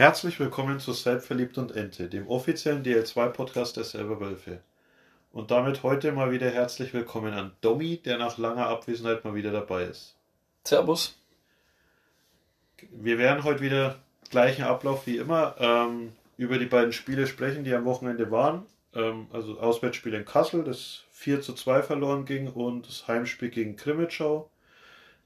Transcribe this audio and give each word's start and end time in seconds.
Herzlich 0.00 0.40
willkommen 0.40 0.80
zu 0.80 0.94
Selbstverliebt 0.94 1.58
und 1.58 1.76
Ente, 1.76 2.08
dem 2.08 2.26
offiziellen 2.26 2.82
DL2-Podcast 2.82 3.76
der 3.76 3.84
Selberwölfe. 3.84 4.60
Und 5.30 5.50
damit 5.50 5.82
heute 5.82 6.10
mal 6.12 6.32
wieder 6.32 6.48
herzlich 6.48 6.94
willkommen 6.94 7.34
an 7.34 7.52
Domi, 7.60 7.98
der 7.98 8.16
nach 8.16 8.38
langer 8.38 8.66
Abwesenheit 8.66 9.26
mal 9.26 9.34
wieder 9.34 9.52
dabei 9.52 9.82
ist. 9.82 10.16
Servus. 10.64 11.18
Wir 12.90 13.18
werden 13.18 13.44
heute 13.44 13.60
wieder 13.60 13.98
gleichen 14.30 14.62
Ablauf 14.62 15.06
wie 15.06 15.18
immer 15.18 15.56
ähm, 15.58 16.12
über 16.38 16.58
die 16.58 16.64
beiden 16.64 16.94
Spiele 16.94 17.26
sprechen, 17.26 17.64
die 17.64 17.74
am 17.74 17.84
Wochenende 17.84 18.30
waren. 18.30 18.64
Ähm, 18.94 19.26
also 19.34 19.60
Auswärtsspiel 19.60 20.14
in 20.14 20.24
Kassel, 20.24 20.64
das 20.64 21.04
4 21.10 21.42
zu 21.42 21.52
2 21.52 21.82
verloren 21.82 22.24
ging 22.24 22.48
und 22.48 22.88
das 22.88 23.06
Heimspiel 23.06 23.50
gegen 23.50 23.76
Krimitschau, 23.76 24.48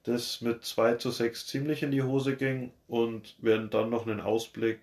das 0.05 0.41
mit 0.41 0.64
2 0.64 0.95
zu 0.95 1.11
6 1.11 1.46
ziemlich 1.46 1.82
in 1.82 1.91
die 1.91 2.02
Hose 2.02 2.36
ging 2.36 2.73
und 2.89 3.34
werden 3.43 3.71
dann 3.71 3.91
noch 3.91 4.07
einen 4.07 4.21
Ausblick 4.21 4.80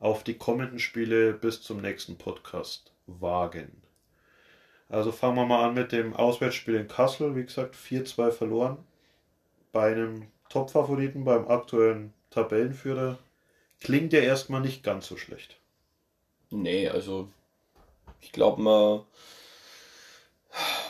auf 0.00 0.24
die 0.24 0.34
kommenden 0.34 0.78
Spiele 0.78 1.32
bis 1.32 1.62
zum 1.62 1.80
nächsten 1.80 2.16
Podcast 2.16 2.92
wagen. 3.06 3.82
Also 4.88 5.12
fangen 5.12 5.36
wir 5.36 5.46
mal 5.46 5.68
an 5.68 5.74
mit 5.74 5.92
dem 5.92 6.14
Auswärtsspiel 6.14 6.76
in 6.76 6.88
Kassel. 6.88 7.34
Wie 7.34 7.44
gesagt, 7.44 7.74
4-2 7.74 8.30
verloren. 8.30 8.78
Bei 9.72 9.92
einem 9.92 10.28
Top-Favoriten, 10.50 11.24
beim 11.24 11.48
aktuellen 11.48 12.12
Tabellenführer. 12.30 13.18
Klingt 13.80 14.12
ja 14.12 14.20
erstmal 14.20 14.60
nicht 14.60 14.84
ganz 14.84 15.08
so 15.08 15.16
schlecht. 15.16 15.56
Nee, 16.50 16.88
also 16.88 17.28
ich 18.20 18.30
glaube 18.30 18.62
mal, 18.62 19.04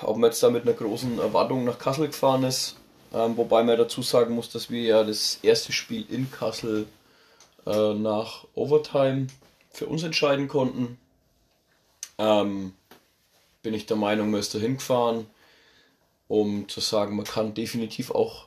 ob 0.02 0.16
man 0.18 0.30
jetzt 0.30 0.42
da 0.42 0.50
mit 0.50 0.64
einer 0.64 0.74
großen 0.74 1.18
Erwartung 1.18 1.64
nach 1.64 1.78
Kassel 1.78 2.08
gefahren 2.08 2.44
ist, 2.44 2.76
ähm, 3.14 3.36
wobei 3.36 3.62
man 3.62 3.78
dazu 3.78 4.02
sagen 4.02 4.34
muss, 4.34 4.50
dass 4.50 4.70
wir 4.70 4.82
ja 4.82 5.04
das 5.04 5.38
erste 5.42 5.72
Spiel 5.72 6.04
in 6.10 6.30
Kassel 6.32 6.86
äh, 7.64 7.94
nach 7.94 8.44
Overtime 8.54 9.28
für 9.70 9.86
uns 9.86 10.02
entscheiden 10.02 10.48
konnten. 10.48 10.98
Ähm, 12.18 12.74
bin 13.62 13.72
ich 13.72 13.86
der 13.86 13.96
Meinung, 13.96 14.30
man 14.30 14.40
ist 14.40 14.54
da 14.54 14.58
hingefahren, 14.58 15.26
um 16.26 16.68
zu 16.68 16.80
sagen, 16.80 17.14
man 17.14 17.24
kann 17.24 17.54
definitiv 17.54 18.10
auch 18.10 18.46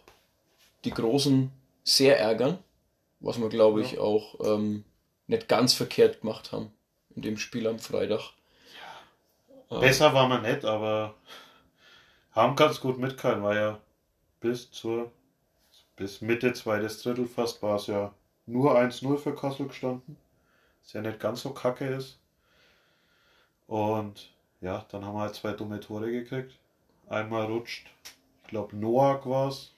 die 0.84 0.92
Großen 0.92 1.50
sehr 1.84 2.20
ärgern, 2.20 2.58
was 3.22 3.40
wir 3.40 3.50
glaube 3.50 3.82
ich 3.82 4.00
auch 4.00 4.36
ähm, 4.44 4.84
nicht 5.28 5.48
ganz 5.48 5.74
verkehrt 5.74 6.22
gemacht 6.22 6.52
haben 6.52 6.72
in 7.16 7.22
dem 7.22 7.38
Spiel 7.38 7.68
am 7.68 7.80
Freitag. 7.80 8.34
Ja. 9.70 9.80
Besser 9.80 10.14
war 10.14 10.28
man 10.28 10.44
nicht, 10.44 10.66
aber 10.66 11.16
haben 12.32 12.56
ganz 12.56 12.80
gut 12.82 13.00
mitgehalten, 13.00 13.44
war 13.44 13.56
ja 13.56 13.80
bis 14.40 14.72
zur 14.72 15.12
bis 15.96 16.22
Mitte 16.22 16.54
zweites 16.54 17.02
Drittel 17.02 17.28
fast 17.28 17.62
war 17.64 17.78
es 17.78 17.88
ja 17.88 18.14
nur 18.46 18.78
1-0 18.78 19.18
für 19.18 19.36
Kassel 19.36 19.68
gestanden. 19.68 20.16
Was 20.84 20.94
ja 20.94 21.02
nicht 21.02 21.20
ganz 21.20 21.42
so 21.42 21.52
kacke 21.52 21.86
ist. 21.86 22.20
Und 23.66 24.32
ja, 24.62 24.86
dann 24.90 25.04
haben 25.04 25.16
wir 25.16 25.22
halt 25.22 25.36
zwei 25.36 25.52
dumme 25.52 25.80
Tore 25.80 26.12
gekriegt. 26.12 26.58
Einmal 27.10 27.46
rutscht, 27.46 27.88
ich 28.44 28.50
glaube 28.50 28.76
Noak 28.76 29.28
war 29.28 29.50
es, 29.50 29.74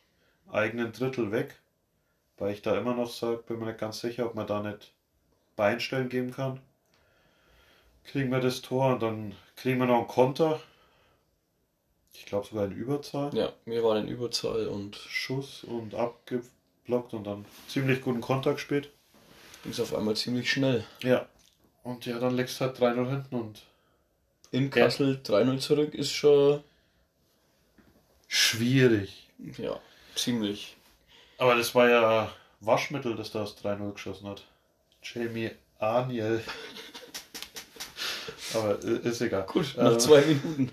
eigenen 0.52 0.92
Drittel 0.92 1.32
weg. 1.32 1.56
Weil 2.38 2.54
ich 2.54 2.62
da 2.62 2.78
immer 2.78 2.94
noch 2.94 3.10
sage, 3.10 3.44
bin 3.48 3.60
mir 3.60 3.66
nicht 3.66 3.80
ganz 3.80 4.00
sicher, 4.00 4.26
ob 4.26 4.36
man 4.36 4.48
da 4.48 4.62
nicht 4.62 4.94
Beinstellen 5.56 6.10
geben 6.10 6.32
kann. 6.32 6.60
Kriegen 8.06 8.32
wir 8.32 8.40
das 8.40 8.62
Tor 8.62 8.94
und 8.94 9.02
dann 9.02 9.36
kriegen 9.56 9.80
wir 9.80 9.88
noch 9.88 9.98
einen 9.98 10.08
Konter. 10.08 10.60
Ich 12.14 12.26
glaube 12.26 12.48
sogar 12.48 12.66
in 12.66 12.72
Überzahl. 12.72 13.34
Ja, 13.36 13.54
wir 13.66 13.84
waren 13.84 14.06
in 14.06 14.14
Überzahl 14.14 14.68
und. 14.68 14.96
Schuss 14.96 15.64
und 15.64 15.96
abgeblockt 15.96 17.14
und 17.14 17.24
dann 17.26 17.46
ziemlich 17.68 18.02
guten 18.02 18.22
Konter 18.22 18.54
gespielt. 18.54 18.92
Ging 19.64 19.72
es 19.72 19.80
auf 19.80 19.96
einmal 19.96 20.16
ziemlich 20.16 20.52
schnell. 20.52 20.86
Ja. 21.04 21.28
Und 21.84 22.06
ja, 22.06 22.20
dann 22.20 22.36
legst 22.36 22.60
du 22.60 22.66
halt 22.66 22.78
3-0 22.78 23.10
hinten 23.10 23.36
und. 23.36 23.64
In 24.52 24.70
Kassel 24.70 25.22
ja. 25.26 25.36
3-0 25.36 25.60
zurück 25.60 25.94
ist 25.94 26.12
schon. 26.12 26.64
Schwierig. 28.28 29.28
Ja, 29.58 29.80
ziemlich. 30.16 30.76
Aber 31.38 31.56
das 31.56 31.74
war 31.74 31.90
ja 31.90 32.32
Waschmittel, 32.60 33.16
das 33.16 33.32
da 33.32 33.40
das 33.40 33.58
3-0 33.64 33.94
geschossen 33.94 34.28
hat. 34.28 34.44
Jamie 35.02 35.52
Aniel. 35.80 36.44
aber 38.54 38.80
ist 38.80 39.22
egal. 39.22 39.46
Gut, 39.46 39.76
nach 39.78 39.94
ähm, 39.94 40.00
zwei 40.00 40.22
Minuten. 40.22 40.72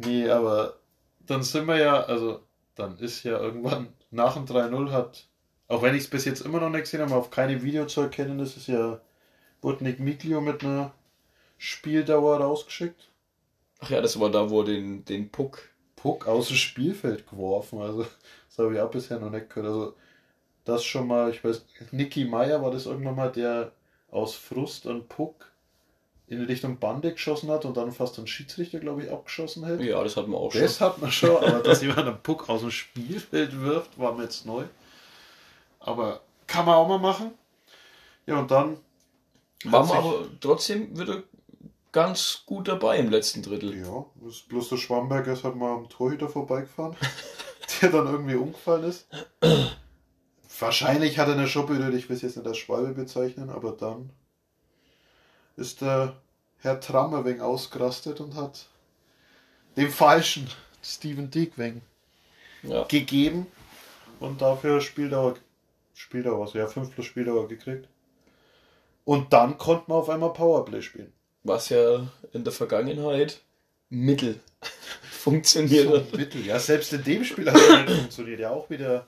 Nee, 0.00 0.30
aber 0.30 0.78
dann 1.26 1.42
sind 1.42 1.66
wir 1.66 1.76
ja, 1.78 2.00
also 2.02 2.40
dann 2.76 2.98
ist 2.98 3.24
ja 3.24 3.38
irgendwann 3.38 3.88
nach 4.12 4.34
dem 4.34 4.46
3-0 4.46 4.92
hat, 4.92 5.26
auch 5.66 5.82
wenn 5.82 5.96
ich 5.96 6.04
es 6.04 6.10
bis 6.10 6.24
jetzt 6.24 6.42
immer 6.42 6.60
noch 6.60 6.70
nicht 6.70 6.82
gesehen 6.82 7.00
habe, 7.00 7.16
auf 7.16 7.30
keine 7.30 7.62
Video 7.64 7.84
zu 7.86 8.02
erkennen 8.02 8.38
ist, 8.38 8.56
ist 8.56 8.68
ja, 8.68 9.00
wurde 9.60 9.82
Nick 9.82 9.98
Miglio 9.98 10.40
mit 10.40 10.62
einer 10.62 10.92
Spieldauer 11.56 12.38
rausgeschickt. 12.38 13.10
Ach 13.80 13.90
ja, 13.90 14.00
das 14.00 14.18
war 14.20 14.30
da, 14.30 14.48
wo 14.50 14.62
den, 14.62 15.04
den 15.04 15.30
Puck. 15.30 15.62
Puck 15.96 16.28
aus 16.28 16.46
dem 16.46 16.56
Spielfeld 16.56 17.28
geworfen. 17.28 17.80
Also, 17.80 18.06
das 18.48 18.58
habe 18.58 18.74
ich 18.74 18.80
auch 18.80 18.90
bisher 18.90 19.18
noch 19.18 19.30
nicht 19.30 19.50
gehört. 19.50 19.66
Also, 19.66 19.96
das 20.64 20.84
schon 20.84 21.08
mal, 21.08 21.30
ich 21.30 21.42
weiß, 21.42 21.66
Nicky 21.90 22.24
Meyer 22.24 22.62
war 22.62 22.70
das 22.70 22.86
irgendwann 22.86 23.16
mal, 23.16 23.32
der 23.32 23.72
aus 24.12 24.36
Frust 24.36 24.86
einen 24.86 25.08
Puck 25.08 25.50
in 26.28 26.44
Richtung 26.44 26.78
Bande 26.78 27.12
geschossen 27.12 27.50
hat 27.50 27.64
und 27.64 27.76
dann 27.76 27.90
fast 27.90 28.18
einen 28.18 28.26
Schiedsrichter, 28.26 28.78
glaube 28.78 29.02
ich, 29.02 29.10
abgeschossen 29.10 29.64
hätte. 29.64 29.82
Ja, 29.82 30.02
das 30.02 30.16
hat 30.16 30.28
man 30.28 30.38
auch 30.38 30.52
schon. 30.52 30.60
Das 30.60 30.80
hat 30.80 30.98
man 31.00 31.10
schon, 31.10 31.36
aber 31.36 31.58
dass 31.64 31.80
jemand 31.80 32.00
einen 32.00 32.22
Puck 32.22 32.48
aus 32.48 32.60
dem 32.60 32.70
Spielfeld 32.70 33.60
wirft, 33.60 33.98
war 33.98 34.12
mir 34.12 34.24
jetzt 34.24 34.44
neu. 34.44 34.64
Aber 35.80 36.20
kann 36.46 36.66
man 36.66 36.74
auch 36.74 36.88
mal 36.88 36.98
machen. 36.98 37.32
Ja, 38.26 38.40
und 38.40 38.50
dann. 38.50 38.78
War 39.64 39.84
man 39.86 39.96
aber 39.96 40.26
trotzdem 40.40 40.96
wieder 40.96 41.22
ganz 41.92 42.42
gut 42.46 42.68
dabei 42.68 42.98
im 42.98 43.10
letzten 43.10 43.42
Drittel. 43.42 43.76
Ja, 43.76 44.04
das 44.22 44.40
bloß 44.42 44.68
der 44.68 44.76
Schwamberger 44.76 45.32
ist 45.32 45.44
halt 45.44 45.56
mal 45.56 45.74
am 45.74 45.88
Torhüter 45.88 46.28
vorbeigefahren, 46.28 46.94
der 47.82 47.88
dann 47.90 48.06
irgendwie 48.06 48.36
umgefallen 48.36 48.84
ist. 48.84 49.08
Wahrscheinlich 50.60 51.18
hat 51.18 51.28
er 51.28 51.34
eine 51.34 51.48
Schuppe, 51.48 51.74
ich 51.96 52.08
will 52.08 52.16
es 52.16 52.22
jetzt 52.22 52.36
nicht 52.36 52.46
als 52.46 52.58
Schwalbe 52.58 52.92
bezeichnen, 52.92 53.48
aber 53.48 53.72
dann 53.72 54.10
ist 55.58 55.80
der 55.80 56.16
Herr 56.60 56.80
Trammer 56.80 57.24
wegen 57.24 57.40
ausgerastet 57.40 58.20
und 58.20 58.34
hat 58.34 58.66
dem 59.76 59.90
falschen 59.90 60.48
Steven 60.82 61.30
Dick 61.30 61.52
ja. 62.62 62.84
gegeben 62.84 63.46
und 64.20 64.40
dafür 64.40 64.80
Spieldauer, 64.80 65.34
Spieldauer, 65.94 66.46
also 66.46 66.58
ja, 66.58 66.66
5 66.66 66.94
plus 66.94 67.06
Spieldauer 67.06 67.48
gekriegt. 67.48 67.88
Und 69.04 69.32
dann 69.32 69.58
konnte 69.58 69.84
man 69.88 69.98
auf 69.98 70.10
einmal 70.10 70.32
Powerplay 70.32 70.82
spielen. 70.82 71.12
Was 71.42 71.70
ja 71.70 72.06
in 72.32 72.44
der 72.44 72.52
Vergangenheit 72.52 73.40
mittel 73.88 74.40
funktioniert. 75.10 75.88
So, 76.10 76.16
mittel, 76.16 76.44
ja, 76.44 76.58
selbst 76.58 76.92
in 76.92 77.04
dem 77.04 77.24
Spiel 77.24 77.50
hat 77.50 77.56
es 77.56 77.96
funktioniert. 77.96 78.40
Ja, 78.40 78.50
auch 78.50 78.68
wieder 78.70 79.06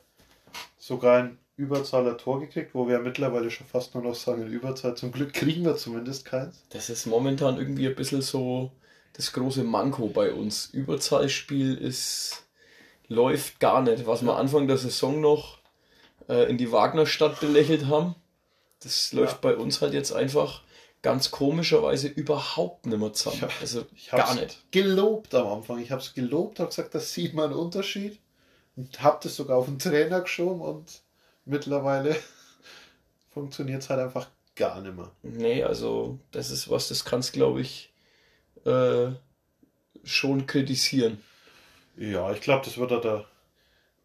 sogar 0.78 1.18
ein 1.18 1.38
Überzahl 1.60 2.16
Tor 2.16 2.40
gekriegt, 2.40 2.74
wo 2.74 2.86
wir 2.86 2.94
ja 2.94 3.00
mittlerweile 3.00 3.50
schon 3.50 3.66
fast 3.66 3.94
nur 3.94 4.02
noch 4.02 4.14
sagen, 4.14 4.42
in 4.42 4.52
Überzahl. 4.52 4.96
Zum 4.96 5.12
Glück 5.12 5.32
kriegen 5.32 5.64
wir 5.64 5.76
zumindest 5.76 6.24
keins. 6.24 6.62
Das 6.70 6.90
ist 6.90 7.06
momentan 7.06 7.58
irgendwie 7.58 7.86
ein 7.86 7.94
bisschen 7.94 8.22
so 8.22 8.72
das 9.12 9.32
große 9.32 9.62
Manko 9.62 10.08
bei 10.08 10.32
uns. 10.32 10.66
Überzahlspiel 10.66 11.76
ist 11.76 12.44
läuft 13.08 13.60
gar 13.60 13.82
nicht. 13.82 14.06
Was 14.06 14.22
ja. 14.22 14.28
wir 14.28 14.36
Anfang 14.36 14.66
der 14.66 14.78
Saison 14.78 15.20
noch 15.20 15.58
äh, 16.28 16.48
in 16.48 16.56
die 16.56 16.72
Wagnerstadt 16.72 17.40
belächelt 17.40 17.86
haben, 17.86 18.14
das 18.82 19.12
läuft 19.12 19.44
ja. 19.44 19.50
bei 19.50 19.56
uns 19.56 19.82
halt 19.82 19.92
jetzt 19.92 20.12
einfach 20.12 20.62
ganz 21.02 21.30
komischerweise 21.30 22.08
überhaupt 22.08 22.86
nicht 22.86 22.98
mehr 22.98 23.12
zusammen. 23.12 23.42
Ja, 23.42 23.48
also 23.60 23.84
ich 23.94 24.10
gar 24.10 24.34
nicht. 24.34 24.58
Gelobt 24.70 25.34
am 25.34 25.46
Anfang. 25.48 25.80
Ich 25.80 25.90
habe 25.90 26.00
es 26.00 26.14
gelobt, 26.14 26.60
habe 26.60 26.68
gesagt, 26.68 26.94
das 26.94 27.12
sieht 27.12 27.34
man 27.34 27.46
einen 27.46 27.54
Unterschied 27.54 28.18
und 28.76 29.02
habe 29.02 29.18
das 29.22 29.36
sogar 29.36 29.58
auf 29.58 29.66
den 29.66 29.78
Trainer 29.78 30.20
geschoben 30.20 30.60
und 30.60 31.02
mittlerweile 31.50 32.16
funktioniert 33.30 33.82
es 33.82 33.90
halt 33.90 34.00
einfach 34.00 34.28
gar 34.56 34.80
nicht 34.80 34.96
mehr. 34.96 35.10
Nee, 35.22 35.62
also 35.64 36.18
das 36.30 36.50
ist 36.50 36.70
was, 36.70 36.88
das 36.88 37.04
kannst 37.04 37.32
glaube 37.32 37.60
ich 37.60 37.92
äh, 38.64 39.08
schon 40.04 40.46
kritisieren. 40.46 41.22
Ja, 41.96 42.32
ich 42.32 42.40
glaube, 42.40 42.64
das 42.64 42.78
wird 42.78 42.92
da 42.92 43.24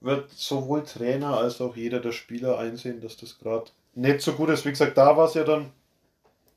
wird 0.01 0.31
sowohl 0.31 0.83
Trainer 0.83 1.37
als 1.37 1.61
auch 1.61 1.75
jeder 1.75 1.99
der 1.99 2.11
Spieler 2.11 2.59
einsehen, 2.59 3.01
dass 3.01 3.17
das 3.17 3.39
gerade 3.39 3.71
nicht 3.95 4.21
so 4.21 4.33
gut 4.33 4.49
ist. 4.49 4.65
Wie 4.65 4.69
gesagt, 4.69 4.97
da 4.97 5.17
war 5.17 5.27
es 5.27 5.33
ja 5.33 5.43
dann 5.43 5.71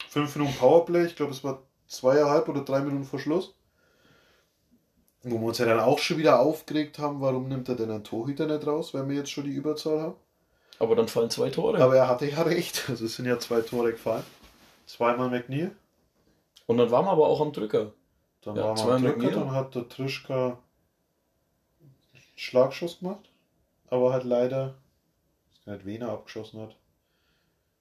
fünf 0.08 0.36
Minuten 0.36 0.56
Powerplay. 0.56 1.06
Ich 1.06 1.16
glaube, 1.16 1.32
es 1.32 1.44
war 1.44 1.62
zweieinhalb 1.86 2.48
oder 2.48 2.62
drei 2.62 2.80
Minuten 2.80 3.04
vor 3.04 3.18
Schluss. 3.18 3.54
Wo 5.22 5.38
wir 5.38 5.46
uns 5.46 5.58
ja 5.58 5.66
dann 5.66 5.80
auch 5.80 5.98
schon 5.98 6.18
wieder 6.18 6.40
aufgeregt 6.40 6.98
haben, 6.98 7.20
warum 7.20 7.48
nimmt 7.48 7.68
er 7.68 7.74
denn 7.74 7.90
einen 7.90 8.04
Torhüter 8.04 8.46
nicht 8.46 8.66
raus, 8.66 8.94
wenn 8.94 9.08
wir 9.08 9.16
jetzt 9.16 9.30
schon 9.30 9.44
die 9.44 9.50
Überzahl 9.50 10.00
haben. 10.00 10.16
Aber 10.78 10.94
dann 10.94 11.08
fallen 11.08 11.30
zwei 11.30 11.50
Tore. 11.50 11.82
Aber 11.82 11.96
er 11.96 12.08
hatte 12.08 12.30
ja 12.30 12.42
recht. 12.42 12.84
Also 12.88 13.04
es 13.06 13.16
sind 13.16 13.26
ja 13.26 13.38
zwei 13.38 13.60
Tore 13.60 13.92
gefallen. 13.92 14.24
Zweimal 14.86 15.28
McNeil. 15.30 15.72
Und 16.66 16.78
dann 16.78 16.90
waren 16.90 17.04
wir 17.06 17.10
aber 17.12 17.26
auch 17.28 17.40
am 17.40 17.52
Drücker. 17.52 17.92
Dann 18.42 18.56
ja, 18.56 18.62
waren 18.64 18.76
wir 18.76 18.94
am 18.94 19.02
Drücker, 19.02 19.16
McNeil. 19.16 19.34
dann 19.34 19.50
hat 19.52 19.74
der 19.74 19.88
Trischka 19.88 20.58
Schlagschuss 22.36 23.00
gemacht. 23.00 23.28
Aber 23.90 24.12
halt 24.12 24.24
leider, 24.24 24.74
ich 25.52 25.66
weiß 25.66 25.76
nicht, 25.76 25.86
wen 25.86 26.02
er 26.02 26.10
abgeschossen 26.10 26.60
hat. 26.60 26.76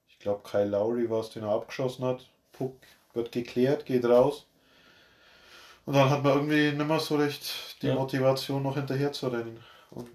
Ich 0.08 0.18
glaube 0.18 0.42
Kyle 0.48 0.64
Lowry 0.68 1.08
war 1.10 1.20
es, 1.20 1.30
den 1.30 1.44
er 1.44 1.50
abgeschossen 1.50 2.04
hat. 2.04 2.28
Puck 2.52 2.76
wird 3.14 3.30
geklärt, 3.30 3.86
geht 3.86 4.04
raus. 4.04 4.46
Und 5.86 5.94
dann 5.94 6.10
hat 6.10 6.22
man 6.22 6.34
irgendwie 6.34 6.72
nicht 6.76 6.88
mehr 6.88 7.00
so 7.00 7.16
recht 7.16 7.76
die 7.82 7.86
Ja. 7.88 7.94
Motivation 7.94 8.62
noch 8.62 8.74
hinterher 8.74 9.12
zu 9.12 9.28
rennen. 9.28 9.62
Und 9.90 10.08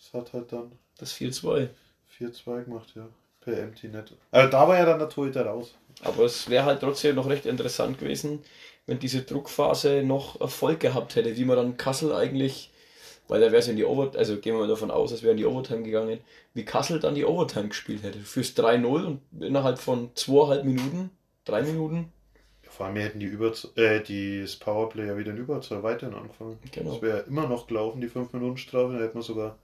es 0.00 0.12
hat 0.12 0.32
halt 0.32 0.52
dann 0.52 0.72
Das 0.98 1.12
4-2. 1.14 1.68
4-2 2.18 2.64
gemacht, 2.64 2.92
ja. 2.94 3.08
Per 3.40 3.58
Empty 3.58 3.88
Net. 3.88 4.12
Also 4.32 4.50
da 4.50 4.66
war 4.66 4.76
ja 4.76 4.84
dann 4.84 4.98
der 4.98 5.08
Torhüter 5.08 5.46
raus. 5.46 5.74
Aber 6.02 6.24
es 6.24 6.50
wäre 6.50 6.64
halt 6.64 6.80
trotzdem 6.80 7.14
noch 7.14 7.28
recht 7.28 7.46
interessant 7.46 7.98
gewesen, 7.98 8.40
wenn 8.86 8.98
diese 8.98 9.22
Druckphase 9.22 10.02
noch 10.02 10.40
Erfolg 10.40 10.80
gehabt 10.80 11.16
hätte, 11.16 11.36
wie 11.36 11.44
man 11.44 11.56
dann 11.56 11.76
Kassel 11.76 12.12
eigentlich, 12.12 12.70
weil 13.28 13.40
da 13.40 13.46
wäre 13.46 13.58
es 13.58 13.68
in 13.68 13.76
die 13.76 13.84
Overtime, 13.84 14.18
also 14.18 14.36
gehen 14.36 14.54
wir 14.54 14.60
mal 14.60 14.68
davon 14.68 14.90
aus, 14.90 15.12
es 15.12 15.22
wäre 15.22 15.32
in 15.32 15.38
die 15.38 15.46
Overtime 15.46 15.82
gegangen, 15.82 16.20
wie 16.54 16.64
Kassel 16.64 17.00
dann 17.00 17.14
die 17.14 17.24
Overtime 17.24 17.68
gespielt 17.68 18.02
hätte. 18.02 18.18
Fürs 18.20 18.56
3-0 18.56 19.04
und 19.04 19.20
innerhalb 19.40 19.78
von 19.78 20.10
zweieinhalb 20.14 20.64
Minuten, 20.64 21.10
drei 21.44 21.62
Minuten, 21.62 22.12
Ja, 22.64 22.70
vor 22.70 22.86
allem 22.86 22.96
hätten 22.96 23.20
die 23.20 23.26
Über 23.26 23.52
äh, 23.76 24.00
die, 24.00 24.42
das 24.42 24.56
Powerplay 24.56 25.06
ja 25.06 25.16
wieder 25.16 25.32
in 25.32 25.38
Überzahl 25.38 25.82
weiterhin 25.82 26.14
angefangen. 26.14 26.58
Genau. 26.72 26.92
Das 26.92 27.02
wäre 27.02 27.20
immer 27.20 27.48
noch 27.48 27.66
gelaufen, 27.66 28.00
die 28.00 28.08
5 28.08 28.32
Minuten 28.32 28.56
Strafe, 28.58 28.92
dann 28.92 29.02
hätten 29.02 29.18
wir 29.18 29.22
sogar 29.22 29.56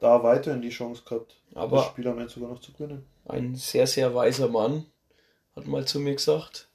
da 0.00 0.22
weiterhin 0.22 0.62
die 0.62 0.70
Chance 0.70 1.02
gehabt, 1.04 1.36
Aber- 1.54 1.76
das 1.78 1.86
Spiel 1.86 2.06
am 2.08 2.18
Ende 2.18 2.30
sogar 2.30 2.50
noch 2.50 2.60
zu 2.60 2.72
gewinnen. 2.72 3.04
ein 3.26 3.54
sehr, 3.56 3.86
sehr 3.86 4.14
weiser 4.14 4.48
Mann 4.48 4.86
hat 5.56 5.66
mal 5.66 5.84
zu 5.86 5.98
mir 6.00 6.14
gesagt, 6.14 6.68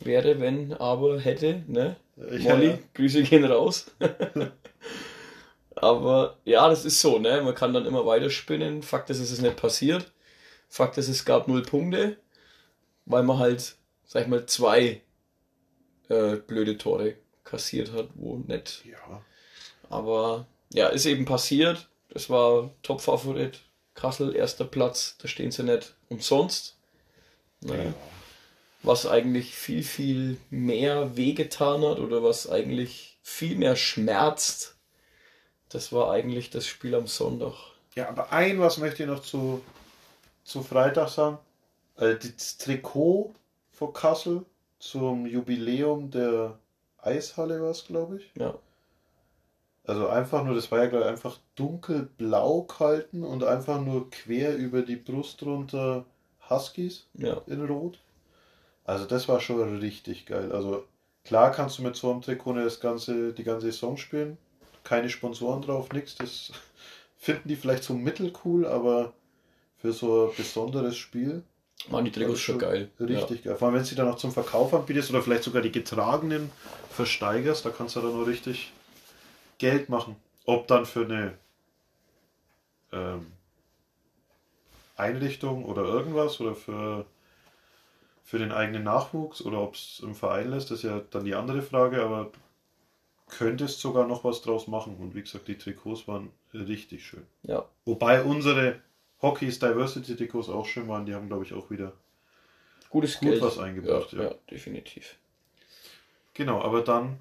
wäre, 0.00 0.40
wenn, 0.40 0.72
aber, 0.74 1.18
hätte, 1.20 1.62
ne? 1.66 1.96
Äh, 2.16 2.38
Molly, 2.40 2.66
ja. 2.70 2.78
Grüße 2.94 3.22
gehen 3.22 3.44
raus. 3.44 3.90
Aber 5.76 6.38
ja, 6.44 6.68
das 6.68 6.84
ist 6.84 7.00
so, 7.00 7.18
ne? 7.18 7.42
Man 7.42 7.54
kann 7.54 7.72
dann 7.72 7.86
immer 7.86 8.06
weiterspinnen. 8.06 8.82
Fakt 8.82 9.10
ist, 9.10 9.18
es 9.18 9.30
ist 9.32 9.42
nicht 9.42 9.56
passiert. 9.56 10.12
Fakt 10.68 10.98
ist, 10.98 11.08
es 11.08 11.24
gab 11.24 11.48
null 11.48 11.62
Punkte, 11.62 12.16
weil 13.06 13.22
man 13.24 13.38
halt, 13.38 13.76
sag 14.04 14.22
ich 14.22 14.28
mal, 14.28 14.46
zwei 14.46 15.02
äh, 16.08 16.36
blöde 16.36 16.78
Tore 16.78 17.16
kassiert 17.44 17.92
hat, 17.92 18.08
wo 18.14 18.36
nicht. 18.38 18.84
Ja, 18.84 19.22
Aber 19.90 20.46
ja, 20.72 20.88
ist 20.88 21.06
eben 21.06 21.24
passiert. 21.24 21.88
Das 22.14 22.30
war 22.30 22.70
Top-Favorit. 22.82 23.60
Kassel, 23.94 24.34
erster 24.34 24.64
Platz, 24.64 25.16
da 25.18 25.28
stehen 25.28 25.52
sie 25.52 25.64
nicht 25.64 25.94
umsonst. 26.08 26.78
Naja 27.60 27.84
ja. 27.84 27.94
was 28.82 29.06
eigentlich 29.06 29.54
viel, 29.54 29.82
viel 29.82 30.36
mehr 30.50 31.16
wehgetan 31.16 31.82
hat 31.84 31.98
oder 31.98 32.22
was 32.22 32.48
eigentlich 32.48 33.18
viel 33.22 33.56
mehr 33.56 33.76
schmerzt, 33.76 34.76
das 35.70 35.92
war 35.92 36.10
eigentlich 36.12 36.50
das 36.50 36.66
Spiel 36.66 36.94
am 36.94 37.06
Sonntag. 37.06 37.54
Ja, 37.94 38.08
aber 38.08 38.30
ein 38.32 38.60
was 38.60 38.78
möchte 38.78 39.02
ich 39.02 39.08
noch 39.08 39.22
zu, 39.22 39.62
zu 40.44 40.62
Freitag 40.62 41.08
sagen. 41.08 41.38
Äh, 41.96 42.16
das 42.16 42.58
Trikot 42.58 43.34
von 43.72 43.92
Kassel 43.92 44.44
zum 44.78 45.26
Jubiläum 45.26 46.10
der 46.10 46.58
Eishalle 46.98 47.62
war 47.62 47.70
es, 47.70 47.86
glaube 47.86 48.18
ich. 48.18 48.30
Ja, 48.38 48.54
Also 49.86 50.08
einfach 50.08 50.44
nur, 50.44 50.54
das 50.54 50.70
war 50.70 50.78
ja 50.78 50.86
glaube 50.86 51.04
ich 51.04 51.10
einfach 51.10 51.38
dunkelblau 51.56 52.62
gehalten 52.62 53.22
und 53.22 53.44
einfach 53.44 53.80
nur 53.80 54.10
quer 54.10 54.56
über 54.56 54.82
die 54.82 54.96
Brust 54.96 55.42
runter 55.42 56.06
Huskies 56.48 57.06
ja, 57.14 57.42
in 57.46 57.64
Rot. 57.64 57.98
Also 58.84 59.04
das 59.04 59.28
war 59.28 59.40
schon 59.40 59.78
richtig 59.78 60.26
geil. 60.26 60.52
Also 60.52 60.84
klar 61.24 61.50
kannst 61.52 61.78
du 61.78 61.82
mit 61.82 61.96
so 61.96 62.10
einem 62.10 62.22
Trikot 62.22 62.54
das 62.54 62.80
ganze, 62.80 63.32
die 63.32 63.44
ganze 63.44 63.66
Saison 63.66 63.96
spielen. 63.96 64.38
Keine 64.84 65.08
Sponsoren 65.08 65.62
drauf, 65.62 65.92
nichts. 65.92 66.14
Das 66.16 66.52
finden 67.16 67.48
die 67.48 67.56
vielleicht 67.56 67.84
so 67.84 67.94
mittelcool, 67.94 68.66
aber 68.66 69.12
für 69.78 69.92
so 69.92 70.28
ein 70.28 70.36
besonderes 70.36 70.96
Spiel 70.96 71.42
waren 71.88 72.04
die 72.06 72.10
Trikots 72.10 72.38
das 72.38 72.40
schon 72.40 72.58
geil. 72.58 72.90
Richtig 72.98 73.44
geil. 73.44 73.56
Vor 73.56 73.68
allem 73.68 73.76
wenn 73.76 73.84
sie 73.84 73.94
dann 73.94 74.08
noch 74.08 74.16
zum 74.16 74.32
Verkauf 74.32 74.72
anbietest 74.72 75.10
oder 75.10 75.22
vielleicht 75.22 75.42
sogar 75.42 75.60
die 75.60 75.72
getragenen 75.72 76.50
versteigerst, 76.90 77.66
da 77.66 77.70
kannst 77.70 77.96
du 77.96 78.00
dann 78.00 78.18
noch 78.18 78.26
richtig 78.26 78.72
Geld 79.58 79.88
machen. 79.88 80.16
Ob 80.46 80.66
dann 80.66 80.86
für 80.86 81.04
eine 81.04 81.38
ähm, 82.92 83.32
Einrichtung 84.96 85.64
oder 85.64 85.82
irgendwas 85.82 86.40
oder 86.40 86.54
für, 86.54 87.06
für 88.22 88.38
den 88.38 88.52
eigenen 88.52 88.84
Nachwuchs 88.84 89.42
oder 89.42 89.60
ob 89.60 89.74
es 89.74 90.00
im 90.02 90.14
Verein 90.14 90.50
lässt, 90.50 90.70
ist 90.70 90.82
ja 90.82 91.00
dann 91.10 91.24
die 91.24 91.34
andere 91.34 91.62
Frage, 91.62 92.02
aber 92.02 92.24
du 92.24 92.40
könntest 93.36 93.80
sogar 93.80 94.06
noch 94.06 94.24
was 94.24 94.42
draus 94.42 94.68
machen. 94.68 94.96
Und 94.96 95.14
wie 95.14 95.22
gesagt, 95.22 95.48
die 95.48 95.58
Trikots 95.58 96.06
waren 96.06 96.30
richtig 96.52 97.06
schön. 97.06 97.26
Ja, 97.42 97.64
Wobei 97.84 98.22
unsere 98.22 98.80
Hockey's 99.22 99.58
Diversity 99.58 100.16
Trikots 100.16 100.48
auch 100.48 100.66
schön 100.66 100.88
waren, 100.88 101.06
die 101.06 101.14
haben 101.14 101.28
glaube 101.28 101.44
ich 101.44 101.54
auch 101.54 101.70
wieder 101.70 101.92
gutes 102.90 103.18
Gut 103.18 103.30
Geld. 103.30 103.42
was 103.42 103.58
eingebracht, 103.58 104.12
ja, 104.12 104.22
ja. 104.22 104.28
ja, 104.28 104.34
definitiv. 104.50 105.16
Genau, 106.34 106.60
aber 106.62 106.82
dann 106.82 107.18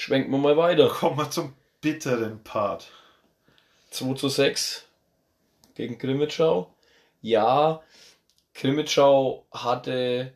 Schwenken 0.00 0.30
wir 0.30 0.38
mal 0.38 0.56
weiter. 0.56 0.88
kommen 0.88 1.18
wir 1.18 1.30
zum 1.30 1.52
bitteren 1.82 2.42
Part. 2.42 2.90
2 3.90 4.14
zu 4.14 4.30
6 4.30 4.86
gegen 5.74 5.98
Grimmitschau. 5.98 6.72
Ja, 7.20 7.82
Grimmitschau 8.54 9.44
hatte 9.52 10.32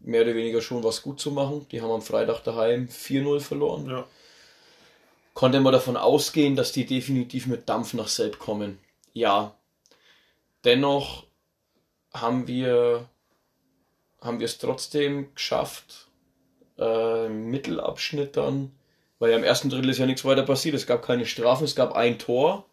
mehr 0.00 0.22
oder 0.22 0.34
weniger 0.34 0.60
schon 0.60 0.82
was 0.82 1.02
gut 1.02 1.20
zu 1.20 1.30
machen. 1.30 1.68
Die 1.70 1.80
haben 1.80 1.92
am 1.92 2.02
Freitag 2.02 2.42
daheim 2.42 2.88
4-0 2.88 3.38
verloren. 3.38 3.88
Ja. 3.88 4.04
konnte 5.32 5.60
man 5.60 5.72
davon 5.72 5.96
ausgehen, 5.96 6.56
dass 6.56 6.72
die 6.72 6.86
definitiv 6.86 7.46
mit 7.46 7.68
Dampf 7.68 7.94
nach 7.94 8.08
Selb 8.08 8.40
kommen. 8.40 8.80
Ja. 9.12 9.54
Dennoch 10.64 11.28
haben 12.12 12.48
wir 12.48 13.08
haben 14.20 14.40
wir 14.40 14.46
es 14.46 14.58
trotzdem 14.58 15.32
geschafft, 15.36 16.05
äh, 16.78 17.26
im 17.26 17.50
Mittelabschnitt 17.50 18.36
dann, 18.36 18.72
weil 19.18 19.30
ja 19.30 19.36
im 19.36 19.44
ersten 19.44 19.70
Drittel 19.70 19.90
ist 19.90 19.98
ja 19.98 20.06
nichts 20.06 20.24
weiter 20.24 20.42
passiert. 20.42 20.74
Es 20.74 20.86
gab 20.86 21.02
keine 21.02 21.26
Strafen, 21.26 21.64
es 21.64 21.76
gab 21.76 21.94
ein 21.94 22.18
Tor 22.18 22.66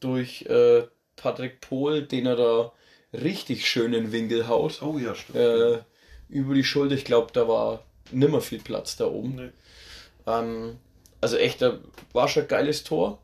durch 0.00 0.42
äh, 0.42 0.82
Patrick 1.16 1.60
Pohl, 1.60 2.02
den 2.02 2.26
er 2.26 2.36
da 2.36 2.72
richtig 3.12 3.66
schön 3.66 3.92
in 3.92 4.12
Winkel 4.12 4.48
haut. 4.48 4.82
Oh 4.82 4.98
ja, 4.98 5.14
stimmt. 5.14 5.38
Äh, 5.38 5.78
über 6.28 6.54
die 6.54 6.64
Schulter, 6.64 6.94
ich 6.94 7.04
glaube, 7.04 7.32
da 7.32 7.48
war 7.48 7.82
nimmer 8.10 8.40
viel 8.40 8.60
Platz 8.60 8.96
da 8.96 9.06
oben. 9.06 9.34
Nee. 9.36 9.50
Ähm, 10.26 10.78
also 11.20 11.36
echt, 11.36 11.62
da 11.62 11.78
war 12.12 12.28
schon 12.28 12.44
ein 12.44 12.48
geiles 12.48 12.84
Tor. 12.84 13.18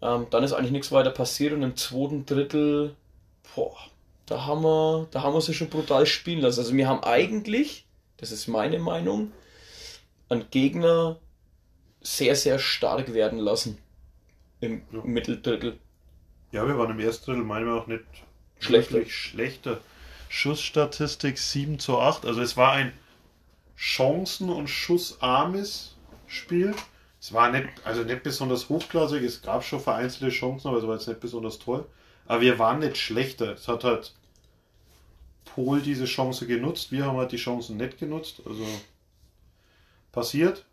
Ähm, 0.00 0.26
dann 0.30 0.44
ist 0.44 0.52
eigentlich 0.52 0.72
nichts 0.72 0.92
weiter 0.92 1.10
passiert 1.10 1.52
und 1.52 1.62
im 1.62 1.76
zweiten 1.76 2.24
Drittel, 2.24 2.94
boah, 3.54 3.76
da 4.26 4.46
haben 4.46 4.62
wir, 4.62 5.08
da 5.10 5.22
haben 5.22 5.34
wir 5.34 5.40
sie 5.40 5.54
schon 5.54 5.70
brutal 5.70 6.06
spielen 6.06 6.40
lassen. 6.40 6.60
Also 6.60 6.74
wir 6.74 6.86
haben 6.86 7.02
eigentlich, 7.02 7.86
das 8.18 8.30
ist 8.30 8.46
meine 8.48 8.78
Meinung, 8.78 9.32
einen 10.28 10.50
Gegner 10.50 11.18
sehr, 12.00 12.36
sehr 12.36 12.58
stark 12.58 13.14
werden 13.14 13.38
lassen. 13.38 13.78
Im 14.60 14.82
Ja. 14.92 15.00
Mitteldrittel. 15.04 15.78
Ja, 16.52 16.66
wir 16.66 16.78
waren 16.78 16.90
im 16.90 17.00
ersten 17.00 17.26
Drittel, 17.26 17.44
meinen 17.44 17.66
wir 17.66 17.74
auch 17.74 17.86
nicht 17.86 18.04
Schlechter. 18.58 19.04
schlechter. 19.06 19.80
Schussstatistik 20.28 21.38
7 21.38 21.78
zu 21.78 21.98
8. 21.98 22.26
Also 22.26 22.40
es 22.42 22.56
war 22.56 22.72
ein 22.72 22.92
chancen- 23.76 24.50
und 24.50 24.68
schussarmes 24.68 25.96
Spiel. 26.26 26.74
Es 27.20 27.32
war 27.32 27.50
nicht, 27.50 27.68
also 27.84 28.02
nicht 28.02 28.22
besonders 28.22 28.68
hochklassig, 28.68 29.22
es 29.22 29.42
gab 29.42 29.64
schon 29.64 29.80
vereinzelte 29.80 30.30
Chancen, 30.30 30.68
aber 30.68 30.78
es 30.78 30.86
war 30.86 30.94
jetzt 30.94 31.08
nicht 31.08 31.20
besonders 31.20 31.58
toll. 31.58 31.86
Aber 32.26 32.40
wir 32.40 32.58
waren 32.58 32.80
nicht 32.80 32.96
schlechter. 32.96 33.52
Es 33.54 33.66
hat 33.68 33.84
halt 33.84 34.12
Pol 35.54 35.80
diese 35.80 36.04
Chance 36.04 36.46
genutzt, 36.46 36.92
wir 36.92 37.04
haben 37.04 37.16
halt 37.16 37.32
die 37.32 37.36
Chancen 37.36 37.76
nicht 37.76 37.98
genutzt. 37.98 38.42
Also 38.46 38.64
passiert. 40.12 40.64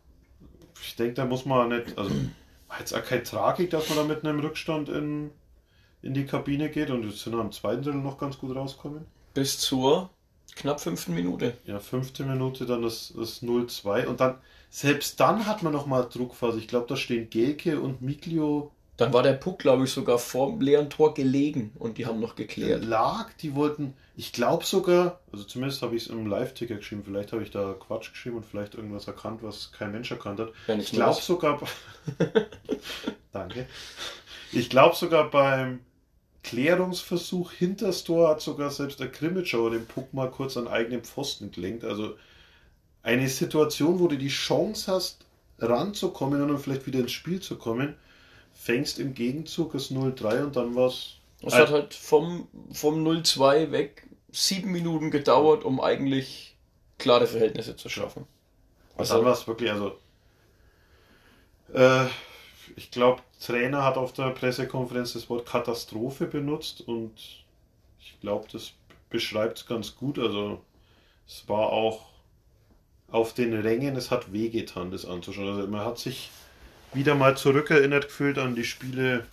Ich 0.82 0.96
denke, 0.96 1.14
da 1.14 1.24
muss 1.24 1.46
man 1.46 1.68
nicht, 1.68 1.96
also 1.96 2.14
war 2.68 2.78
jetzt 2.78 2.94
auch 2.94 3.04
keine 3.04 3.22
Tragik, 3.22 3.70
dass 3.70 3.88
man 3.88 3.98
da 3.98 4.04
mit 4.04 4.24
einem 4.24 4.40
Rückstand 4.40 4.88
in, 4.88 5.30
in 6.02 6.14
die 6.14 6.26
Kabine 6.26 6.70
geht 6.70 6.90
und 6.90 7.04
jetzt 7.04 7.20
sind 7.20 7.34
wir 7.34 7.40
am 7.40 7.52
zweiten 7.52 7.82
Drittel 7.82 8.00
noch 8.00 8.18
ganz 8.18 8.38
gut 8.38 8.54
rauskommen. 8.54 9.06
Bis 9.34 9.58
zur 9.58 10.10
knapp 10.54 10.80
fünften 10.80 11.14
Minute. 11.14 11.56
Ja, 11.64 11.78
fünfte 11.78 12.24
Minute, 12.24 12.66
dann 12.66 12.82
das, 12.82 13.12
das 13.16 13.42
0-2 13.42 14.06
und 14.06 14.20
dann, 14.20 14.38
selbst 14.70 15.20
dann 15.20 15.46
hat 15.46 15.62
man 15.62 15.72
nochmal 15.72 16.08
Druckphase. 16.10 16.58
Ich 16.58 16.68
glaube, 16.68 16.86
da 16.88 16.96
stehen 16.96 17.30
Gelke 17.30 17.80
und 17.80 18.02
Miglio 18.02 18.72
Dann 18.96 19.12
war 19.12 19.22
der 19.22 19.34
Puck, 19.34 19.58
glaube 19.58 19.84
ich, 19.84 19.90
sogar 19.90 20.18
vor 20.18 20.50
dem 20.50 20.60
leeren 20.60 20.88
Tor 20.88 21.12
gelegen 21.12 21.72
und 21.78 21.98
die 21.98 22.06
haben 22.06 22.18
noch 22.18 22.34
geklärt. 22.34 22.84
lag, 22.84 23.32
die 23.34 23.54
wollten, 23.54 23.94
ich 24.16 24.32
glaube 24.32 24.64
sogar, 24.64 25.20
also 25.32 25.44
zumindest 25.44 25.82
habe 25.82 25.96
ich 25.96 26.04
es 26.04 26.08
im 26.08 26.26
Live-Ticker 26.26 26.76
geschrieben, 26.76 27.02
vielleicht 27.04 27.32
habe 27.32 27.42
ich 27.42 27.50
da 27.50 27.74
Quatsch 27.74 28.12
geschrieben 28.12 28.36
und 28.36 28.46
vielleicht 28.46 28.74
irgendwas 28.74 29.06
erkannt, 29.06 29.42
was 29.42 29.70
kein 29.72 29.92
Mensch 29.92 30.10
erkannt 30.10 30.40
hat. 30.40 30.52
Ja, 30.66 30.76
Ich 30.76 30.92
glaube 30.92 31.20
sogar, 31.20 31.60
danke, 33.32 33.66
ich 34.52 34.70
glaube 34.70 34.96
sogar 34.96 35.30
beim 35.30 35.80
Klärungsversuch 36.42 37.50
hinter 37.50 37.88
das 37.88 38.04
Tor 38.04 38.28
hat 38.28 38.40
sogar 38.40 38.70
selbst 38.70 39.00
der 39.00 39.08
Grimmitschauer 39.08 39.72
den 39.72 39.84
Puck 39.84 40.14
mal 40.14 40.30
kurz 40.30 40.56
an 40.56 40.68
eigenen 40.68 41.02
Pfosten 41.02 41.50
gelenkt. 41.50 41.84
Also 41.84 42.16
eine 43.02 43.28
Situation, 43.28 43.98
wo 43.98 44.06
du 44.06 44.16
die 44.16 44.28
Chance 44.28 44.90
hast, 44.90 45.26
ranzukommen 45.58 46.40
und 46.40 46.48
dann 46.48 46.58
vielleicht 46.58 46.86
wieder 46.86 47.00
ins 47.00 47.12
Spiel 47.12 47.40
zu 47.40 47.56
kommen, 47.56 47.96
fängst 48.56 48.98
im 48.98 49.14
Gegenzug 49.14 49.72
das 49.72 49.90
0-3 49.90 50.44
und 50.44 50.56
dann 50.56 50.74
war 50.74 50.88
es 50.88 51.18
Es 51.42 51.54
hat 51.54 51.70
halt 51.70 51.94
vom, 51.94 52.48
vom 52.72 53.06
0-2 53.06 53.70
weg 53.70 54.08
sieben 54.32 54.72
Minuten 54.72 55.10
gedauert, 55.10 55.64
um 55.64 55.80
eigentlich 55.80 56.56
klare 56.98 57.26
Verhältnisse 57.26 57.76
zu 57.76 57.88
schaffen. 57.88 58.26
Also, 58.96 59.14
dann 59.14 59.24
war 59.24 59.32
es 59.32 59.46
wirklich, 59.46 59.70
also 59.70 59.98
äh, 61.74 62.06
ich 62.76 62.90
glaube, 62.90 63.22
Trainer 63.40 63.84
hat 63.84 63.96
auf 63.96 64.12
der 64.12 64.30
Pressekonferenz 64.30 65.12
das 65.12 65.28
Wort 65.28 65.46
Katastrophe 65.46 66.26
benutzt 66.26 66.80
und 66.80 67.44
ich 68.00 68.18
glaube, 68.20 68.46
das 68.50 68.72
beschreibt 69.10 69.58
es 69.58 69.66
ganz 69.66 69.96
gut. 69.96 70.18
Also 70.18 70.60
es 71.26 71.48
war 71.48 71.70
auch 71.70 72.06
auf 73.10 73.34
den 73.34 73.54
Rängen, 73.54 73.96
es 73.96 74.10
hat 74.10 74.32
wehgetan, 74.32 74.90
das 74.90 75.04
anzuschauen. 75.04 75.48
Also 75.48 75.68
man 75.68 75.84
hat 75.84 75.98
sich 75.98 76.30
wieder 76.92 77.14
mal 77.14 77.36
zurückerinnert 77.36 78.08
gefühlt 78.08 78.38
an 78.38 78.54
die 78.54 78.64
Spiele 78.64 79.26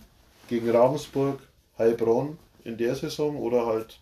gegen 0.48 0.70
Ravensburg, 0.70 1.40
Heilbronn 1.78 2.38
in 2.64 2.76
der 2.76 2.94
Saison 2.94 3.36
oder 3.36 3.66
halt 3.66 4.00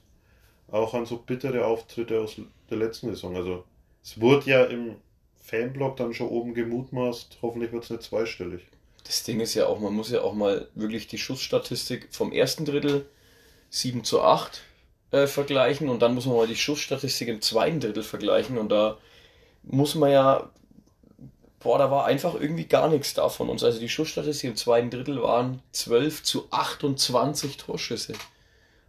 auch 0.70 0.94
an 0.94 1.06
so 1.06 1.18
bittere 1.18 1.64
Auftritte 1.64 2.20
aus 2.20 2.36
der 2.70 2.78
letzten 2.78 3.08
Saison. 3.10 3.36
Also 3.36 3.64
es 4.02 4.20
wurde 4.20 4.50
ja 4.50 4.64
im 4.64 4.96
Fanblock 5.42 5.96
dann 5.96 6.14
schon 6.14 6.28
oben 6.28 6.54
gemutmaßt, 6.54 7.38
hoffentlich 7.42 7.72
wird 7.72 7.84
es 7.84 7.90
nicht 7.90 8.02
zweistellig. 8.02 8.62
Das 9.04 9.24
Ding 9.24 9.40
ist 9.40 9.54
ja 9.54 9.66
auch, 9.66 9.80
man 9.80 9.92
muss 9.92 10.10
ja 10.10 10.22
auch 10.22 10.34
mal 10.34 10.68
wirklich 10.74 11.08
die 11.08 11.18
Schussstatistik 11.18 12.08
vom 12.10 12.32
ersten 12.32 12.64
Drittel 12.64 13.06
7 13.70 14.04
zu 14.04 14.22
8 14.22 14.62
äh, 15.10 15.26
vergleichen 15.26 15.88
und 15.88 16.00
dann 16.00 16.14
muss 16.14 16.26
man 16.26 16.36
mal 16.36 16.46
die 16.46 16.56
Schussstatistik 16.56 17.28
im 17.28 17.42
zweiten 17.42 17.80
Drittel 17.80 18.02
vergleichen 18.02 18.58
und 18.58 18.70
da 18.70 18.98
muss 19.64 19.94
man 19.94 20.10
ja, 20.10 20.50
boah, 21.62 21.78
da 21.78 21.90
war 21.90 22.04
einfach 22.06 22.34
irgendwie 22.34 22.66
gar 22.66 22.88
nichts 22.88 23.14
da 23.14 23.28
von 23.28 23.48
uns. 23.48 23.62
Also 23.62 23.80
die 23.80 23.88
Schussstatistik 23.88 24.50
im 24.50 24.56
zweiten 24.56 24.90
Drittel 24.90 25.22
waren 25.22 25.62
12 25.72 26.22
zu 26.22 26.46
28 26.50 27.56
Torschüsse. 27.56 28.14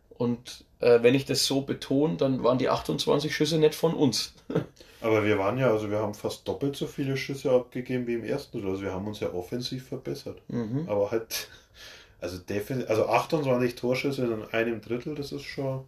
Und 0.10 0.66
äh, 0.80 1.02
wenn 1.02 1.16
ich 1.16 1.26
das 1.26 1.46
so 1.46 1.62
betone, 1.62 2.18
dann 2.18 2.44
waren 2.44 2.58
die 2.58 2.70
28 2.70 3.36
Schüsse 3.36 3.58
nicht 3.58 3.76
von 3.76 3.94
uns. 3.94 4.34
Aber 5.02 5.26
wir 5.26 5.38
waren 5.38 5.58
ja, 5.58 5.70
also 5.70 5.92
wir 5.92 6.00
haben 6.00 6.14
fast 6.14 6.48
doppelt 6.48 6.78
so 6.78 6.88
viele 6.88 7.18
Schüsse 7.18 7.52
abgegeben 7.52 8.08
wie 8.08 8.14
im 8.14 8.24
ersten. 8.24 8.66
Also 8.66 8.82
wir 8.82 8.94
haben 8.94 9.08
uns 9.08 9.20
ja 9.20 9.34
offensiv 9.34 9.88
verbessert. 9.90 10.42
Mhm. 10.48 10.88
Aber 10.88 11.12
halt, 11.12 11.50
also 12.22 12.38
definitiv, 12.38 12.90
also 12.90 13.08
28 13.08 13.76
Torschüsse 13.76 14.24
in 14.24 14.46
einem 14.54 14.82
Drittel, 14.82 15.14
das 15.14 15.34
ist 15.34 15.44
schon. 15.44 15.84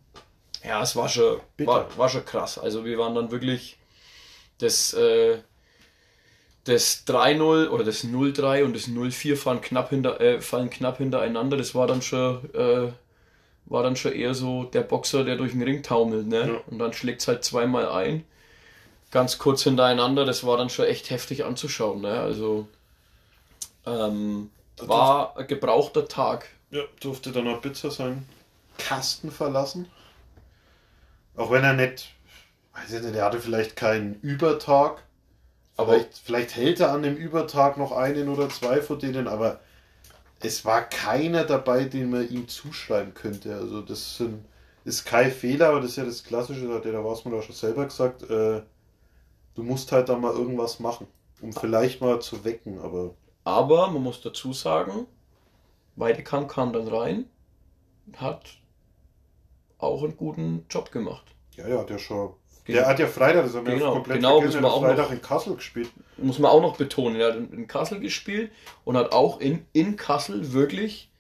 Ja, 0.65 0.81
es 0.81 0.95
war 0.95 1.07
schon, 1.07 1.39
war, 1.59 1.97
war 1.97 2.09
schon 2.09 2.25
krass. 2.25 2.57
Also 2.57 2.83
wir 2.83 2.97
waren 2.97 3.15
dann 3.15 3.31
wirklich 3.31 3.77
das, 4.57 4.93
äh, 4.93 5.37
das 6.65 7.05
3-0 7.07 7.69
oder 7.69 7.84
das 7.84 8.03
0-3 8.03 8.63
und 8.63 8.75
das 8.75 8.88
0-4 8.88 9.36
fallen 9.36 9.62
knapp, 9.62 9.89
hinter, 9.89 10.19
äh, 10.19 10.41
fallen 10.41 10.69
knapp 10.69 10.98
hintereinander. 10.98 11.57
Das 11.57 11.75
war 11.75 11.88
dann 11.88 12.01
schon, 12.01 12.53
äh, 12.53 12.91
war 13.65 13.84
dann 13.84 13.95
schon 13.95 14.13
eher 14.13 14.34
so 14.34 14.63
der 14.65 14.81
Boxer, 14.81 15.24
der 15.24 15.38
durch 15.38 15.51
den 15.51 15.62
Ring 15.62 15.84
taumelt. 15.84 16.27
Ne? 16.27 16.48
Ja. 16.48 16.62
Und 16.67 16.79
dann 16.79 16.93
schlägt 16.93 17.22
es 17.22 17.27
halt 17.27 17.43
zweimal 17.43 17.89
ein. 17.89 18.25
Ganz 19.12 19.38
kurz 19.38 19.63
hintereinander. 19.63 20.25
Das 20.25 20.45
war 20.45 20.57
dann 20.57 20.69
schon 20.69 20.86
echt 20.86 21.10
heftig 21.10 21.45
anzuschauen. 21.45 22.01
Ne? 22.01 22.19
Also 22.19 22.67
ähm, 23.86 24.50
war 24.77 25.38
ein 25.38 25.48
gebrauchter 25.48 26.07
Tag. 26.07 26.50
Ja, 26.72 26.81
durfte 27.00 27.31
dann 27.31 27.48
auch 27.48 27.62
Bitzer 27.62 27.91
sein. 27.91 28.27
Kasten 28.77 29.31
verlassen. 29.31 29.88
Auch 31.38 31.51
wenn 31.51 31.63
er 31.63 31.74
nicht 31.74 32.15
weiß 32.75 32.93
ich 32.93 33.01
nicht, 33.01 33.15
er 33.15 33.25
hatte 33.25 33.39
vielleicht 33.39 33.75
keinen 33.75 34.19
Übertag. 34.22 35.03
Aber 35.77 35.94
vielleicht, 35.94 36.17
vielleicht 36.17 36.55
hält 36.55 36.79
er 36.79 36.91
an 36.91 37.03
dem 37.03 37.15
Übertag 37.15 37.77
noch 37.77 37.91
einen 37.91 38.29
oder 38.29 38.50
zwei 38.50 38.82
von 38.82 39.00
denen, 39.00 39.27
aber 39.27 39.60
es 40.39 40.63
war 40.65 40.84
keiner 40.84 41.44
dabei, 41.44 41.86
den 41.86 42.12
man 42.12 42.29
ihm 42.29 42.48
zuschreiben 42.48 43.13
könnte. 43.13 43.55
Also 43.55 43.82
das 43.82 44.17
sind, 44.17 44.46
ist 44.86 45.05
kein 45.05 45.32
Fehler, 45.32 45.70
aber 45.70 45.82
das 45.82 45.91
ist 45.91 45.98
ja 45.98 46.05
das 46.05 46.24
Klassische, 46.24 46.67
da 46.67 46.75
hat 46.75 46.86
der 46.86 47.03
Wasmann 47.03 47.34
auch 47.34 47.44
schon 47.44 47.55
selber 47.55 47.86
gesagt, 47.86 48.24
äh, 48.24 48.62
du 49.55 49.63
musst 49.63 49.91
halt 49.91 50.10
da 50.10 50.17
mal 50.17 50.34
irgendwas 50.34 50.79
machen, 50.79 51.08
um 51.41 51.51
vielleicht 51.51 52.01
mal 52.01 52.22
zu 52.22 52.44
wecken, 52.44 52.79
aber... 52.79 53.13
Aber 53.44 53.89
man 53.89 54.01
muss 54.01 54.22
dazu 54.22 54.53
sagen, 54.53 55.05
Weidekamp 55.96 56.50
kam 56.50 56.74
dann 56.74 56.88
rein 56.88 57.25
und 58.08 58.20
hat 58.22 58.58
auch 59.77 60.03
einen 60.03 60.17
guten 60.17 60.65
Job 60.70 60.91
gemacht. 60.91 61.25
Ja, 61.55 61.67
ja, 61.67 61.86
ja 61.86 62.00
schon 62.00 62.34
Genau. 62.65 62.79
Der 62.79 62.88
hat 62.88 63.00
ja 63.00 63.07
Freitag, 63.07 63.45
das 63.45 63.55
haben 63.55 63.67
wir 63.67 63.75
genau, 63.75 63.93
komplett 63.93 64.17
genau, 64.17 64.39
vergessen, 64.39 64.62
muss 64.62 64.72
man 64.72 64.81
Freitag 64.81 65.05
noch, 65.05 65.12
in 65.12 65.22
Kassel 65.22 65.55
gespielt. 65.55 65.89
Muss 66.17 66.39
man 66.39 66.51
auch 66.51 66.62
noch 66.62 66.77
betonen, 66.77 67.19
er 67.19 67.27
hat 67.27 67.36
in 67.36 67.67
Kassel 67.67 68.00
gespielt 68.00 68.51
und 68.84 68.98
hat 68.98 69.12
auch 69.12 69.39
in, 69.39 69.65
in 69.72 69.95
Kassel 69.95 70.51
wirklich 70.51 71.12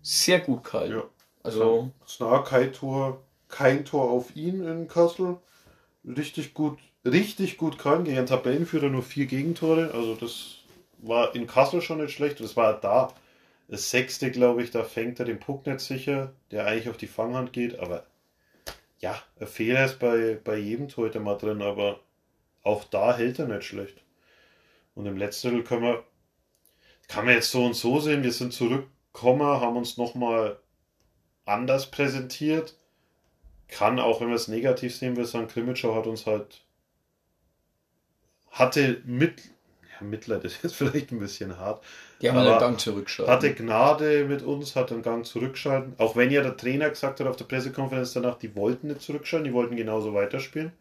sehr 0.00 0.40
gut 0.40 0.64
gehalten. 0.64 0.94
Ja. 0.94 1.04
Also 1.42 1.90
Snar 2.08 2.44
kein 2.44 2.72
Tor, 2.72 3.22
kein 3.48 3.84
Tor 3.84 4.10
auf 4.10 4.34
ihn 4.34 4.66
in 4.66 4.88
Kassel. 4.88 5.36
Richtig 6.04 6.54
gut, 6.54 6.78
richtig 7.04 7.58
gut 7.58 7.78
gehalten. 7.78 8.04
Gegen 8.04 8.24
Tabellenführer 8.24 8.88
nur 8.88 9.02
vier 9.02 9.26
Gegentore. 9.26 9.90
Also 9.92 10.14
das 10.14 10.56
war 10.98 11.34
in 11.34 11.46
Kassel 11.46 11.82
schon 11.82 12.00
nicht 12.00 12.14
schlecht. 12.14 12.40
Das 12.40 12.56
war 12.56 12.80
da 12.80 13.12
das 13.68 13.90
sechste, 13.90 14.30
glaube 14.30 14.62
ich, 14.62 14.70
da 14.70 14.84
fängt 14.84 15.18
er 15.18 15.26
den 15.26 15.40
Puck 15.40 15.66
nicht 15.66 15.80
sicher, 15.80 16.32
der 16.50 16.66
eigentlich 16.66 16.88
auf 16.88 16.96
die 16.96 17.08
Fanghand 17.08 17.52
geht, 17.52 17.78
aber 17.78 18.04
ja, 18.98 19.20
ein 19.38 19.46
Fehler 19.46 19.84
ist 19.84 19.98
bei, 19.98 20.38
bei 20.42 20.56
jedem 20.56 20.88
Torhüter 20.88 21.20
mal 21.20 21.36
drin, 21.36 21.62
aber 21.62 22.00
auch 22.62 22.84
da 22.84 23.16
hält 23.16 23.38
er 23.38 23.46
nicht 23.46 23.64
schlecht. 23.64 24.02
Und 24.94 25.06
im 25.06 25.16
letzten 25.16 25.48
Drittel 25.48 25.64
können 25.64 25.82
wir, 25.82 26.04
kann 27.08 27.26
man 27.26 27.34
jetzt 27.34 27.50
so 27.50 27.64
und 27.64 27.74
so 27.74 28.00
sehen, 28.00 28.22
wir 28.22 28.32
sind 28.32 28.52
zurückgekommen, 28.52 29.46
haben 29.46 29.76
uns 29.76 29.96
nochmal 29.96 30.58
anders 31.44 31.90
präsentiert. 31.90 32.76
Kann 33.68 33.98
auch, 34.00 34.20
wenn 34.20 34.28
wir 34.28 34.36
es 34.36 34.48
negativ 34.48 34.94
sehen, 34.96 35.16
wir 35.16 35.26
sagen, 35.26 35.48
Krimitschau 35.48 35.94
hat 35.94 36.06
uns 36.06 36.26
halt, 36.26 36.62
hatte 38.50 39.02
mit, 39.04 39.42
ja, 39.92 40.06
Mitleid 40.06 40.44
ist 40.44 40.62
jetzt 40.62 40.74
vielleicht 40.76 41.12
ein 41.12 41.18
bisschen 41.18 41.58
hart. 41.58 41.84
Die 42.20 42.30
haben 42.30 42.38
einen 42.38 42.58
Gang 42.58 42.80
zurückschalten. 42.80 43.32
Hatte 43.32 43.54
Gnade 43.54 44.24
mit 44.24 44.42
uns, 44.42 44.74
hat 44.74 44.90
einen 44.90 45.02
Gang 45.02 45.26
zurückschalten. 45.26 45.94
Auch 45.98 46.16
wenn 46.16 46.30
ja 46.30 46.42
der 46.42 46.56
Trainer 46.56 46.88
gesagt 46.88 47.20
hat 47.20 47.26
auf 47.26 47.36
der 47.36 47.44
Pressekonferenz 47.44 48.14
danach, 48.14 48.38
die 48.38 48.56
wollten 48.56 48.88
nicht 48.88 49.02
zurückschalten, 49.02 49.46
die 49.46 49.52
wollten 49.52 49.76
genauso 49.76 50.14
weiterspielen. 50.14 50.72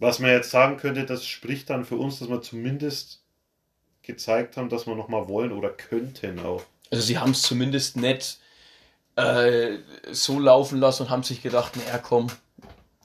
Was 0.00 0.18
man 0.18 0.30
jetzt 0.30 0.50
sagen 0.50 0.76
könnte, 0.76 1.04
das 1.04 1.26
spricht 1.26 1.70
dann 1.70 1.84
für 1.84 1.96
uns, 1.96 2.18
dass 2.18 2.28
wir 2.28 2.42
zumindest 2.42 3.22
gezeigt 4.02 4.56
haben, 4.56 4.68
dass 4.68 4.86
wir 4.86 4.96
nochmal 4.96 5.28
wollen 5.28 5.52
oder 5.52 5.70
könnten 5.70 6.40
auch. 6.40 6.62
Also 6.90 7.04
sie 7.04 7.18
haben 7.18 7.30
es 7.30 7.42
zumindest 7.42 7.96
nicht 7.96 8.40
äh, 9.16 9.76
so 10.10 10.40
laufen 10.40 10.80
lassen 10.80 11.04
und 11.04 11.10
haben 11.10 11.22
sich 11.22 11.42
gedacht, 11.42 11.76
naja 11.76 11.98
komm, 11.98 12.28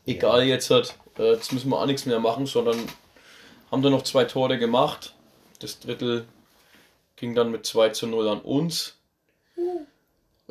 egal 0.05 0.43
ja. 0.43 0.55
jetzt 0.55 0.71
hat, 0.71 0.95
äh, 1.19 1.33
jetzt 1.33 1.51
müssen 1.51 1.69
wir 1.69 1.79
auch 1.79 1.85
nichts 1.85 2.05
mehr 2.05 2.19
machen, 2.19 2.45
sondern 2.45 2.77
haben 3.71 3.81
da 3.81 3.89
noch 3.89 4.03
zwei 4.03 4.23
Tore 4.23 4.57
gemacht 4.57 5.13
das 5.59 5.79
Drittel 5.79 6.25
ging 7.15 7.36
dann 7.36 7.51
mit 7.51 7.65
2 7.65 7.89
zu 7.89 8.07
0 8.07 8.27
an 8.27 8.41
uns. 8.41 8.98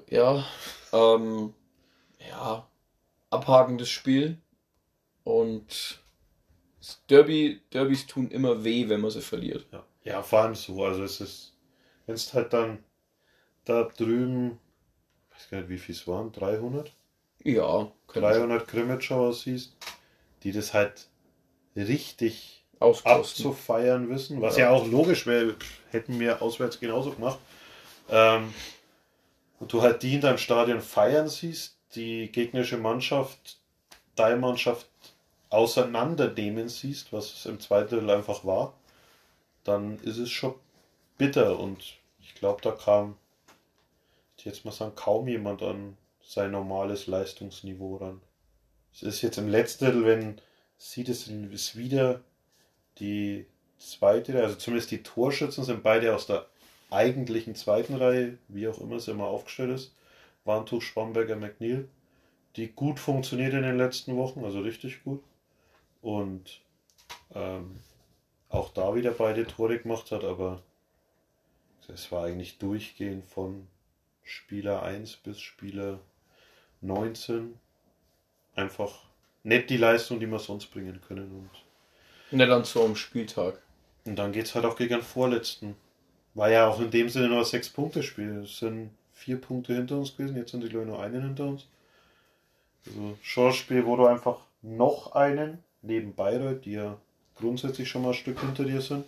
Ja, 0.08 0.44
ähm, 0.92 1.54
ja, 2.28 2.66
abhakendes 3.30 3.88
Spiel. 3.88 4.38
Und 5.24 6.00
Derby, 7.08 7.60
Derbys 7.72 8.06
tun 8.06 8.30
immer 8.30 8.64
weh, 8.64 8.88
wenn 8.88 9.00
man 9.00 9.10
sie 9.10 9.22
verliert. 9.22 9.66
Ja, 9.72 9.84
ja 10.04 10.22
vor 10.22 10.40
allem 10.40 10.54
so. 10.54 10.84
Also 10.84 11.02
es 11.02 11.20
ist, 11.20 11.56
wenn 12.06 12.14
es 12.14 12.32
halt 12.34 12.52
dann 12.52 12.84
da 13.64 13.84
drüben, 13.84 14.58
ich 15.30 15.36
weiß 15.36 15.50
gar 15.50 15.58
nicht, 15.58 15.70
wie 15.70 15.78
viel 15.78 15.94
es 15.94 16.06
waren, 16.06 16.32
300? 16.32 16.92
Ja. 17.42 17.90
300 18.08 18.68
Grimmitschauer 18.68 19.32
siehst, 19.32 19.76
die 20.42 20.52
das 20.52 20.74
halt 20.74 21.08
richtig 21.74 22.53
abzufeiern 22.80 24.08
wissen, 24.08 24.40
was 24.40 24.56
ja, 24.56 24.66
ja 24.66 24.70
auch 24.70 24.86
logisch 24.86 25.26
wäre, 25.26 25.54
hätten 25.90 26.18
wir 26.20 26.42
auswärts 26.42 26.80
genauso 26.80 27.12
gemacht. 27.12 27.38
Ähm, 28.08 28.52
und 29.60 29.72
du 29.72 29.82
halt 29.82 30.02
die 30.02 30.14
in 30.14 30.20
deinem 30.20 30.38
Stadion 30.38 30.80
feiern 30.80 31.28
siehst, 31.28 31.76
die 31.94 32.30
gegnerische 32.30 32.76
Mannschaft, 32.76 33.58
deine 34.14 34.36
Mannschaft 34.36 34.88
auseinandernehmen 35.50 36.68
siehst, 36.68 37.12
was 37.12 37.32
es 37.32 37.46
im 37.46 37.60
zweiten 37.60 38.00
Teil 38.00 38.10
einfach 38.10 38.44
war, 38.44 38.74
dann 39.62 39.98
ist 40.00 40.18
es 40.18 40.30
schon 40.30 40.54
bitter 41.16 41.58
und 41.58 41.96
ich 42.20 42.34
glaube, 42.34 42.60
da 42.62 42.72
kam, 42.72 43.16
ich 44.36 44.44
jetzt 44.44 44.64
mal 44.64 44.72
sagen, 44.72 44.94
kaum 44.96 45.28
jemand 45.28 45.62
an 45.62 45.96
sein 46.22 46.50
normales 46.50 47.06
Leistungsniveau 47.06 47.96
ran. 47.96 48.20
Es 48.92 49.02
ist 49.02 49.22
jetzt 49.22 49.38
im 49.38 49.48
letzten 49.48 49.84
Drittel, 49.84 50.04
wenn 50.04 50.40
sieht 50.76 51.08
es 51.08 51.28
ist 51.28 51.76
wieder 51.76 52.20
die 52.98 53.46
zweite, 53.78 54.40
also 54.42 54.56
zumindest 54.56 54.90
die 54.90 55.02
Torschützen 55.02 55.64
sind 55.64 55.82
beide 55.82 56.14
aus 56.14 56.26
der 56.26 56.46
eigentlichen 56.90 57.54
zweiten 57.54 57.94
Reihe, 57.94 58.38
wie 58.48 58.68
auch 58.68 58.80
immer 58.80 58.96
es 58.96 59.08
immer 59.08 59.26
aufgestellt 59.26 59.70
ist. 59.70 59.94
Warntuch, 60.44 60.82
Schwamberger, 60.82 61.36
McNeil, 61.36 61.88
die 62.56 62.68
gut 62.68 63.00
funktioniert 63.00 63.54
in 63.54 63.62
den 63.62 63.78
letzten 63.78 64.16
Wochen, 64.16 64.44
also 64.44 64.60
richtig 64.60 65.02
gut. 65.02 65.22
Und 66.02 66.60
ähm, 67.34 67.80
auch 68.48 68.70
da 68.72 68.94
wieder 68.94 69.10
beide 69.10 69.46
Tore 69.46 69.78
gemacht 69.78 70.12
hat, 70.12 70.22
aber 70.22 70.62
es 71.88 72.12
war 72.12 72.26
eigentlich 72.26 72.58
durchgehend 72.58 73.24
von 73.26 73.66
Spieler 74.22 74.82
1 74.82 75.16
bis 75.16 75.40
Spieler 75.40 76.00
19 76.80 77.58
einfach 78.54 79.02
nicht 79.42 79.70
die 79.70 79.76
Leistung, 79.76 80.20
die 80.20 80.26
wir 80.26 80.38
sonst 80.38 80.66
bringen 80.66 81.00
können. 81.06 81.30
Und, 81.30 81.63
nicht 82.34 82.50
an 82.50 82.64
so 82.64 82.84
einem 82.84 82.96
Spieltag. 82.96 83.60
Und 84.04 84.16
dann 84.16 84.32
geht 84.32 84.46
es 84.46 84.54
halt 84.54 84.64
auch 84.64 84.76
gegen 84.76 84.94
den 84.94 85.02
Vorletzten. 85.02 85.76
War 86.34 86.50
ja 86.50 86.68
auch 86.68 86.80
in 86.80 86.90
dem 86.90 87.08
Sinne 87.08 87.28
nur 87.28 87.38
ein 87.38 87.44
Sechs-Punkte-Spiel. 87.44 88.42
Es 88.44 88.58
sind 88.58 88.90
vier 89.12 89.40
Punkte 89.40 89.74
hinter 89.74 89.96
uns 89.96 90.16
gewesen, 90.16 90.36
jetzt 90.36 90.50
sind 90.50 90.62
die 90.62 90.68
Leute 90.68 90.86
nur 90.86 91.02
einen 91.02 91.22
hinter 91.22 91.46
uns. 91.46 91.66
Also 92.86 93.16
schon 93.22 93.46
ein 93.46 93.52
Spiel, 93.52 93.86
wo 93.86 93.96
du 93.96 94.06
einfach 94.06 94.38
noch 94.60 95.12
einen, 95.12 95.58
neben 95.82 96.14
Bayreuth, 96.14 96.64
die 96.64 96.72
ja 96.72 96.98
grundsätzlich 97.36 97.88
schon 97.88 98.02
mal 98.02 98.08
ein 98.08 98.14
Stück 98.14 98.40
hinter 98.40 98.64
dir 98.64 98.80
sind, 98.80 99.06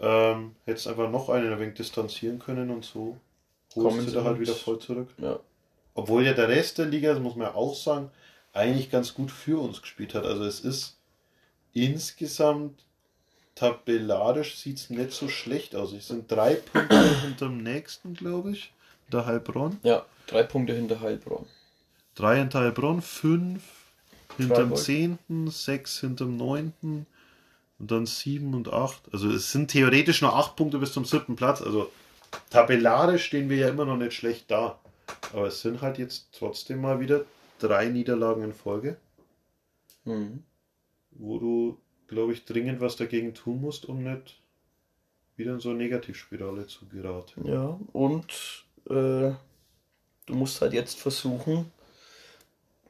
ähm, 0.00 0.56
hättest 0.64 0.88
einfach 0.88 1.10
noch 1.10 1.28
einen 1.28 1.52
ein 1.52 1.60
wenig 1.60 1.74
distanzieren 1.74 2.38
können 2.38 2.70
und 2.70 2.84
so 2.84 3.16
holst 3.74 3.88
Kommen 3.88 4.06
du 4.06 4.12
da 4.12 4.24
halt 4.24 4.40
wieder 4.40 4.54
voll 4.54 4.78
zurück. 4.78 5.08
Ja. 5.18 5.38
Obwohl 5.94 6.24
ja 6.24 6.32
der 6.32 6.48
Rest 6.48 6.78
der 6.78 6.86
Liga, 6.86 7.12
das 7.12 7.22
muss 7.22 7.36
man 7.36 7.48
ja 7.48 7.54
auch 7.54 7.74
sagen, 7.74 8.10
eigentlich 8.52 8.90
ganz 8.90 9.14
gut 9.14 9.30
für 9.30 9.60
uns 9.60 9.80
gespielt 9.80 10.14
hat. 10.14 10.24
Also 10.24 10.44
es 10.44 10.60
ist 10.60 10.95
insgesamt 11.84 12.84
tabellarisch 13.54 14.58
sieht 14.58 14.78
es 14.78 14.90
nicht 14.90 15.12
so 15.12 15.28
schlecht 15.28 15.74
aus. 15.74 15.92
Es 15.92 16.08
sind 16.08 16.30
drei 16.30 16.54
Punkte 16.54 17.14
hinter 17.22 17.46
dem 17.46 17.62
nächsten, 17.62 18.14
glaube 18.14 18.52
ich. 18.52 18.72
Der 19.12 19.26
Heilbronn. 19.26 19.78
Ja, 19.82 20.04
drei 20.26 20.42
Punkte 20.42 20.74
hinter 20.74 21.00
Heilbronn. 21.00 21.46
Drei 22.14 22.38
hinter 22.38 22.60
Heilbronn, 22.60 23.02
fünf 23.02 23.62
hinterm 24.36 24.74
zehnten, 24.76 25.48
sechs 25.50 26.00
hinterm 26.00 26.36
neunten 26.36 27.06
und 27.78 27.90
dann 27.90 28.06
sieben 28.06 28.54
und 28.54 28.72
acht. 28.72 29.02
Also 29.12 29.30
es 29.30 29.52
sind 29.52 29.70
theoretisch 29.70 30.22
nur 30.22 30.34
acht 30.34 30.56
Punkte 30.56 30.78
bis 30.78 30.92
zum 30.92 31.04
siebten 31.04 31.36
Platz. 31.36 31.62
Also 31.62 31.90
tabellarisch 32.50 33.24
stehen 33.24 33.48
wir 33.48 33.56
ja 33.56 33.68
immer 33.68 33.84
noch 33.84 33.96
nicht 33.96 34.14
schlecht 34.14 34.50
da. 34.50 34.78
Aber 35.32 35.46
es 35.46 35.60
sind 35.60 35.82
halt 35.82 35.98
jetzt 35.98 36.28
trotzdem 36.32 36.80
mal 36.80 37.00
wieder 37.00 37.24
drei 37.58 37.86
Niederlagen 37.86 38.42
in 38.42 38.52
Folge. 38.52 38.96
Mhm. 40.04 40.42
Wo 41.18 41.38
du, 41.38 41.78
glaube 42.08 42.32
ich, 42.32 42.44
dringend 42.44 42.80
was 42.80 42.96
dagegen 42.96 43.34
tun 43.34 43.60
musst, 43.60 43.86
um 43.86 44.02
nicht 44.02 44.40
wieder 45.36 45.54
in 45.54 45.60
so 45.60 45.70
eine 45.70 45.78
Negativspirale 45.78 46.66
zu 46.66 46.86
geraten. 46.88 47.46
Ja, 47.46 47.78
und 47.92 48.64
äh, 48.86 49.32
du 50.26 50.34
musst 50.34 50.60
halt 50.60 50.72
jetzt 50.72 50.98
versuchen, 50.98 51.70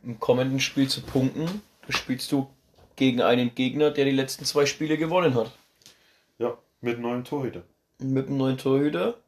im 0.02 0.20
kommenden 0.20 0.60
Spiel 0.60 0.88
zu 0.88 1.02
punkten. 1.02 1.62
Da 1.86 1.92
spielst 1.92 2.30
du 2.32 2.48
gegen 2.94 3.20
einen 3.20 3.54
Gegner, 3.54 3.90
der 3.90 4.04
die 4.04 4.12
letzten 4.12 4.44
zwei 4.44 4.66
Spiele 4.66 4.96
gewonnen 4.96 5.34
hat. 5.34 5.52
Ja, 6.38 6.56
mit 6.80 6.94
einem 6.94 7.02
neuen 7.02 7.24
Torhüter. 7.24 7.62
Mit 7.98 8.28
einem 8.28 8.36
neuen 8.36 8.58
Torhüter. 8.58 9.18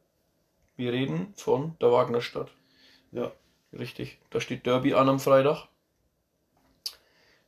Wir 0.77 0.93
reden 0.93 1.33
von 1.35 1.75
der 1.81 1.91
Wagnerstadt. 1.91 2.49
Ja. 3.11 3.31
Richtig. 3.77 4.17
Da 4.29 4.41
steht 4.41 4.65
Derby 4.65 4.93
an 4.93 5.09
am 5.09 5.19
Freitag. 5.19 5.67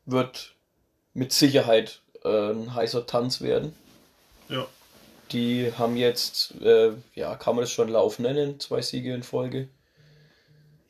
Wird 0.05 0.55
mit 1.13 1.33
Sicherheit 1.33 2.01
äh, 2.23 2.51
ein 2.51 2.73
heißer 2.73 3.05
Tanz 3.05 3.41
werden. 3.41 3.75
Ja. 4.49 4.67
Die 5.31 5.71
haben 5.77 5.95
jetzt, 5.95 6.55
äh, 6.61 6.91
ja, 7.15 7.35
kann 7.35 7.55
man 7.55 7.63
das 7.63 7.71
schon 7.71 7.89
Lauf 7.89 8.19
nennen, 8.19 8.59
zwei 8.59 8.81
Siege 8.81 9.13
in 9.13 9.23
Folge. 9.23 9.69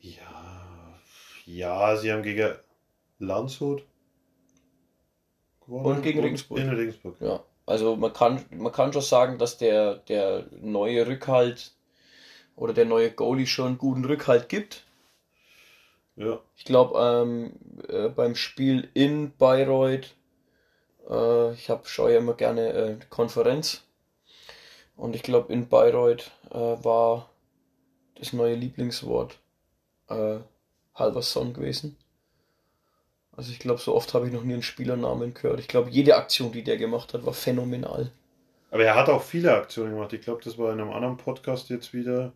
Ja, 0.00 0.98
ja, 1.46 1.96
sie 1.96 2.12
haben 2.12 2.22
gegen 2.22 2.54
Landshut 3.18 3.84
gewonnen. 5.60 5.96
Und 5.96 6.02
gegen 6.02 6.20
Regensburg. 6.20 6.58
In 6.58 6.70
Regensburg. 6.70 7.16
Ja, 7.20 7.40
also 7.66 7.94
man 7.96 8.12
kann, 8.12 8.44
man 8.50 8.72
kann 8.72 8.92
schon 8.92 9.02
sagen, 9.02 9.38
dass 9.38 9.58
der, 9.58 9.96
der 9.96 10.46
neue 10.60 11.06
Rückhalt 11.06 11.72
oder 12.56 12.72
der 12.72 12.84
neue 12.84 13.10
Goalie 13.10 13.46
schon 13.46 13.66
einen 13.68 13.78
guten 13.78 14.04
Rückhalt 14.04 14.48
gibt. 14.48 14.84
Ja. 16.16 16.40
Ich 16.56 16.64
glaube, 16.64 16.98
ähm, 16.98 17.52
äh, 17.88 18.08
beim 18.08 18.34
Spiel 18.34 18.88
in 18.94 19.32
Bayreuth, 19.36 20.14
äh, 21.08 21.52
ich 21.52 21.70
habe 21.70 21.86
schon 21.86 22.10
ja 22.10 22.18
immer 22.18 22.34
gerne 22.34 22.72
äh, 22.72 22.96
Konferenz. 23.08 23.82
Und 24.96 25.16
ich 25.16 25.22
glaube, 25.22 25.52
in 25.52 25.68
Bayreuth 25.68 26.30
äh, 26.50 26.58
war 26.58 27.30
das 28.14 28.32
neue 28.32 28.54
Lieblingswort 28.54 29.38
äh, 30.08 30.38
halber 30.94 31.22
Son 31.22 31.54
gewesen. 31.54 31.96
Also 33.34 33.50
ich 33.50 33.58
glaube, 33.58 33.80
so 33.80 33.94
oft 33.94 34.12
habe 34.12 34.26
ich 34.26 34.32
noch 34.32 34.44
nie 34.44 34.52
einen 34.52 34.62
Spielernamen 34.62 35.32
gehört. 35.32 35.58
Ich 35.58 35.68
glaube, 35.68 35.90
jede 35.90 36.16
Aktion, 36.16 36.52
die 36.52 36.62
der 36.62 36.76
gemacht 36.76 37.14
hat, 37.14 37.24
war 37.24 37.32
phänomenal. 37.32 38.12
Aber 38.70 38.84
er 38.84 38.94
hat 38.94 39.08
auch 39.08 39.22
viele 39.22 39.54
Aktionen 39.54 39.94
gemacht. 39.94 40.12
Ich 40.12 40.20
glaube, 40.20 40.42
das 40.44 40.58
war 40.58 40.72
in 40.72 40.80
einem 40.80 40.92
anderen 40.92 41.16
Podcast 41.16 41.70
jetzt 41.70 41.94
wieder, 41.94 42.32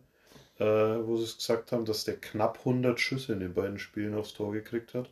äh, 0.59 0.65
wo 0.65 1.17
sie 1.17 1.23
es 1.23 1.37
gesagt 1.37 1.71
haben, 1.71 1.85
dass 1.85 2.03
der 2.03 2.17
knapp 2.17 2.59
100 2.59 2.99
Schüsse 2.99 3.33
in 3.33 3.39
den 3.39 3.53
beiden 3.53 3.79
Spielen 3.79 4.15
aufs 4.15 4.33
Tor 4.33 4.51
gekriegt 4.51 4.93
hat. 4.93 5.09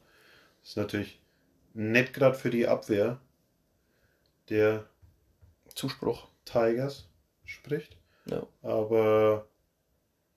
Das 0.61 0.71
ist 0.71 0.77
natürlich 0.77 1.19
nett 1.73 2.13
gerade 2.13 2.35
für 2.35 2.49
die 2.49 2.67
Abwehr 2.67 3.19
der 4.49 4.85
Zuspruch 5.73 6.27
Tigers 6.45 7.07
spricht. 7.43 7.97
Ja. 8.25 8.45
Aber 8.63 9.47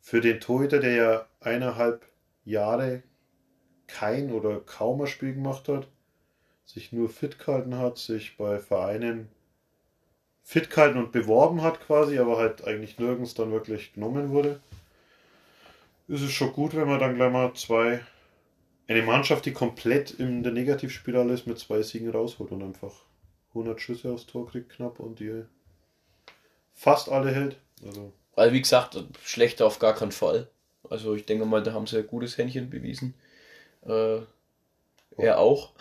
für 0.00 0.20
den 0.20 0.40
Torhüter, 0.40 0.80
der 0.80 0.94
ja 0.94 1.26
eineinhalb 1.40 2.06
Jahre 2.44 3.02
kein 3.86 4.32
oder 4.32 4.60
kaum 4.60 5.00
ein 5.00 5.06
Spiel 5.06 5.34
gemacht 5.34 5.68
hat, 5.68 5.88
sich 6.64 6.92
nur 6.92 7.08
fit 7.08 7.38
gehalten 7.38 7.78
hat, 7.78 7.98
sich 7.98 8.36
bei 8.36 8.58
Vereinen 8.58 9.28
fit 10.42 10.70
gehalten 10.70 10.98
und 10.98 11.12
beworben 11.12 11.62
hat 11.62 11.80
quasi, 11.80 12.18
aber 12.18 12.38
halt 12.38 12.64
eigentlich 12.64 12.98
nirgends 12.98 13.34
dann 13.34 13.52
wirklich 13.52 13.94
genommen 13.94 14.30
wurde, 14.30 14.60
ist 16.08 16.22
es 16.22 16.32
schon 16.32 16.52
gut, 16.52 16.74
wenn 16.74 16.88
man 16.88 16.98
dann 16.98 17.14
gleich 17.14 17.30
mal 17.30 17.52
zwei, 17.54 18.00
eine 18.88 19.02
Mannschaft, 19.02 19.44
die 19.46 19.52
komplett 19.52 20.10
in 20.12 20.42
der 20.42 20.52
Negativspirale 20.52 21.34
ist, 21.34 21.46
mit 21.46 21.58
zwei 21.58 21.82
Siegen 21.82 22.10
rausholt 22.10 22.50
und 22.50 22.62
einfach 22.62 22.92
100 23.50 23.80
Schüsse 23.80 24.10
aufs 24.10 24.26
Tor 24.26 24.48
kriegt 24.48 24.70
knapp 24.70 24.98
und 25.00 25.20
die 25.20 25.44
fast 26.72 27.10
alle 27.10 27.30
hält. 27.30 27.56
Also, 27.86 28.12
also 28.34 28.54
wie 28.54 28.60
gesagt, 28.60 28.98
schlechter 29.22 29.66
auf 29.66 29.78
gar 29.78 29.94
keinen 29.94 30.12
Fall. 30.12 30.48
Also 30.88 31.14
ich 31.14 31.26
denke 31.26 31.44
mal, 31.44 31.62
da 31.62 31.72
haben 31.72 31.86
sie 31.86 31.98
ein 31.98 32.06
gutes 32.06 32.38
Händchen 32.38 32.70
bewiesen. 32.70 33.14
Äh, 33.86 34.20
er 35.16 35.38
auch. 35.38 35.72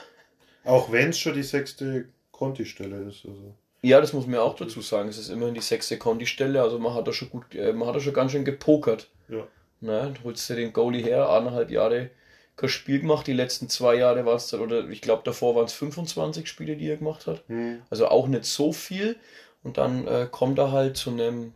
Auch 0.65 0.91
wenn 0.91 1.09
es 1.09 1.19
schon 1.19 1.35
die 1.35 1.43
sechste 1.43 2.09
Conti-Stelle 2.31 3.03
ist. 3.03 3.25
Also. 3.25 3.55
Ja, 3.81 4.01
das 4.01 4.11
muss 4.11 4.27
man 4.27 4.39
auch 4.39 4.55
dazu 4.55 4.81
sagen. 4.81 5.07
Es 5.07 5.17
ist 5.17 5.29
immerhin 5.29 5.53
die 5.53 5.61
sechste 5.61 5.97
Conti-Stelle. 5.97 6.61
Also 6.61 6.79
man 6.79 6.93
hat 6.93 7.07
da 7.07 7.13
schon 7.13 7.29
gut, 7.29 7.55
äh, 7.55 7.71
man 7.71 7.87
hat 7.87 7.95
da 7.95 7.99
schon 7.99 8.13
ganz 8.13 8.31
schön 8.31 8.43
gepokert. 8.43 9.09
Ja. 9.29 9.47
Na, 9.79 10.09
du 10.09 10.23
holst 10.23 10.49
dir 10.49 10.55
den 10.55 10.73
Goalie 10.73 11.03
her, 11.03 11.29
eineinhalb 11.29 11.69
Jahre 11.69 12.09
kein 12.55 12.69
Spiel 12.69 12.99
gemacht. 12.99 13.27
Die 13.27 13.33
letzten 13.33 13.69
zwei 13.69 13.95
Jahre 13.95 14.25
war 14.25 14.35
es 14.35 14.47
dann, 14.47 14.61
oder 14.61 14.89
ich 14.89 15.01
glaube 15.01 15.21
davor 15.23 15.55
waren 15.55 15.65
es 15.65 15.73
25 15.73 16.47
Spiele, 16.47 16.75
die 16.75 16.89
er 16.89 16.97
gemacht 16.97 17.27
hat. 17.27 17.47
Mhm. 17.47 17.83
Also 17.89 18.07
auch 18.07 18.27
nicht 18.27 18.45
so 18.45 18.73
viel. 18.73 19.15
Und 19.63 19.77
dann 19.77 20.07
äh, 20.07 20.27
kommt 20.29 20.57
er 20.59 20.71
halt 20.71 20.97
zu 20.97 21.11
einem 21.11 21.53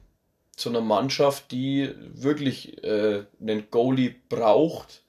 zu 0.55 0.69
einer 0.69 0.81
Mannschaft, 0.81 1.51
die 1.51 1.89
wirklich 2.13 2.83
äh, 2.83 3.23
einen 3.39 3.71
Goalie 3.71 4.13
braucht, 4.29 5.01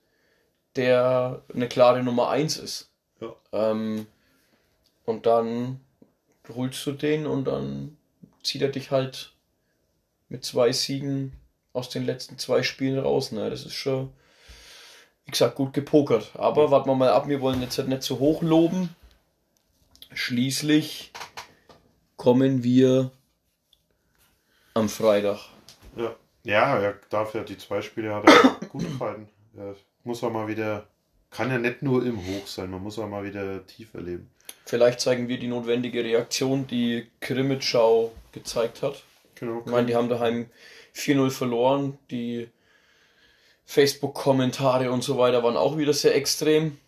der 0.76 1.42
eine 1.52 1.68
klare 1.68 2.02
Nummer 2.02 2.30
1 2.30 2.56
ist. 2.58 2.90
Ja. 3.20 3.34
Ähm, 3.52 4.06
und 5.04 5.26
dann 5.26 5.80
holst 6.48 6.86
du 6.86 6.92
den 6.92 7.26
und 7.26 7.44
dann 7.44 7.98
zieht 8.42 8.62
er 8.62 8.68
dich 8.68 8.90
halt 8.90 9.34
mit 10.28 10.44
zwei 10.44 10.72
Siegen 10.72 11.32
aus 11.72 11.88
den 11.88 12.04
letzten 12.04 12.38
zwei 12.38 12.62
Spielen 12.62 12.98
raus. 12.98 13.32
Ne? 13.32 13.48
Das 13.50 13.64
ist 13.64 13.74
schon, 13.74 14.12
wie 15.24 15.30
gesagt, 15.30 15.56
gut 15.56 15.72
gepokert. 15.72 16.32
Aber 16.34 16.70
warten 16.70 16.88
wir 16.88 16.94
mal 16.94 17.10
ab, 17.10 17.28
wir 17.28 17.40
wollen 17.40 17.62
jetzt 17.62 17.78
halt 17.78 17.88
nicht 17.88 18.02
zu 18.02 18.18
hoch 18.18 18.42
loben. 18.42 18.94
Schließlich 20.12 21.12
kommen 22.16 22.62
wir 22.62 23.10
am 24.74 24.88
Freitag. 24.88 25.38
Ja, 25.96 26.14
ja 26.44 26.78
er 26.78 26.94
darf 27.10 27.34
ja 27.34 27.42
die 27.42 27.58
zwei 27.58 27.82
Spiele 27.82 28.14
hat 28.14 28.28
er 28.28 28.66
gut 28.68 28.82
gehalten. 28.82 29.28
Er 29.56 29.74
muss 30.04 30.22
auch 30.22 30.32
mal 30.32 30.48
wieder, 30.48 30.86
kann 31.30 31.50
ja 31.50 31.58
nicht 31.58 31.82
nur 31.82 32.04
im 32.04 32.18
Hoch 32.18 32.46
sein, 32.46 32.70
man 32.70 32.82
muss 32.82 32.98
auch 32.98 33.08
mal 33.08 33.24
wieder 33.24 33.66
tief 33.66 33.94
erleben. 33.94 34.30
Vielleicht 34.64 35.00
zeigen 35.00 35.28
wir 35.28 35.38
die 35.38 35.48
notwendige 35.48 36.04
Reaktion, 36.04 36.66
die 36.66 37.08
Krimitschau 37.20 38.12
gezeigt 38.32 38.82
hat. 38.82 39.02
Genau. 39.34 39.62
Ich 39.64 39.70
meine, 39.70 39.86
die 39.86 39.96
haben 39.96 40.08
daheim 40.08 40.46
4-0 40.94 41.30
verloren. 41.30 41.98
Die 42.10 42.48
Facebook-Kommentare 43.64 44.90
und 44.90 45.02
so 45.02 45.18
weiter 45.18 45.42
waren 45.42 45.56
auch 45.56 45.76
wieder 45.76 45.92
sehr 45.92 46.14
extrem. 46.14 46.78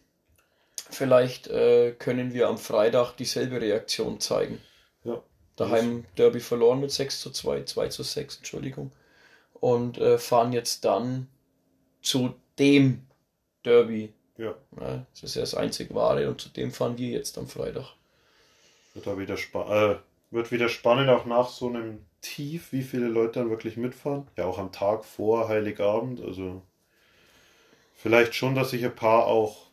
Vielleicht 0.91 1.49
äh, 1.49 1.93
können 1.93 2.35
wir 2.35 2.49
am 2.49 2.59
Freitag 2.59 3.17
dieselbe 3.17 3.61
Reaktion 3.61 4.21
zeigen. 4.21 4.61
Ja. 5.05 5.23
Daheim 5.57 6.05
Derby 6.19 6.41
verloren 6.41 6.81
mit 6.81 6.91
6 6.91 7.21
zu 7.21 7.31
2, 7.31 7.65
2 7.65 7.89
zu 7.89 8.03
6, 8.03 8.39
Entschuldigung. 8.39 8.93
Und 9.55 9.99
äh, 9.99 10.19
fahren 10.19 10.53
jetzt 10.53 10.85
dann 10.85 11.29
zu 12.03 12.35
dem 12.59 13.07
Derby. 13.65 14.13
Ja. 14.37 14.55
ja. 14.79 15.07
Das 15.13 15.23
ist 15.23 15.35
ja 15.37 15.41
das 15.41 15.55
einzig 15.55 15.95
wahre 15.95 16.29
und 16.29 16.41
zu 16.41 16.49
dem 16.49 16.71
fahren 16.71 16.99
wir 16.99 17.09
jetzt 17.09 17.39
am 17.39 17.49
Freitag. 17.49 17.95
Wird, 18.95 19.07
da 19.07 19.19
wieder, 19.19 19.35
äh, 19.35 19.97
wird 20.31 20.53
wieder 20.53 20.69
spannend, 20.69 21.09
auch 21.09 21.25
nach 21.25 21.49
so 21.49 21.69
einem 21.69 22.05
Tief, 22.25 22.73
wie 22.73 22.83
viele 22.83 23.09
Leute 23.09 23.41
dann 23.41 23.51
wirklich 23.51 23.77
mitfahren. 23.77 24.27
Ja, 24.37 24.47
auch 24.47 24.59
am 24.59 24.73
Tag 24.73 25.05
vor 25.05 25.49
Heiligabend. 25.49 26.23
Also 26.23 26.63
vielleicht 27.95 28.35
schon, 28.35 28.55
dass 28.55 28.71
sich 28.71 28.83
ein 28.85 28.95
paar 28.95 29.27
auch 29.27 29.67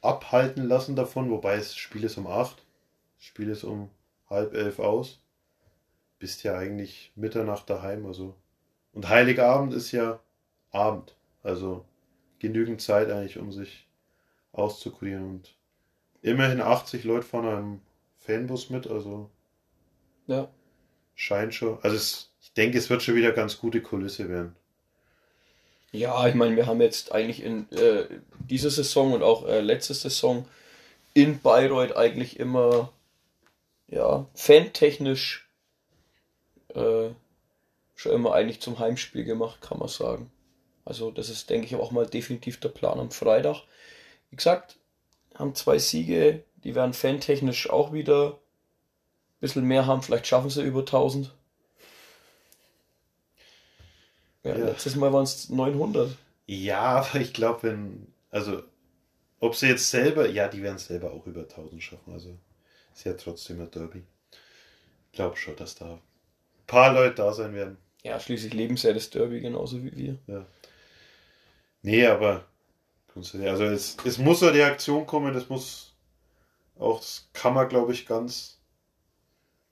abhalten 0.00 0.64
lassen 0.64 0.96
davon, 0.96 1.30
wobei 1.30 1.56
das 1.56 1.76
Spiel 1.76 2.04
ist 2.04 2.16
um 2.16 2.26
8, 2.26 2.64
das 3.16 3.24
Spiel 3.24 3.50
ist 3.50 3.64
um 3.64 3.90
halb 4.30 4.54
elf 4.54 4.78
aus. 4.78 5.20
Bist 6.18 6.42
ja 6.42 6.56
eigentlich 6.56 7.12
Mitternacht 7.16 7.68
daheim, 7.68 8.06
also. 8.06 8.34
Und 8.94 9.08
Heiligabend 9.08 9.74
ist 9.74 9.92
ja 9.92 10.20
Abend, 10.70 11.16
also 11.42 11.84
genügend 12.38 12.80
Zeit 12.80 13.10
eigentlich, 13.10 13.38
um 13.38 13.52
sich 13.52 13.86
auszukurieren. 14.52 15.24
Und 15.24 15.54
immerhin 16.22 16.62
80 16.62 17.04
Leute 17.04 17.26
von 17.26 17.46
einem 17.46 17.80
Fanbus 18.16 18.70
mit, 18.70 18.86
also. 18.86 19.28
Ja. 20.26 20.48
Scheint 21.20 21.52
schon. 21.52 21.80
Also 21.82 21.96
es, 21.96 22.30
ich 22.40 22.52
denke, 22.52 22.78
es 22.78 22.90
wird 22.90 23.02
schon 23.02 23.16
wieder 23.16 23.32
ganz 23.32 23.58
gute 23.58 23.82
Kulisse 23.82 24.28
werden. 24.28 24.54
Ja, 25.90 26.28
ich 26.28 26.36
meine, 26.36 26.54
wir 26.54 26.66
haben 26.66 26.80
jetzt 26.80 27.10
eigentlich 27.10 27.42
in 27.42 27.68
äh, 27.72 28.04
dieser 28.38 28.70
Saison 28.70 29.12
und 29.12 29.24
auch 29.24 29.44
äh, 29.48 29.60
letzte 29.60 29.94
Saison 29.94 30.46
in 31.14 31.40
Bayreuth 31.40 31.96
eigentlich 31.96 32.38
immer, 32.38 32.92
ja, 33.88 34.26
fantechnisch 34.34 35.48
äh, 36.68 37.08
schon 37.96 38.12
immer 38.12 38.32
eigentlich 38.34 38.60
zum 38.60 38.78
Heimspiel 38.78 39.24
gemacht, 39.24 39.60
kann 39.60 39.80
man 39.80 39.88
sagen. 39.88 40.30
Also 40.84 41.10
das 41.10 41.30
ist, 41.30 41.50
denke 41.50 41.66
ich, 41.66 41.74
auch 41.74 41.90
mal 41.90 42.06
definitiv 42.06 42.60
der 42.60 42.68
Plan 42.68 43.00
am 43.00 43.10
Freitag. 43.10 43.64
Wie 44.30 44.36
gesagt, 44.36 44.76
haben 45.34 45.56
zwei 45.56 45.78
Siege, 45.78 46.44
die 46.62 46.76
werden 46.76 46.92
fantechnisch 46.92 47.68
auch 47.68 47.92
wieder 47.92 48.38
bisschen 49.40 49.64
mehr 49.64 49.86
haben. 49.86 50.02
Vielleicht 50.02 50.26
schaffen 50.26 50.50
sie 50.50 50.62
über 50.62 50.80
1000. 50.80 51.34
Ja, 54.44 54.56
Ja. 54.56 54.64
Letztes 54.66 54.96
Mal 54.96 55.12
waren 55.12 55.24
es 55.24 55.48
900. 55.48 56.16
Ja, 56.46 56.80
aber 56.80 57.20
ich 57.20 57.32
glaube, 57.32 57.62
wenn, 57.64 58.06
also, 58.30 58.62
ob 59.40 59.54
sie 59.54 59.68
jetzt 59.68 59.90
selber, 59.90 60.28
ja, 60.28 60.48
die 60.48 60.62
werden 60.62 60.78
selber 60.78 61.12
auch 61.12 61.26
über 61.26 61.42
1000 61.42 61.82
schaffen, 61.82 62.12
also 62.12 62.36
ist 62.94 63.04
ja 63.04 63.12
trotzdem 63.12 63.60
ein 63.60 63.70
Derby. 63.70 64.02
Ich 65.10 65.16
glaube 65.16 65.36
schon, 65.36 65.56
dass 65.56 65.74
da 65.74 65.94
ein 65.94 66.00
paar 66.66 66.92
Leute 66.92 67.16
da 67.16 67.32
sein 67.32 67.54
werden. 67.54 67.76
Ja, 68.02 68.18
schließlich 68.18 68.54
leben 68.54 68.76
sie 68.76 68.88
ja 68.88 68.94
das 68.94 69.10
Derby 69.10 69.40
genauso 69.40 69.82
wie 69.82 69.94
wir. 69.96 70.18
Nee, 71.82 72.06
aber 72.06 72.44
also 73.14 73.64
es, 73.64 73.96
es 74.04 74.18
muss 74.18 74.42
eine 74.42 74.54
Reaktion 74.54 75.06
kommen, 75.06 75.34
das 75.34 75.48
muss 75.48 75.94
auch, 76.78 77.00
das 77.00 77.28
kann 77.32 77.54
man, 77.54 77.68
glaube 77.68 77.92
ich, 77.92 78.06
ganz, 78.06 78.57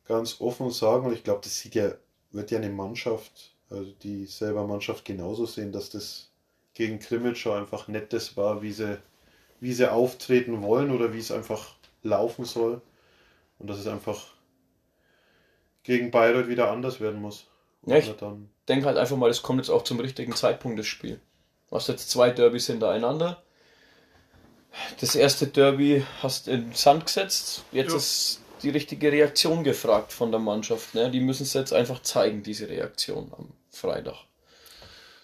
ganz 0.07 0.41
offen 0.41 0.71
sagen 0.71 1.07
und 1.07 1.13
ich 1.13 1.25
glaube, 1.25 1.41
das 1.43 1.59
sieht 1.59 1.75
ja, 1.75 1.93
wird 2.31 2.51
ja 2.51 2.59
eine 2.59 2.71
Mannschaft, 2.71 3.55
also 3.71 3.93
die 4.03 4.27
selber 4.27 4.67
Mannschaft 4.67 5.05
genauso 5.05 5.47
sehen, 5.47 5.73
dass 5.73 5.91
das 5.91 6.29
gegen 6.75 6.99
Krimitsch 6.99 7.39
schon 7.43 7.59
einfach 7.59 7.89
nicht 7.89 8.13
das 8.13 8.37
war, 8.37 8.63
wie 8.63 8.73
sie, 8.73 8.99
wie 9.61 9.73
sie 9.73 9.91
auftreten 9.91 10.63
wollen 10.63 10.91
oder 10.91 11.13
wie 11.13 11.19
es 11.19 11.31
einfach 11.31 11.75
laufen 12.03 12.45
soll 12.45 12.81
und 13.59 13.69
dass 13.69 13.79
es 13.79 13.87
einfach 13.87 14.27
gegen 15.83 16.11
Bayreuth 16.11 16.49
wieder 16.49 16.71
anders 16.71 17.01
werden 17.01 17.21
muss. 17.21 17.47
Ja, 17.87 17.97
ich- 17.97 18.09
Oder 18.09 18.17
dann, 18.19 18.51
Denk 18.69 18.85
halt 18.85 18.97
einfach 18.99 19.17
mal, 19.17 19.29
das 19.29 19.43
kommt 19.43 19.61
jetzt 19.61 19.71
auch 19.71 19.85
zum 19.85 20.01
richtigen 20.01 20.35
Zeitpunkt, 20.35 20.77
das 20.77 20.87
Spiel. 20.87 21.21
Du 21.71 21.77
hast 21.77 21.87
jetzt 21.89 22.11
zwei 22.11 22.31
Derbys 22.31 22.67
hintereinander. 22.67 23.41
Das 25.01 25.15
erste 25.15 25.47
Derby 25.47 26.05
hast 26.21 26.49
in 26.49 26.65
den 26.71 26.73
Sand 26.75 27.07
gesetzt. 27.07 27.65
Jetzt 27.73 27.93
Ja. 27.93 27.97
ist 27.97 28.41
die 28.67 28.71
richtige 28.71 29.13
Reaktion 29.13 29.63
gefragt 29.63 30.13
von 30.13 30.33
der 30.33 30.41
Mannschaft. 30.41 30.95
Ne? 30.97 31.09
Die 31.09 31.21
müssen 31.21 31.45
es 31.45 31.55
jetzt 31.55 31.73
einfach 31.73 32.03
zeigen, 32.03 32.43
diese 32.43 32.69
Reaktion 32.69 33.33
am 33.39 33.53
Freitag. 33.71 34.17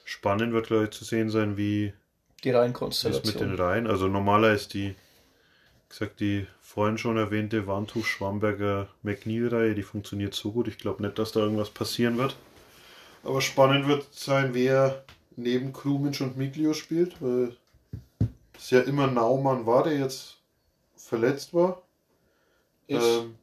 spannend 0.05 0.53
wird, 0.53 0.69
glaube 0.69 0.85
ich, 0.85 0.91
zu 0.91 1.05
sehen 1.05 1.29
sein, 1.29 1.57
wie 1.57 1.87
Die 1.87 1.91
ist 1.91 1.97
mit 2.39 2.45
den 2.45 2.55
Reihenkonstellation. 2.55 3.55
Reihen. 3.57 3.87
Also 3.89 4.07
normaler 4.07 4.53
ist 4.53 4.75
die, 4.75 4.91
wie 4.91 5.89
gesagt, 5.89 6.21
die 6.21 6.47
vorhin 6.61 6.99
schon 6.99 7.17
erwähnte 7.17 7.67
Warntuch 7.67 8.05
Schwamberger 8.05 8.89
McNeil-Reihe, 9.03 9.75
die 9.75 9.83
funktioniert 9.83 10.35
so 10.35 10.53
gut. 10.53 10.69
Ich 10.69 10.79
glaube 10.79 11.03
nicht, 11.03 11.19
dass 11.19 11.33
da 11.33 11.41
irgendwas 11.41 11.71
passieren 11.71 12.19
wird. 12.19 12.37
Aber 13.25 13.41
spannend 13.41 13.89
wird 13.89 14.07
sein, 14.13 14.55
wer 14.55 15.05
neben 15.35 15.73
Krumitsch 15.73 16.21
und 16.21 16.37
Miglio 16.37 16.75
spielt, 16.75 17.21
weil 17.21 17.57
es 18.57 18.71
ja 18.71 18.81
immer 18.81 19.09
Naumann 19.09 19.67
war, 19.67 19.83
der 19.83 19.99
jetzt 19.99 20.39
verletzt 20.97 21.53
war. 21.55 21.83
Ähm, 23.01 23.35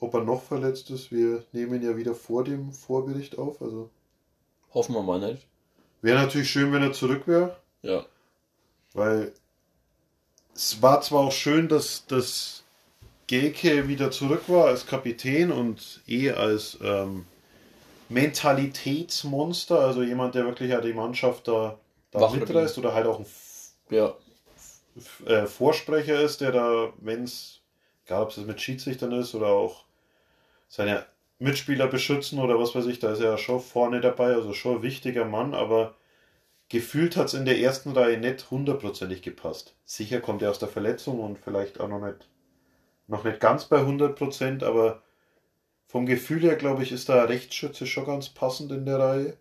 ob 0.00 0.14
er 0.14 0.22
noch 0.22 0.42
verletzt 0.42 0.90
ist, 0.90 1.10
wir 1.10 1.44
nehmen 1.52 1.82
ja 1.82 1.96
wieder 1.96 2.14
vor 2.14 2.44
dem 2.44 2.72
Vorbericht 2.72 3.38
auf. 3.38 3.62
Also 3.62 3.90
hoffen 4.74 4.94
wir 4.94 5.02
mal 5.02 5.18
nicht. 5.18 5.46
wäre 6.02 6.18
natürlich 6.20 6.50
schön, 6.50 6.72
wenn 6.72 6.82
er 6.82 6.92
zurück 6.92 7.26
wäre. 7.26 7.56
Ja. 7.82 8.04
Weil 8.92 9.32
es 10.54 10.80
war 10.82 11.00
zwar 11.00 11.20
auch 11.24 11.32
schön, 11.32 11.68
dass, 11.68 12.06
dass 12.06 12.62
Gelke 13.26 13.88
wieder 13.88 14.10
zurück 14.10 14.42
war 14.48 14.66
als 14.66 14.86
Kapitän 14.86 15.50
und 15.50 16.02
eh 16.06 16.30
als 16.30 16.78
ähm, 16.82 17.24
Mentalitätsmonster, 18.08 19.80
also 19.80 20.02
jemand, 20.02 20.34
der 20.34 20.44
wirklich 20.44 20.70
ja 20.70 20.80
die 20.80 20.92
Mannschaft 20.92 21.48
da, 21.48 21.78
da 22.12 22.30
mitreißt 22.30 22.78
oder 22.78 22.94
halt 22.94 23.06
auch 23.06 23.18
ein 23.20 23.26
Ja. 23.90 24.14
F- 24.96 25.26
äh, 25.26 25.46
Vorsprecher 25.46 26.20
ist, 26.20 26.40
der 26.40 26.52
da, 26.52 26.92
wenn 26.98 27.24
es, 27.24 27.60
egal 28.06 28.22
ob 28.22 28.30
es 28.30 28.38
mit 28.38 28.60
Schiedsrichtern 28.60 29.12
ist 29.12 29.34
oder 29.34 29.48
auch 29.48 29.84
seine 30.68 31.04
Mitspieler 31.38 31.88
beschützen 31.88 32.38
oder 32.38 32.58
was 32.58 32.74
weiß 32.74 32.86
ich, 32.86 32.98
da 32.98 33.12
ist 33.12 33.20
er 33.20 33.32
ja 33.32 33.38
schon 33.38 33.60
vorne 33.60 34.00
dabei, 34.00 34.34
also 34.34 34.52
schon 34.52 34.76
ein 34.76 34.82
wichtiger 34.82 35.24
Mann, 35.24 35.54
aber 35.54 35.94
gefühlt 36.68 37.16
hat 37.16 37.26
es 37.26 37.34
in 37.34 37.44
der 37.44 37.58
ersten 37.58 37.92
Reihe 37.92 38.18
nicht 38.18 38.50
hundertprozentig 38.50 39.22
gepasst. 39.22 39.74
Sicher 39.84 40.20
kommt 40.20 40.42
er 40.42 40.50
aus 40.50 40.58
der 40.58 40.68
Verletzung 40.68 41.20
und 41.20 41.38
vielleicht 41.38 41.80
auch 41.80 41.88
noch 41.88 42.00
nicht, 42.00 42.28
noch 43.08 43.24
nicht 43.24 43.40
ganz 43.40 43.66
bei 43.66 43.80
100%, 43.80 44.64
aber 44.64 45.02
vom 45.86 46.06
Gefühl 46.06 46.42
her, 46.42 46.56
glaube 46.56 46.82
ich, 46.82 46.92
ist 46.92 47.08
da 47.08 47.24
Rechtsschütze 47.24 47.86
schon 47.86 48.06
ganz 48.06 48.28
passend 48.28 48.72
in 48.72 48.86
der 48.86 48.98
Reihe. 48.98 49.36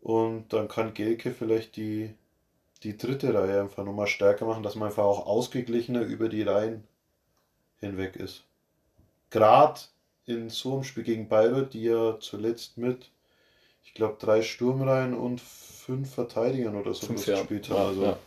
Und 0.00 0.52
dann 0.52 0.68
kann 0.68 0.94
Gelke 0.94 1.32
vielleicht 1.32 1.76
die, 1.76 2.14
die 2.82 2.96
dritte 2.96 3.34
Reihe 3.34 3.62
einfach 3.62 3.84
nochmal 3.84 4.06
stärker 4.06 4.44
machen, 4.44 4.62
dass 4.62 4.76
man 4.76 4.88
einfach 4.88 5.04
auch 5.04 5.26
ausgeglichener 5.26 6.02
über 6.02 6.28
die 6.28 6.42
Reihen 6.42 6.84
hinweg 7.80 8.16
ist. 8.16 8.44
Gerade 9.30 9.80
in 10.26 10.50
so 10.50 10.74
einem 10.74 10.84
Spiel 10.84 11.04
gegen 11.04 11.28
Bayreuth, 11.28 11.72
die 11.72 11.84
ja 11.84 12.18
zuletzt 12.20 12.78
mit, 12.78 13.10
ich 13.84 13.94
glaube, 13.94 14.16
drei 14.18 14.42
Sturmreihen 14.42 15.14
und 15.14 15.40
fünf 15.40 16.14
Verteidigern 16.14 16.74
oder 16.76 16.94
so 16.94 17.06
Fünf, 17.06 17.26
ja. 17.26 17.38
gespielt 17.38 17.70
haben. 17.70 17.86
Also 17.86 18.02
ja. 18.02 18.18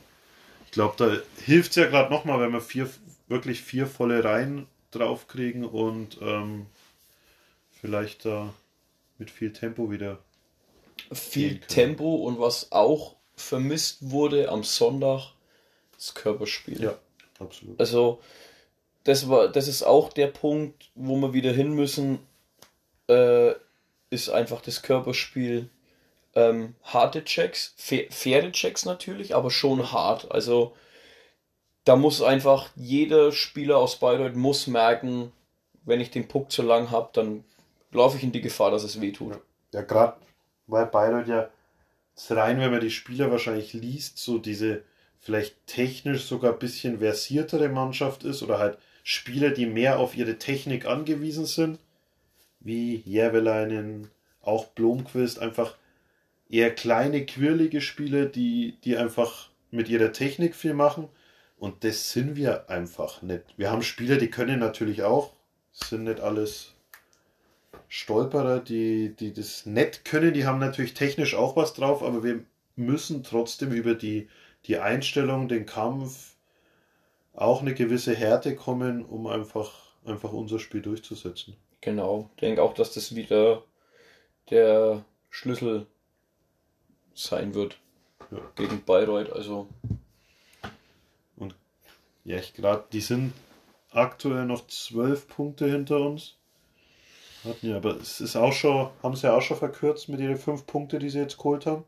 ich 0.66 0.72
glaube, 0.72 0.96
da 0.98 1.44
hilft 1.44 1.72
es 1.72 1.76
ja 1.76 1.88
gerade 1.88 2.12
nochmal, 2.12 2.40
wenn 2.40 2.54
wir 2.54 2.62
vier, 2.62 2.90
wirklich 3.28 3.62
vier 3.62 3.86
volle 3.86 4.24
Reihen 4.24 4.68
draufkriegen 4.92 5.66
und 5.66 6.18
ähm, 6.22 6.68
vielleicht 7.72 8.26
da 8.26 8.54
mit 9.18 9.30
viel 9.30 9.54
Tempo 9.54 9.92
wieder. 9.92 10.20
Viel. 11.12 11.60
Tempo 11.60 12.16
und 12.16 12.40
was 12.40 12.72
auch 12.72 13.16
vermisst 13.36 14.10
wurde 14.10 14.50
am 14.50 14.64
Sonntag, 14.64 15.34
das 15.96 16.14
Körperspiel. 16.14 16.82
Ja, 16.82 16.98
absolut. 17.40 17.80
Also, 17.80 18.22
das 19.10 19.28
war, 19.28 19.48
das 19.48 19.68
ist 19.68 19.82
auch 19.82 20.14
der 20.14 20.28
Punkt, 20.28 20.92
wo 20.94 21.16
wir 21.16 21.34
wieder 21.34 21.52
hin 21.52 21.74
müssen, 21.74 22.20
äh, 23.08 23.54
ist 24.12 24.30
einfach 24.30 24.62
das 24.62 24.84
Körperspiel. 24.84 25.68
Ähm, 26.36 26.76
harte 26.84 27.24
Checks, 27.24 27.74
fa 27.76 27.96
faire 28.12 28.52
Checks 28.52 28.86
natürlich, 28.86 29.34
aber 29.34 29.50
schon 29.50 29.92
hart. 29.92 30.32
Also, 30.32 30.76
da 31.86 31.96
muss 31.96 32.22
einfach 32.22 32.70
jeder 32.76 33.32
Spieler 33.32 33.78
aus 33.78 33.96
Bayreuth 33.96 34.36
muss 34.36 34.68
merken, 34.68 35.32
wenn 35.86 36.02
ich 36.02 36.12
den 36.12 36.28
Puck 36.28 36.52
zu 36.52 36.62
lang 36.62 36.92
habe, 36.92 37.10
dann 37.14 37.44
laufe 37.92 38.18
ich 38.18 38.24
in 38.24 38.32
die 38.32 38.42
Gefahr, 38.42 38.70
dass 38.70 38.84
es 38.84 39.02
weh 39.02 39.12
tut. 39.12 39.40
Ja, 39.74 39.82
gerade 39.82 40.18
weil 40.68 40.86
Bayreuth 40.86 41.28
ja 41.28 41.50
rein, 42.30 42.60
wenn 42.60 42.70
man 42.70 42.82
die 42.82 42.92
Spieler 42.92 43.32
wahrscheinlich 43.32 43.74
liest, 43.74 44.20
so 44.20 44.38
diese 44.38 44.84
vielleicht 45.20 45.66
technisch 45.66 46.26
sogar 46.26 46.54
ein 46.54 46.60
bisschen 46.60 47.00
versiertere 47.00 47.70
Mannschaft 47.70 48.24
ist 48.24 48.44
oder 48.44 48.60
halt 48.60 48.78
Spieler, 49.04 49.52
die 49.52 49.66
mehr 49.66 50.00
auf 50.00 50.16
ihre 50.16 50.38
Technik 50.38 50.86
angewiesen 50.86 51.46
sind, 51.46 51.80
wie 52.60 52.98
Järvelainen, 53.06 54.10
auch 54.42 54.66
Blomqvist, 54.68 55.40
einfach 55.40 55.78
eher 56.50 56.74
kleine, 56.74 57.26
quirlige 57.26 57.82
Spieler, 57.82 58.26
die, 58.26 58.78
die 58.84 58.98
einfach 58.98 59.50
mit 59.72 59.90
ihrer 59.90 60.12
Technik 60.12 60.56
viel 60.56 60.74
machen. 60.74 61.08
Und 61.58 61.84
das 61.84 62.12
sind 62.12 62.36
wir 62.36 62.70
einfach 62.70 63.22
nicht. 63.22 63.44
Wir 63.58 63.72
haben 63.72 63.84
Spieler, 63.84 64.18
die 64.18 64.30
können 64.30 64.60
natürlich 64.60 65.04
auch, 65.04 65.34
sind 65.72 66.06
nicht 66.06 66.22
alles 66.22 66.74
Stolperer, 67.88 68.60
die, 68.60 69.16
die 69.16 69.34
das 69.34 69.66
nett 69.66 70.06
können, 70.06 70.34
die 70.34 70.46
haben 70.46 70.60
natürlich 70.60 70.94
technisch 70.94 71.36
auch 71.36 71.56
was 71.56 71.74
drauf, 71.74 72.04
aber 72.04 72.24
wir 72.24 72.44
müssen 72.76 73.24
trotzdem 73.24 73.72
über 73.72 73.96
die, 73.96 74.30
die 74.66 74.78
Einstellung, 74.78 75.48
den 75.48 75.66
Kampf, 75.66 76.36
auch 77.40 77.62
eine 77.62 77.74
gewisse 77.74 78.14
Härte 78.14 78.56
kommen, 78.56 79.06
um 79.06 79.28
einfach, 79.28 79.72
einfach 80.06 80.34
unser 80.34 80.60
Spiel 80.60 80.82
durchzusetzen. 80.82 81.56
Genau, 81.82 82.30
ich 82.36 82.42
denke 82.42 82.62
auch, 82.62 82.74
dass 82.74 82.94
das 82.94 83.16
wieder 83.16 83.64
der 84.50 85.06
Schlüssel 85.30 85.88
sein 87.14 87.54
wird 87.54 87.78
Ja. 88.32 88.40
gegen 88.56 88.84
Bayreuth. 88.84 89.32
Also, 89.32 89.68
Und 91.38 91.56
Ja, 92.26 92.38
ich 92.38 92.54
glaube, 92.54 92.86
die 92.92 93.02
sind 93.02 93.34
aktuell 93.92 94.46
noch 94.46 94.68
zwölf 94.68 95.28
Punkte 95.28 95.70
hinter 95.70 96.00
uns. 96.02 96.36
Hatten 97.46 97.70
ja, 97.70 97.78
aber 97.78 97.96
es 97.96 98.20
ist 98.20 98.36
auch 98.36 98.52
schon, 98.52 98.90
haben 99.02 99.16
sie 99.16 99.28
ja 99.28 99.38
auch 99.38 99.42
schon 99.42 99.58
verkürzt 99.58 100.10
mit 100.10 100.20
ihren 100.20 100.38
fünf 100.38 100.66
Punkte, 100.66 101.00
die 101.00 101.10
sie 101.10 101.20
jetzt 101.20 101.38
geholt 101.38 101.66
haben. 101.66 101.86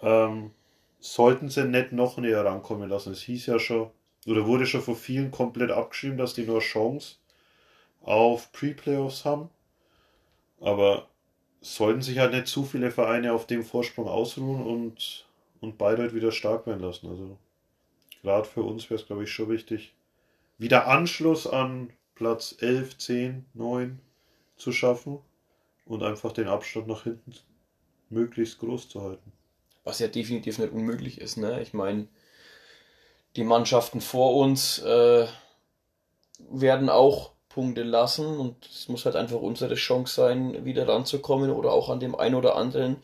Ähm, 0.00 0.52
sollten 1.00 1.50
sie 1.50 1.64
nicht 1.64 1.92
noch 1.92 2.16
näher 2.16 2.44
rankommen 2.44 2.88
lassen. 2.88 3.12
Es 3.12 3.20
hieß 3.20 3.46
ja 3.46 3.58
schon, 3.58 3.90
oder 4.26 4.46
wurde 4.46 4.66
schon 4.66 4.82
von 4.82 4.96
vielen 4.96 5.30
komplett 5.30 5.70
abgeschrieben, 5.70 6.18
dass 6.18 6.34
die 6.34 6.44
nur 6.44 6.60
Chance 6.60 7.16
auf 8.02 8.52
Pre-Playoffs 8.52 9.24
haben. 9.24 9.50
Aber 10.60 11.08
sollten 11.60 12.02
sich 12.02 12.18
halt 12.18 12.32
nicht 12.32 12.46
zu 12.46 12.64
viele 12.64 12.90
Vereine 12.90 13.32
auf 13.32 13.46
dem 13.46 13.64
Vorsprung 13.64 14.08
ausruhen 14.08 14.64
und, 14.64 15.26
und 15.60 15.78
beide 15.78 16.02
halt 16.02 16.14
wieder 16.14 16.32
stark 16.32 16.66
werden 16.66 16.82
lassen. 16.82 17.08
Also 17.08 17.38
gerade 18.22 18.48
für 18.48 18.62
uns 18.62 18.90
wäre 18.90 19.00
es, 19.00 19.06
glaube 19.06 19.24
ich, 19.24 19.30
schon 19.30 19.48
wichtig, 19.48 19.94
wieder 20.58 20.86
Anschluss 20.86 21.46
an 21.46 21.90
Platz 22.14 22.54
11, 22.60 22.98
10, 22.98 23.44
9 23.54 23.98
zu 24.56 24.72
schaffen 24.72 25.18
und 25.86 26.02
einfach 26.02 26.32
den 26.32 26.48
Abstand 26.48 26.86
nach 26.86 27.04
hinten 27.04 27.34
möglichst 28.10 28.58
groß 28.58 28.88
zu 28.88 29.02
halten. 29.02 29.32
Was 29.84 29.98
ja 29.98 30.06
definitiv 30.06 30.58
nicht 30.58 30.72
unmöglich 30.72 31.20
ist. 31.20 31.36
Ne? 31.36 31.60
Ich 31.62 31.74
meine, 31.74 32.06
die 33.36 33.44
Mannschaften 33.44 34.00
vor 34.00 34.36
uns 34.36 34.78
äh, 34.80 35.26
werden 36.38 36.88
auch 36.88 37.32
Punkte 37.48 37.82
lassen 37.82 38.38
und 38.38 38.66
es 38.66 38.88
muss 38.88 39.04
halt 39.04 39.16
einfach 39.16 39.40
unsere 39.40 39.74
Chance 39.74 40.14
sein, 40.14 40.64
wieder 40.64 40.88
ranzukommen 40.88 41.50
oder 41.50 41.72
auch 41.72 41.90
an 41.90 42.00
dem 42.00 42.14
einen 42.14 42.34
oder 42.34 42.56
anderen 42.56 42.96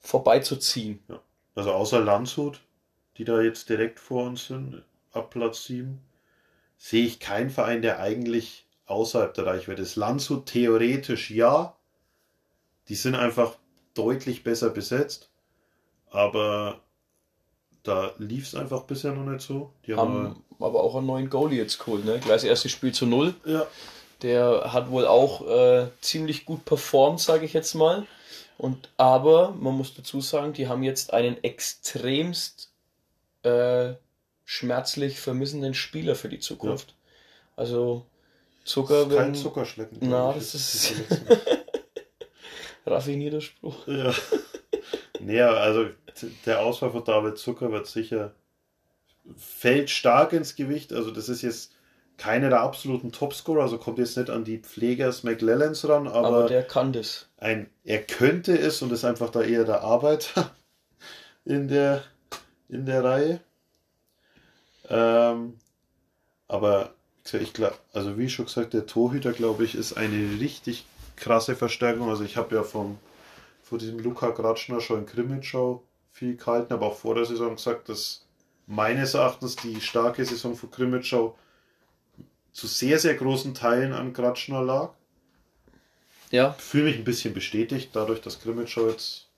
vorbeizuziehen. 0.00 1.02
Ja. 1.08 1.20
Also 1.54 1.72
außer 1.72 2.00
Landshut, 2.00 2.60
die 3.16 3.24
da 3.24 3.40
jetzt 3.40 3.68
direkt 3.68 4.00
vor 4.00 4.24
uns 4.24 4.46
sind, 4.46 4.82
ab 5.12 5.30
Platz 5.30 5.64
7, 5.64 6.00
sehe 6.76 7.04
ich 7.04 7.20
keinen 7.20 7.50
Verein, 7.50 7.82
der 7.82 8.00
eigentlich 8.00 8.66
außerhalb 8.86 9.34
der 9.34 9.46
Reichweite 9.46 9.82
ist. 9.82 9.96
Landshut 9.96 10.46
theoretisch 10.46 11.30
ja, 11.30 11.76
die 12.88 12.94
sind 12.94 13.14
einfach 13.14 13.56
deutlich 13.94 14.42
besser 14.42 14.70
besetzt, 14.70 15.30
aber 16.10 16.80
da 17.82 18.12
lief 18.18 18.46
es 18.46 18.54
einfach 18.54 18.82
bisher 18.82 19.12
noch 19.12 19.24
nicht 19.24 19.44
so. 19.44 19.70
Die 19.86 19.94
haben, 19.94 20.24
haben 20.24 20.44
aber 20.60 20.82
auch 20.82 20.94
einen 20.94 21.06
neuen 21.06 21.30
Goalie 21.30 21.58
jetzt 21.58 21.78
geholt, 21.78 22.04
ne? 22.04 22.20
Gleich 22.20 22.42
das 22.42 22.44
erste 22.44 22.68
Spiel 22.68 22.92
zu 22.92 23.06
null. 23.06 23.34
Ja. 23.44 23.66
Der 24.22 24.72
hat 24.72 24.90
wohl 24.90 25.06
auch 25.06 25.48
äh, 25.48 25.88
ziemlich 26.00 26.44
gut 26.44 26.64
performt, 26.64 27.20
sage 27.20 27.44
ich 27.44 27.52
jetzt 27.52 27.74
mal. 27.74 28.06
Und 28.56 28.90
aber 28.96 29.52
man 29.58 29.74
muss 29.76 29.94
dazu 29.94 30.20
sagen, 30.20 30.52
die 30.52 30.68
haben 30.68 30.84
jetzt 30.84 31.12
einen 31.12 31.42
extremst 31.42 32.70
äh, 33.42 33.94
schmerzlich 34.44 35.18
vermissenden 35.18 35.74
Spieler 35.74 36.14
für 36.14 36.28
die 36.28 36.38
Zukunft. 36.38 36.90
Ja. 36.90 36.94
Also 37.56 38.06
Zucker, 38.64 39.08
ist 39.08 39.16
kein 39.16 39.34
Zuckerschlecken. 39.34 39.98
Na, 40.02 40.32
das 40.32 40.54
ist 40.54 40.92
raffinierter 42.86 43.40
Spruch. 43.40 43.86
Ja. 43.88 44.14
Nee, 45.24 45.40
also 45.40 45.86
der 46.46 46.60
Ausfall 46.60 46.90
von 46.90 47.04
David 47.04 47.38
Zucker 47.38 47.72
wird 47.72 47.86
sicher 47.86 48.32
fällt 49.36 49.90
stark 49.90 50.32
ins 50.32 50.56
Gewicht. 50.56 50.92
Also 50.92 51.10
das 51.10 51.28
ist 51.28 51.42
jetzt 51.42 51.72
keiner 52.18 52.50
der 52.50 52.60
absoluten 52.60 53.12
Topscorer, 53.12 53.62
also 53.62 53.78
kommt 53.78 53.98
jetzt 53.98 54.16
nicht 54.16 54.30
an 54.30 54.44
die 54.44 54.58
Pflegers 54.58 55.22
McLellans 55.22 55.88
ran, 55.88 56.06
aber, 56.06 56.28
aber 56.28 56.46
der 56.46 56.62
kann 56.62 56.92
das. 56.92 57.26
Ein, 57.38 57.68
er 57.84 58.02
könnte 58.02 58.56
es 58.56 58.82
und 58.82 58.92
ist 58.92 59.04
einfach 59.04 59.30
da 59.30 59.42
eher 59.42 59.64
der 59.64 59.80
Arbeiter 59.82 60.50
in 61.44 61.68
der, 61.68 62.02
in 62.68 62.86
der 62.86 63.02
Reihe. 63.02 63.40
Ähm, 64.88 65.54
aber 66.48 66.92
ich 67.32 67.52
glaube, 67.52 67.76
also 67.92 68.18
wie 68.18 68.28
schon 68.28 68.46
gesagt, 68.46 68.74
der 68.74 68.86
Torhüter, 68.86 69.32
glaube 69.32 69.64
ich, 69.64 69.74
ist 69.74 69.94
eine 69.94 70.38
richtig 70.40 70.84
krasse 71.16 71.56
Verstärkung. 71.56 72.10
Also 72.10 72.24
ich 72.24 72.36
habe 72.36 72.54
ja 72.54 72.62
vom, 72.62 72.98
vor 73.72 73.78
diesem 73.78 74.00
Luca 74.00 74.28
Gratschner 74.28 74.82
schon 74.82 74.98
in 74.98 75.06
Krimitschau 75.06 75.82
viel 76.10 76.36
gehalten, 76.36 76.74
aber 76.74 76.88
auch 76.88 76.96
vor 76.98 77.14
der 77.14 77.24
Saison 77.24 77.56
gesagt, 77.56 77.88
dass 77.88 78.26
meines 78.66 79.14
Erachtens 79.14 79.56
die 79.56 79.80
starke 79.80 80.22
Saison 80.26 80.54
von 80.54 80.70
Krimitschau 80.70 81.38
zu 82.52 82.66
sehr, 82.66 82.98
sehr 82.98 83.14
großen 83.14 83.54
Teilen 83.54 83.94
an 83.94 84.12
Gratschner 84.12 84.62
lag. 84.62 84.90
Ja. 86.30 86.52
Fühle 86.52 86.84
mich 86.84 86.98
ein 86.98 87.04
bisschen 87.04 87.32
bestätigt, 87.32 87.88
dadurch, 87.94 88.20
dass 88.20 88.40
Krimitschau 88.40 88.88
jetzt 88.88 89.30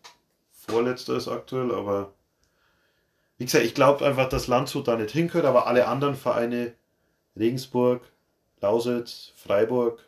Vorletzter 0.51 1.15
ist 1.15 1.29
aktuell, 1.29 1.73
aber 1.73 2.13
wie 3.39 3.45
gesagt, 3.45 3.65
ich 3.65 3.75
glaube 3.75 4.05
einfach, 4.05 4.29
dass 4.29 4.49
Landshut 4.49 4.89
da 4.89 4.97
nicht 4.97 5.13
hinkört, 5.13 5.45
aber 5.45 5.69
alle 5.69 5.87
anderen 5.87 6.17
Vereine, 6.17 6.75
Regensburg, 7.39 8.03
Lausitz, 8.61 9.31
Freiburg, 9.37 10.05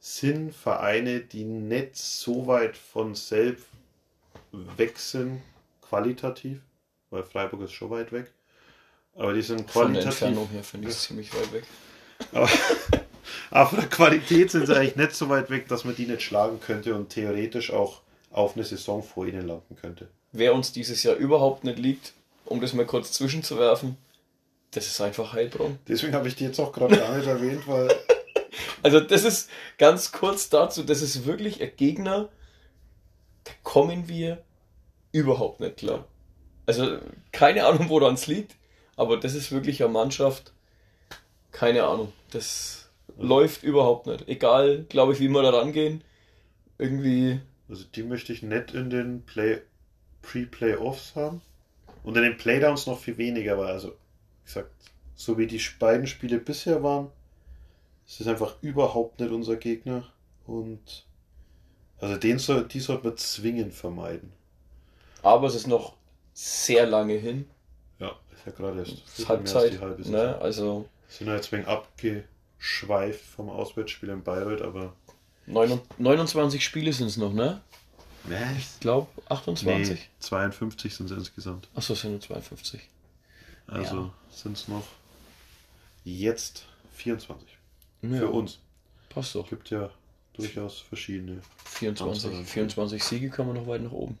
sind 0.00 0.54
Vereine, 0.54 1.20
die 1.20 1.44
nicht 1.44 1.96
so 1.96 2.46
weit 2.46 2.76
von 2.76 3.14
selbst 3.14 3.66
weg 4.52 4.98
sind, 4.98 5.42
qualitativ, 5.82 6.60
weil 7.10 7.22
Freiburg 7.22 7.62
ist 7.62 7.72
schon 7.72 7.90
weit 7.90 8.12
weg. 8.12 8.30
Aber 9.14 9.34
die 9.34 9.42
sind 9.42 9.66
qualitativ. 9.66 9.72
Von 9.72 9.92
der 9.94 10.04
Entfernung 10.04 10.48
her 10.48 10.62
finde 10.62 10.88
ich 10.88 10.94
es 10.94 11.02
ziemlich 11.02 11.34
weit 11.34 11.52
weg. 11.52 11.64
Aber, 12.32 12.48
aber 13.50 13.70
von 13.70 13.80
der 13.80 13.88
Qualität 13.88 14.50
sind 14.50 14.66
sie 14.66 14.76
eigentlich 14.76 14.96
nicht 14.96 15.14
so 15.14 15.28
weit 15.28 15.50
weg, 15.50 15.68
dass 15.68 15.84
man 15.84 15.96
die 15.96 16.06
nicht 16.06 16.22
schlagen 16.22 16.60
könnte 16.60 16.94
und 16.94 17.10
theoretisch 17.10 17.72
auch 17.72 18.02
auf 18.30 18.54
eine 18.54 18.64
Saison 18.64 19.02
vor 19.02 19.26
ihnen 19.26 19.46
landen 19.46 19.76
könnte. 19.76 20.08
Wer 20.32 20.54
uns 20.54 20.72
dieses 20.72 21.02
Jahr 21.02 21.16
überhaupt 21.16 21.64
nicht 21.64 21.78
liegt, 21.78 22.12
um 22.44 22.60
das 22.60 22.74
mal 22.74 22.86
kurz 22.86 23.12
zwischenzuwerfen, 23.12 23.96
das 24.70 24.86
ist 24.86 25.00
einfach 25.00 25.32
Heilbronn. 25.32 25.78
Deswegen 25.88 26.12
habe 26.12 26.28
ich 26.28 26.36
die 26.36 26.44
jetzt 26.44 26.60
auch 26.60 26.72
gerade 26.72 26.96
gar 26.96 27.16
nicht 27.16 27.26
erwähnt, 27.26 27.66
weil. 27.66 27.88
Also, 28.82 29.00
das 29.00 29.24
ist 29.24 29.50
ganz 29.78 30.12
kurz 30.12 30.48
dazu, 30.48 30.82
das 30.82 31.02
ist 31.02 31.26
wirklich 31.26 31.62
ein 31.62 31.72
Gegner, 31.76 32.28
da 33.44 33.52
kommen 33.62 34.08
wir 34.08 34.42
überhaupt 35.12 35.60
nicht 35.60 35.78
klar. 35.78 36.06
Also, 36.66 36.98
keine 37.32 37.66
Ahnung, 37.66 37.88
woran 37.88 38.14
es 38.14 38.26
liegt, 38.26 38.56
aber 38.96 39.16
das 39.16 39.34
ist 39.34 39.52
wirklich 39.52 39.82
eine 39.82 39.92
Mannschaft, 39.92 40.52
keine 41.50 41.84
Ahnung. 41.84 42.12
Das 42.30 42.88
läuft 43.16 43.62
überhaupt 43.62 44.06
nicht. 44.06 44.28
Egal, 44.28 44.84
glaube 44.88 45.12
ich, 45.12 45.20
wie 45.20 45.28
wir 45.28 45.42
da 45.42 45.50
rangehen. 45.50 46.02
Irgendwie. 46.78 47.40
Also 47.68 47.84
die 47.84 48.02
möchte 48.02 48.32
ich 48.32 48.42
nicht 48.42 48.72
in 48.72 48.90
den 48.90 49.22
Play 49.22 49.60
Pre-Playoffs 50.22 51.14
haben. 51.14 51.40
Und 52.02 52.16
in 52.16 52.22
den 52.22 52.36
Playdowns 52.36 52.86
noch 52.86 52.98
viel 52.98 53.18
weniger, 53.18 53.58
weil 53.58 53.68
also, 53.68 53.88
wie 53.88 54.44
gesagt, 54.44 54.70
so 55.14 55.36
wie 55.36 55.46
die 55.46 55.60
beiden 55.78 56.06
Spiele 56.06 56.38
bisher 56.38 56.82
waren, 56.82 57.10
ist 58.08 58.20
es 58.22 58.26
einfach 58.26 58.54
überhaupt 58.62 59.20
nicht 59.20 59.30
unser 59.30 59.56
Gegner. 59.56 60.10
Und 60.46 61.04
also 62.00 62.16
den 62.16 62.38
soll, 62.38 62.66
die 62.66 62.80
sollte 62.80 63.08
man 63.08 63.16
zwingend 63.16 63.74
vermeiden. 63.74 64.32
Aber 65.22 65.46
es 65.46 65.54
ist 65.54 65.66
noch 65.66 65.94
sehr 66.32 66.86
lange 66.86 67.14
hin. 67.14 67.48
Ja, 67.98 68.16
ist 68.32 68.46
ja 68.46 68.52
gerade 68.52 68.78
erst 68.78 69.28
Halbzeit. 69.28 69.74
Die 69.74 69.78
halbe 69.78 70.10
ne? 70.10 70.38
Also 70.40 70.88
sind 71.08 71.26
ja 71.26 71.34
jetzt 71.34 71.52
wegen 71.52 71.66
abgeschweift 71.66 73.24
vom 73.24 73.50
Auswärtsspiel 73.50 74.08
in 74.08 74.22
Bayreuth, 74.22 74.62
aber. 74.62 74.94
29 75.46 76.62
Spiele 76.62 76.92
sind 76.92 77.06
es 77.06 77.16
noch, 77.16 77.32
ne? 77.32 77.60
Was? 78.24 78.58
Ich 78.58 78.80
glaube 78.80 79.08
28. 79.28 79.98
Nee, 79.98 79.98
52 80.20 80.94
sind 80.94 81.10
es 81.10 81.16
insgesamt. 81.16 81.68
Achso, 81.74 81.94
es 81.94 82.02
sind 82.02 82.12
nur 82.12 82.20
52. 82.20 82.80
Also 83.66 83.96
ja. 83.96 84.14
sind 84.30 84.56
es 84.56 84.68
noch 84.68 84.84
jetzt 86.04 86.66
24. 86.94 87.57
Ja. 88.02 88.18
Für 88.18 88.28
uns. 88.28 88.58
Passt 89.08 89.34
doch. 89.34 89.48
Gibt 89.48 89.70
ja 89.70 89.90
durchaus 90.34 90.80
verschiedene. 90.80 91.40
24, 91.64 92.46
24 92.46 93.02
Siege 93.02 93.30
kann 93.30 93.46
man 93.46 93.56
noch 93.56 93.66
weit 93.66 93.82
nach 93.82 93.92
oben. 93.92 94.18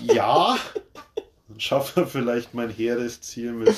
Ja. 0.00 0.58
Dann 1.48 1.60
schaffen 1.60 2.02
wir 2.02 2.06
vielleicht 2.06 2.54
mein 2.54 2.70
hehres 2.70 3.20
Ziel 3.20 3.52
mit 3.52 3.74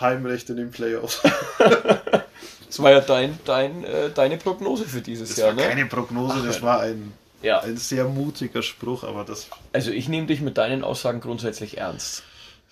Heimrecht 0.00 0.50
in 0.50 0.56
den 0.56 0.70
Playoffs. 0.70 1.20
das 2.66 2.78
war 2.82 2.90
ja 2.90 3.00
dein, 3.00 3.38
dein, 3.44 3.84
äh, 3.84 4.10
deine 4.10 4.36
Prognose 4.36 4.84
für 4.84 5.00
dieses 5.00 5.30
das 5.30 5.38
Jahr, 5.38 5.48
war 5.48 5.54
ne? 5.54 5.68
Keine 5.68 5.86
Prognose, 5.86 6.36
Ach, 6.38 6.44
das 6.46 6.62
war 6.62 6.80
ein, 6.80 7.12
ja. 7.42 7.60
ein 7.60 7.76
sehr 7.76 8.04
mutiger 8.04 8.62
Spruch, 8.62 9.04
aber 9.04 9.24
das. 9.24 9.48
Also 9.72 9.90
ich 9.92 10.08
nehme 10.08 10.26
dich 10.26 10.40
mit 10.40 10.58
deinen 10.58 10.82
Aussagen 10.82 11.20
grundsätzlich 11.20 11.78
ernst. 11.78 12.24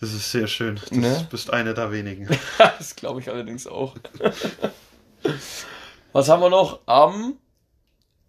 Das 0.02 0.12
ist 0.14 0.32
sehr 0.32 0.48
schön. 0.48 0.80
Du 0.90 0.98
ne? 0.98 1.28
bist 1.30 1.52
einer 1.52 1.74
der 1.74 1.92
wenigen. 1.92 2.28
das 2.58 2.96
glaube 2.96 3.20
ich 3.20 3.28
allerdings 3.28 3.68
auch. 3.68 3.94
Was 6.12 6.28
haben 6.28 6.42
wir 6.42 6.50
noch? 6.50 6.80
Am 6.86 7.34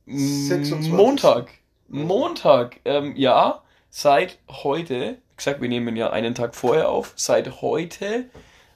26. 0.05 0.91
Montag. 0.91 1.49
Montag. 1.87 2.79
Ähm, 2.85 3.15
ja, 3.15 3.63
seit 3.89 4.37
heute, 4.51 5.17
wie 5.31 5.35
gesagt, 5.35 5.61
wir 5.61 5.67
nehmen 5.67 5.95
ja 5.95 6.11
einen 6.11 6.35
Tag 6.35 6.53
vorher 6.53 6.89
auf, 6.89 7.13
seit 7.15 7.63
heute 7.63 8.29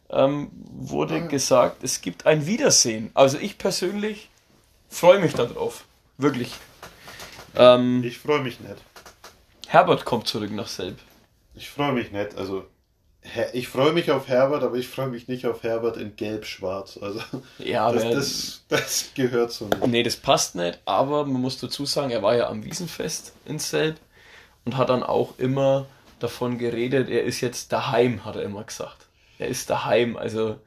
ähm, 0.09 0.49
wurde 0.51 1.21
ah. 1.21 1.27
gesagt, 1.27 1.83
es 1.83 2.01
gibt 2.01 2.25
ein 2.25 2.47
Wiedersehen. 2.47 3.11
Also 3.13 3.37
ich 3.37 3.59
persönlich 3.59 4.31
freue 4.89 5.19
mich 5.19 5.35
darauf. 5.35 5.85
Wirklich. 6.17 6.51
Ähm, 7.55 8.03
ich 8.03 8.17
freue 8.17 8.41
mich 8.41 8.59
nicht. 8.59 8.77
Herbert 9.67 10.03
kommt 10.03 10.27
zurück 10.27 10.49
nach 10.49 10.67
Selb. 10.67 10.97
Ich 11.53 11.69
freue 11.69 11.93
mich 11.93 12.11
nicht. 12.11 12.35
Also 12.35 12.65
ich 13.53 13.67
freue 13.67 13.91
mich 13.91 14.11
auf 14.11 14.27
Herbert, 14.27 14.63
aber 14.63 14.75
ich 14.75 14.87
freue 14.87 15.07
mich 15.07 15.27
nicht 15.27 15.45
auf 15.45 15.63
Herbert 15.63 15.97
in 15.97 16.15
Gelb-Schwarz. 16.15 16.99
Also 17.01 17.19
ja, 17.59 17.91
das, 17.91 18.03
das, 18.03 18.63
das, 18.69 19.11
gehört 19.15 19.51
so 19.51 19.65
nicht. 19.65 19.87
Nee, 19.87 20.03
das 20.03 20.15
passt 20.15 20.55
nicht, 20.55 20.79
aber 20.85 21.25
man 21.25 21.41
muss 21.41 21.59
dazu 21.59 21.85
sagen, 21.85 22.11
er 22.11 22.23
war 22.23 22.35
ja 22.35 22.47
am 22.47 22.63
Wiesenfest 22.63 23.33
in 23.45 23.59
Selb 23.59 23.97
und 24.65 24.77
hat 24.77 24.89
dann 24.89 25.03
auch 25.03 25.37
immer 25.37 25.87
davon 26.19 26.57
geredet, 26.57 27.09
er 27.09 27.23
ist 27.23 27.41
jetzt 27.41 27.71
daheim, 27.71 28.25
hat 28.25 28.35
er 28.35 28.43
immer 28.43 28.63
gesagt. 28.63 29.07
Er 29.37 29.47
ist 29.47 29.69
daheim, 29.69 30.17
also 30.17 30.57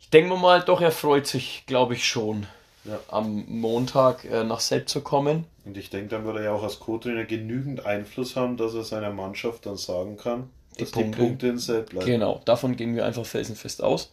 ich 0.00 0.10
denke 0.10 0.36
mal 0.36 0.62
doch, 0.62 0.80
er 0.80 0.92
freut 0.92 1.26
sich, 1.26 1.64
glaube 1.66 1.94
ich, 1.94 2.06
schon, 2.06 2.46
ja. 2.84 2.98
am 3.08 3.44
Montag 3.48 4.24
äh, 4.24 4.44
nach 4.44 4.60
Selb 4.60 4.88
zu 4.88 5.00
kommen. 5.00 5.44
Und 5.64 5.76
ich 5.76 5.90
denke, 5.90 6.08
dann 6.08 6.24
wird 6.24 6.36
er 6.36 6.44
ja 6.44 6.52
auch 6.52 6.62
als 6.62 6.80
Co-Trainer 6.80 7.24
genügend 7.24 7.86
Einfluss 7.86 8.36
haben, 8.36 8.56
dass 8.56 8.74
er 8.74 8.84
seiner 8.84 9.12
Mannschaft 9.12 9.66
dann 9.66 9.76
sagen 9.76 10.16
kann, 10.16 10.50
die 10.80 10.84
dass 10.84 10.92
Punkte, 10.92 11.18
die 11.18 11.26
Punkte 11.26 11.48
in 11.48 11.58
Selb 11.58 11.90
bleiben. 11.90 12.06
Genau, 12.06 12.40
davon 12.44 12.76
gehen 12.76 12.94
wir 12.94 13.04
einfach 13.04 13.26
felsenfest 13.26 13.82
aus. 13.82 14.12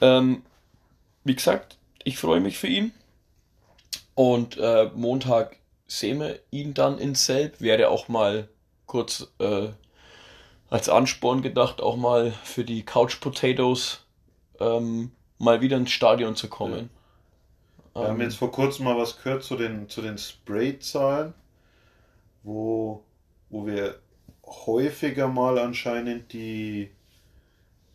Ähm, 0.00 0.42
wie 1.24 1.34
gesagt, 1.34 1.78
ich 2.04 2.18
freue 2.18 2.40
mich 2.40 2.58
für 2.58 2.68
ihn. 2.68 2.92
Und 4.14 4.56
äh, 4.58 4.90
Montag 4.94 5.56
sehen 5.86 6.20
wir 6.20 6.40
ihn 6.50 6.74
dann 6.74 6.98
in 6.98 7.14
Selb. 7.14 7.60
Wäre 7.60 7.88
auch 7.88 8.08
mal 8.08 8.48
kurz 8.86 9.28
äh, 9.38 9.68
als 10.70 10.88
Ansporn 10.88 11.42
gedacht, 11.42 11.80
auch 11.80 11.96
mal 11.96 12.32
für 12.44 12.64
die 12.64 12.84
Couch 12.84 13.20
Potatoes 13.20 14.04
ähm, 14.60 15.12
mal 15.38 15.60
wieder 15.60 15.76
ins 15.76 15.90
Stadion 15.90 16.36
zu 16.36 16.48
kommen. 16.48 16.90
Ja. 17.94 18.02
Wir 18.02 18.08
haben 18.08 18.20
jetzt 18.20 18.36
vor 18.36 18.52
kurzem 18.52 18.84
mal 18.84 18.96
was 18.96 19.20
gehört 19.20 19.42
zu 19.42 19.56
den, 19.56 19.88
zu 19.88 20.02
den 20.02 20.18
Spray-Zahlen, 20.18 21.34
wo, 22.42 23.02
wo 23.50 23.66
wir 23.66 23.98
häufiger 24.66 25.28
mal 25.28 25.58
anscheinend 25.58 26.32
die, 26.32 26.90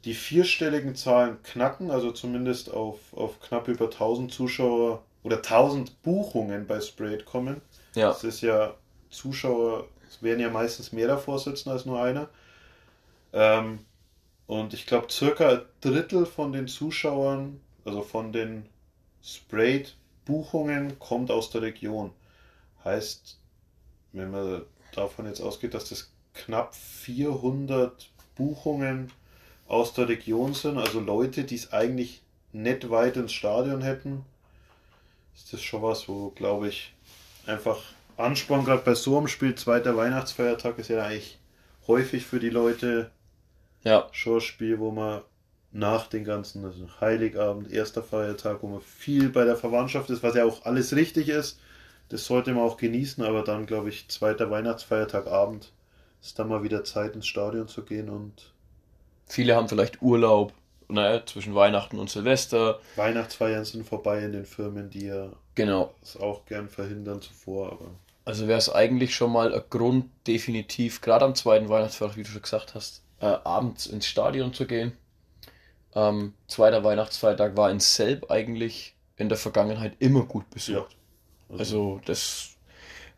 die 0.06 0.13
vierstelligen 0.13 0.96
Zahlen 0.96 1.42
knacken, 1.44 1.92
also 1.92 2.12
zumindest 2.12 2.72
auf, 2.72 3.00
auf 3.13 3.39
knapp 3.39 3.68
über 3.68 3.86
1000 3.86 4.32
Zuschauer 4.32 5.04
oder 5.24 5.38
1000 5.38 6.02
Buchungen 6.04 6.68
bei 6.68 6.82
Sprayed 6.82 7.26
kommen. 7.26 7.62
Ja. 7.96 8.10
Das 8.10 8.24
ist 8.24 8.42
ja 8.42 8.76
Zuschauer, 9.10 9.88
es 10.10 10.22
werden 10.22 10.39
ja 10.39 10.50
meistens 10.50 10.92
mehr 10.92 11.08
davor 11.08 11.39
sitzen 11.39 11.70
als 11.70 11.86
nur 11.86 12.02
einer. 12.02 12.30
Ähm, 13.32 13.80
und 14.46 14.74
ich 14.74 14.86
glaube, 14.86 15.12
circa 15.12 15.50
ein 15.50 15.62
Drittel 15.82 16.26
von 16.26 16.52
den 16.52 16.68
Zuschauern, 16.68 17.60
also 17.86 18.02
von 18.02 18.34
den 18.34 18.68
Sprayed-Buchungen, 19.24 21.00
kommt 21.00 21.32
aus 21.32 21.50
der 21.50 21.62
Region. 21.62 22.12
Heißt, 22.84 23.39
wenn 24.12 24.32
man 24.32 24.63
davon 24.94 25.26
jetzt 25.26 25.42
ausgeht, 25.42 25.74
dass 25.74 25.89
das 25.89 26.12
knapp 26.34 26.76
400 26.76 28.10
Buchungen 28.36 29.12
aus 29.67 29.93
der 29.93 30.10
Region 30.10 30.54
sind, 30.54 30.78
also 30.78 31.00
Leute, 31.00 31.43
die 31.43 31.56
es 31.56 31.72
eigentlich 31.72 32.22
nicht 32.52 32.89
weit 32.89 33.17
ins 33.17 33.34
Stadion 33.34 33.82
hätten, 33.82 34.26
ist 35.36 35.54
das 35.54 35.62
schon 35.62 35.82
was, 35.82 36.08
wo, 36.08 36.30
glaube 36.30 36.67
ich, 36.69 36.93
einfach 37.46 37.82
Ansporn, 38.17 38.65
gerade 38.65 38.84
bei 38.84 38.93
so 38.93 39.17
einem 39.17 39.28
Spiel, 39.28 39.56
zweiter 39.56 39.98
Weihnachtsfeiertag 39.98 40.78
ist 40.78 40.89
ja 40.89 41.04
eigentlich 41.04 41.39
häufig 41.88 42.26
für 42.26 42.39
die 42.39 42.50
Leute 42.50 43.10
ja. 43.84 44.08
schon 44.12 44.36
ein 44.36 44.41
Spiel, 44.41 44.80
wo 44.80 44.91
man 44.91 45.22
nach 45.72 46.08
den 46.08 46.24
ganzen, 46.24 46.63
also 46.63 46.88
Heiligabend, 47.02 47.72
erster 47.72 48.04
Feiertag, 48.04 48.62
wo 48.62 48.67
man 48.67 48.82
viel 48.82 49.30
bei 49.30 49.43
der 49.43 49.58
Verwandtschaft 49.58 50.10
ist, 50.12 50.22
was 50.22 50.36
ja 50.36 50.46
auch 50.46 50.65
alles 50.65 50.96
richtig 50.96 51.30
ist. 51.30 51.60
Das 52.10 52.26
sollte 52.26 52.54
man 52.54 52.63
auch 52.63 52.78
genießen, 52.78 53.24
aber 53.24 53.43
dann, 53.43 53.65
glaube 53.65 53.89
ich, 53.89 54.08
zweiter 54.08 54.52
Weihnachtsfeiertag 54.52 55.26
Abend 55.26 55.72
ist 56.24 56.40
dann 56.40 56.48
mal 56.48 56.64
wieder 56.64 56.84
Zeit 56.84 57.16
ins 57.16 57.28
Stadion 57.28 57.68
zu 57.68 57.84
gehen 57.84 58.10
und. 58.10 58.54
Viele 59.28 59.56
haben 59.56 59.68
vielleicht 59.68 60.02
Urlaub, 60.02 60.54
naja, 60.88 61.26
zwischen 61.26 61.54
Weihnachten 61.54 62.00
und 62.00 62.10
Silvester. 62.10 62.80
Weihnachtsfeiern 62.96 63.66
sind 63.66 63.88
vorbei 63.88 64.24
in 64.24 64.32
den 64.32 64.46
Firmen, 64.46 64.90
die 64.90 65.08
ja 65.08 65.30
genau. 65.56 65.94
das 66.02 66.18
auch 66.18 66.46
gern 66.46 66.70
verhindern 66.70 67.22
zuvor, 67.22 67.74
aber. 67.74 67.92
Also 68.26 68.48
wäre 68.48 68.58
es 68.58 68.70
eigentlich 68.70 69.14
schon 69.14 69.34
mal 69.34 69.54
ein 69.54 69.62
Grund, 69.70 70.10
definitiv, 70.28 71.02
gerade 71.02 71.26
am 71.26 71.36
zweiten 71.36 71.68
Weihnachtsfeiertag, 71.68 72.18
wie 72.18 72.24
du 72.24 72.30
schon 72.30 72.42
gesagt 72.42 72.74
hast, 72.74 73.04
äh, 73.20 73.26
abends 73.26 73.86
ins 73.86 74.06
Stadion 74.08 74.54
zu 74.54 74.66
gehen. 74.66 74.94
Ähm, 75.94 76.34
zweiter 76.48 76.86
Weihnachtsfeiertag 76.86 77.58
war 77.58 77.70
in 77.70 77.82
Selb 77.82 78.32
eigentlich 78.32 78.96
in 79.18 79.28
der 79.28 79.38
Vergangenheit 79.38 79.96
immer 80.00 80.24
gut 80.24 80.50
besucht. 80.52 80.94
Ja. 81.50 81.58
Also, 81.58 81.60
also 81.60 82.02
das 82.06 82.56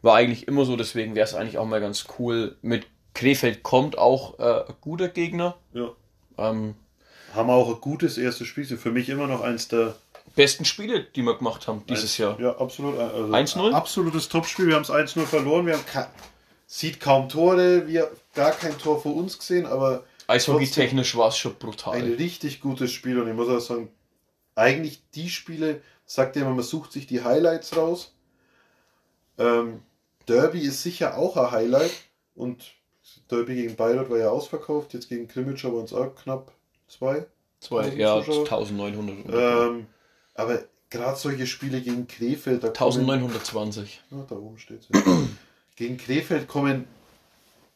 war 0.02 0.15
eigentlich 0.15 0.48
immer 0.48 0.65
so, 0.65 0.76
deswegen 0.76 1.15
wäre 1.15 1.26
es 1.26 1.36
eigentlich 1.36 1.58
auch 1.60 1.65
mal 1.65 1.82
ganz 1.82 2.06
cool. 2.18 2.58
Mit 2.62 2.88
Krefeld 3.15 3.63
kommt 3.63 3.97
auch 3.97 4.38
äh, 4.39 4.67
ein 4.67 4.75
guter 4.82 5.08
Gegner. 5.08 5.58
Ja. 5.73 5.89
Ähm, 6.38 6.75
haben 7.34 7.49
auch 7.49 7.73
ein 7.73 7.82
gutes 7.82 8.17
erstes 8.17 8.47
Spiel. 8.47 8.65
Für 8.65 8.91
mich 8.91 9.10
immer 9.10 9.25
noch 9.25 9.41
eins 9.41 9.67
der 9.67 9.95
besten 10.36 10.65
Spiele, 10.65 11.04
die 11.04 11.23
wir 11.23 11.38
gemacht 11.38 11.67
haben 11.67 11.84
dieses 11.89 12.17
Jahr. 12.17 12.39
Ja, 12.39 12.58
absolut. 12.58 12.99
Also 12.99 13.34
1-0? 13.34 13.73
Absolutes 13.73 14.30
Topspiel. 14.30 14.67
Wir 14.67 14.75
haben 14.75 14.84
es 14.84 14.91
1-0 14.91 15.25
verloren. 15.25 15.65
Wir 15.65 15.73
haben 15.78 16.08
sieht 16.67 16.99
kaum 16.99 17.30
Tore. 17.30 17.88
Wir 17.88 18.12
gar 18.34 18.51
kein 18.51 18.78
Tor 18.78 19.01
vor 19.01 19.15
uns 19.15 19.38
gesehen, 19.38 19.65
aber. 19.65 20.04
Eishockey-technisch 20.28 21.15
war 21.15 21.30
es 21.30 21.38
schon 21.38 21.56
brutal. 21.56 21.95
Ein 21.95 22.13
richtig 22.13 22.60
gutes 22.60 22.91
Spiel 22.91 23.19
und 23.19 23.28
ich 23.28 23.36
muss 23.36 23.47
auch 23.47 23.60
sagen, 23.60 23.89
eigentlich 24.56 25.01
die 25.13 25.30
Spiele, 25.30 25.82
sagt 26.06 26.36
immer, 26.36 26.49
man 26.49 26.63
sucht 26.63 26.91
sich 26.91 27.06
die 27.06 27.23
Highlights 27.23 27.78
raus. 27.78 28.15
Ähm, 29.38 29.82
Derby 30.28 30.62
ist 30.62 30.82
sicher 30.82 31.17
auch 31.17 31.38
ein 31.38 31.51
Highlight 31.51 31.91
und 32.34 32.63
Derby 33.29 33.55
gegen 33.55 33.75
Bayreuth 33.75 34.09
war 34.09 34.17
ja 34.17 34.29
ausverkauft, 34.29 34.93
jetzt 34.93 35.09
gegen 35.09 35.27
Krimitschau 35.27 35.73
waren 35.73 35.85
es 35.85 35.93
auch 35.93 36.15
knapp 36.15 36.51
zwei. 36.88 37.25
Zwei, 37.59 37.89
ja, 37.95 38.17
1900. 38.17 39.25
Ähm, 39.29 39.88
aber 40.35 40.63
gerade 40.89 41.17
solche 41.17 41.47
Spiele 41.47 41.81
gegen 41.81 42.07
Krefeld, 42.07 42.63
da 42.63 42.67
1920. 42.67 44.01
Kommen, 44.09 44.21
ja, 44.21 44.27
da 44.29 44.35
oben 44.35 44.59
steht 44.59 44.81
es. 44.89 45.03
gegen 45.75 45.97
Krefeld 45.97 46.47
kommen 46.47 46.85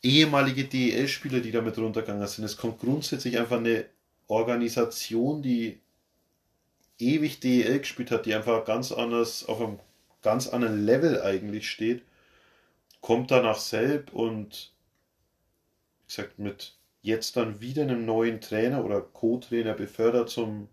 ehemalige 0.01 0.65
DEL-Spieler, 0.65 1.39
die 1.39 1.51
damit 1.51 1.77
runtergegangen 1.77 2.27
sind. 2.27 2.45
Es 2.45 2.57
kommt 2.57 2.79
grundsätzlich 2.79 3.37
einfach 3.37 3.57
eine 3.57 3.85
Organisation, 4.27 5.41
die 5.41 5.79
ewig 6.99 7.39
DEL 7.39 7.79
gespielt 7.79 8.11
hat, 8.11 8.25
die 8.25 8.35
einfach 8.35 8.65
ganz 8.65 8.91
anders, 8.91 9.45
auf 9.45 9.59
einem 9.59 9.79
ganz 10.21 10.47
anderen 10.47 10.85
Level 10.85 11.21
eigentlich 11.21 11.69
steht, 11.69 12.03
kommt 13.01 13.31
danach 13.31 13.57
selbst 13.57 14.13
und 14.13 14.71
wie 14.71 14.78
gesagt, 16.09 16.39
mit 16.39 16.75
jetzt 17.01 17.37
dann 17.37 17.61
wieder 17.61 17.83
einem 17.83 18.05
neuen 18.05 18.41
Trainer 18.41 18.83
oder 18.83 19.01
Co-Trainer 19.01 19.73
befördert 19.73 20.29
zum, 20.29 20.67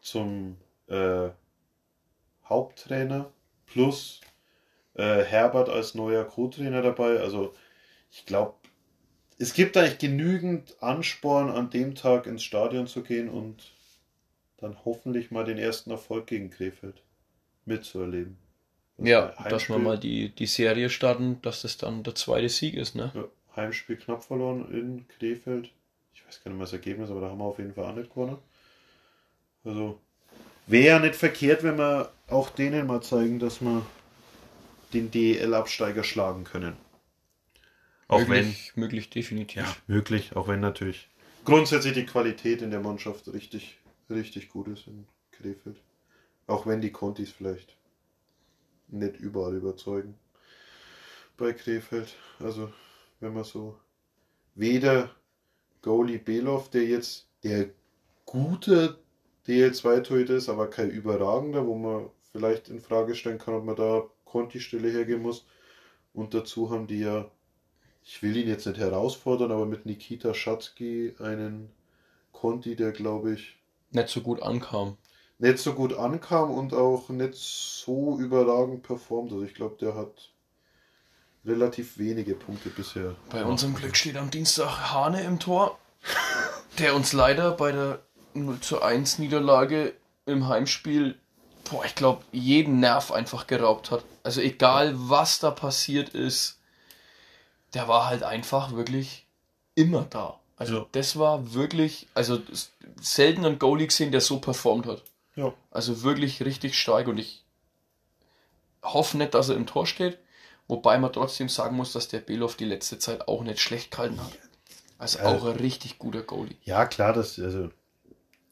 zum 0.00 0.56
äh, 0.86 1.28
Haupttrainer 2.44 3.30
plus 3.66 4.20
äh, 4.94 5.22
Herbert 5.22 5.68
als 5.68 5.94
neuer 5.94 6.24
Co-Trainer 6.24 6.82
dabei. 6.82 7.20
Also 7.20 7.54
ich 8.10 8.26
glaube, 8.26 8.54
es 9.38 9.54
gibt 9.54 9.76
eigentlich 9.76 9.98
genügend 9.98 10.76
Ansporn, 10.82 11.50
an 11.50 11.70
dem 11.70 11.94
Tag 11.94 12.26
ins 12.26 12.42
Stadion 12.42 12.86
zu 12.86 13.02
gehen 13.02 13.28
und 13.28 13.72
dann 14.58 14.76
hoffentlich 14.84 15.30
mal 15.30 15.44
den 15.44 15.58
ersten 15.58 15.90
Erfolg 15.90 16.26
gegen 16.26 16.50
Krefeld 16.50 17.02
mitzuerleben. 17.64 18.36
ja, 18.98 19.34
dass 19.48 19.68
wir 19.68 19.78
mal 19.78 19.98
die, 19.98 20.34
die 20.34 20.46
Serie 20.46 20.90
starten, 20.90 21.40
dass 21.42 21.62
das 21.62 21.78
dann 21.78 22.02
der 22.02 22.14
zweite 22.14 22.48
Sieg 22.48 22.74
ist, 22.74 22.94
ne? 22.94 23.12
Ja, 23.14 23.24
Heimspiel 23.56 23.96
knapp 23.96 24.24
verloren 24.24 24.70
in 24.72 25.06
Krefeld. 25.08 25.70
Ich 26.14 26.26
weiß 26.26 26.42
gar 26.42 26.50
nicht 26.50 26.58
mehr 26.58 26.66
das 26.66 26.72
Ergebnis, 26.72 27.10
aber 27.10 27.20
da 27.20 27.30
haben 27.30 27.38
wir 27.38 27.44
auf 27.44 27.58
jeden 27.58 27.74
Fall 27.74 27.84
auch 27.84 27.94
nicht 27.94 28.10
gewonnen. 28.10 28.38
Also 29.64 29.98
wäre 30.66 30.86
ja 30.86 30.98
nicht 30.98 31.16
verkehrt, 31.16 31.62
wenn 31.62 31.78
wir 31.78 32.12
auch 32.28 32.50
denen 32.50 32.86
mal 32.86 33.02
zeigen, 33.02 33.38
dass 33.38 33.60
wir 33.60 33.84
den 34.92 35.10
DEL-Absteiger 35.10 36.04
schlagen 36.04 36.44
können. 36.44 36.76
Auch 38.08 38.26
möglich, 38.26 38.72
wenn. 38.74 38.80
Möglich, 38.82 39.10
definitiv. 39.10 39.62
Ja, 39.62 39.76
möglich, 39.86 40.34
auch 40.34 40.48
wenn 40.48 40.60
natürlich 40.60 41.10
grundsätzlich 41.44 41.94
die 41.94 42.06
Qualität 42.06 42.62
in 42.62 42.70
der 42.70 42.80
Mannschaft 42.80 43.32
richtig, 43.32 43.78
richtig 44.08 44.48
gut 44.48 44.68
ist 44.68 44.86
in 44.86 45.06
Krefeld. 45.32 45.80
Auch 46.46 46.66
wenn 46.66 46.80
die 46.80 46.92
Contis 46.92 47.30
vielleicht 47.30 47.76
nicht 48.88 49.16
überall 49.16 49.54
überzeugen. 49.54 50.14
Bei 51.36 51.52
Krefeld. 51.52 52.14
Also, 52.38 52.72
wenn 53.20 53.34
man 53.34 53.44
so 53.44 53.78
weder 54.54 55.10
Goalie 55.82 56.18
Belov, 56.18 56.70
der 56.70 56.84
jetzt 56.84 57.28
der 57.42 57.70
gute 58.26 58.98
DL2-Torhüter 59.46 60.34
ist, 60.36 60.48
aber 60.48 60.68
kein 60.68 60.90
überragender, 60.90 61.66
wo 61.66 61.76
man 61.76 62.10
vielleicht 62.32 62.68
in 62.68 62.80
Frage 62.80 63.14
stellen 63.14 63.38
kann, 63.38 63.54
ob 63.54 63.64
man 63.64 63.76
da 63.76 64.04
Conti-Stelle 64.24 64.90
hergehen 64.90 65.22
muss. 65.22 65.46
Und 66.12 66.34
dazu 66.34 66.70
haben 66.70 66.86
die 66.86 67.00
ja, 67.00 67.30
ich 68.04 68.22
will 68.22 68.36
ihn 68.36 68.48
jetzt 68.48 68.66
nicht 68.66 68.78
herausfordern, 68.78 69.50
aber 69.50 69.66
mit 69.66 69.86
Nikita 69.86 70.34
Schatzky 70.34 71.14
einen 71.18 71.70
Conti, 72.32 72.76
der 72.76 72.92
glaube 72.92 73.32
ich 73.32 73.58
nicht 73.90 74.08
so 74.08 74.20
gut 74.20 74.42
ankam. 74.42 74.96
Nicht 75.38 75.58
so 75.58 75.72
gut 75.72 75.94
ankam 75.94 76.50
und 76.50 76.74
auch 76.74 77.08
nicht 77.08 77.34
so 77.34 78.18
überragend 78.18 78.82
performt. 78.82 79.32
Also 79.32 79.44
ich 79.44 79.54
glaube, 79.54 79.76
der 79.80 79.94
hat 79.94 80.32
relativ 81.44 81.98
wenige 81.98 82.34
Punkte 82.34 82.68
bisher. 82.70 83.14
Bei 83.30 83.44
unserem 83.44 83.74
Glück 83.74 83.96
steht 83.96 84.16
am 84.16 84.30
Dienstag 84.30 84.92
Hane 84.92 85.22
im 85.22 85.38
Tor. 85.38 85.78
der 86.78 86.94
uns 86.94 87.12
leider 87.12 87.50
bei 87.52 87.72
der 87.72 88.00
0 88.34 88.60
zu 88.60 88.80
1 88.80 89.18
Niederlage 89.18 89.94
im 90.26 90.48
Heimspiel, 90.48 91.18
boah, 91.70 91.84
ich 91.84 91.94
glaube, 91.94 92.22
jeden 92.32 92.80
Nerv 92.80 93.10
einfach 93.10 93.46
geraubt 93.46 93.90
hat. 93.90 94.04
Also 94.22 94.40
egal, 94.40 94.94
was 94.96 95.38
da 95.40 95.50
passiert 95.50 96.10
ist, 96.10 96.58
der 97.74 97.88
war 97.88 98.06
halt 98.06 98.22
einfach 98.22 98.72
wirklich 98.72 99.26
immer 99.74 100.06
da. 100.08 100.38
Also 100.56 100.78
Ja. 100.78 100.86
das 100.92 101.18
war 101.18 101.54
wirklich, 101.54 102.06
also 102.14 102.40
selten 103.00 103.44
einen 103.44 103.58
Goalie 103.58 103.86
gesehen, 103.86 104.12
der 104.12 104.20
so 104.20 104.38
performt 104.40 104.86
hat. 104.86 105.02
Ja. 105.36 105.52
Also 105.70 106.02
wirklich 106.02 106.42
richtig 106.42 106.78
stark 106.78 107.08
und 107.08 107.18
ich 107.18 107.44
hoffe 108.82 109.16
nicht, 109.16 109.34
dass 109.34 109.48
er 109.48 109.56
im 109.56 109.66
Tor 109.66 109.86
steht, 109.86 110.18
wobei 110.70 110.98
man 110.98 111.12
trotzdem 111.12 111.48
sagen 111.48 111.76
muss, 111.76 111.92
dass 111.92 112.08
der 112.08 112.20
Belov 112.20 112.56
die 112.56 112.64
letzte 112.64 112.98
Zeit 112.98 113.26
auch 113.26 113.42
nicht 113.42 113.60
schlecht 113.60 113.90
gehalten 113.90 114.20
hat. 114.20 114.38
Also 114.98 115.18
Ja. 115.18 115.24
auch 115.26 115.44
ein 115.44 115.56
richtig 115.56 115.98
guter 115.98 116.22
Goalie. 116.22 116.56
Ja, 116.62 116.86
klar, 116.86 117.12
das, 117.12 117.38
also, 117.38 117.70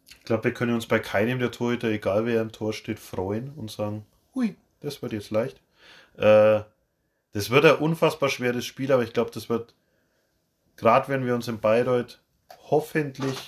ich 0.08 0.24
glaube, 0.24 0.44
wir 0.44 0.54
können 0.54 0.74
uns 0.74 0.86
bei 0.86 0.98
keinem 0.98 1.38
der 1.38 1.52
Torhüter, 1.52 1.88
egal 1.88 2.26
wer 2.26 2.42
im 2.42 2.52
Tor 2.52 2.72
steht, 2.72 2.98
freuen 2.98 3.52
und 3.54 3.70
sagen, 3.70 4.04
hui, 4.34 4.56
das 4.80 5.00
wird 5.00 5.12
jetzt 5.12 5.30
leicht. 5.30 5.60
Äh, 6.16 6.62
das 7.32 7.50
wird 7.50 7.64
ein 7.64 7.76
unfassbar 7.76 8.28
schweres 8.28 8.66
Spiel, 8.66 8.90
aber 8.90 9.04
ich 9.04 9.12
glaube, 9.12 9.30
das 9.30 9.48
wird, 9.48 9.74
gerade 10.76 11.08
wenn 11.08 11.24
wir 11.24 11.34
uns 11.34 11.46
in 11.46 11.60
Bayreuth 11.60 12.20
hoffentlich 12.70 13.38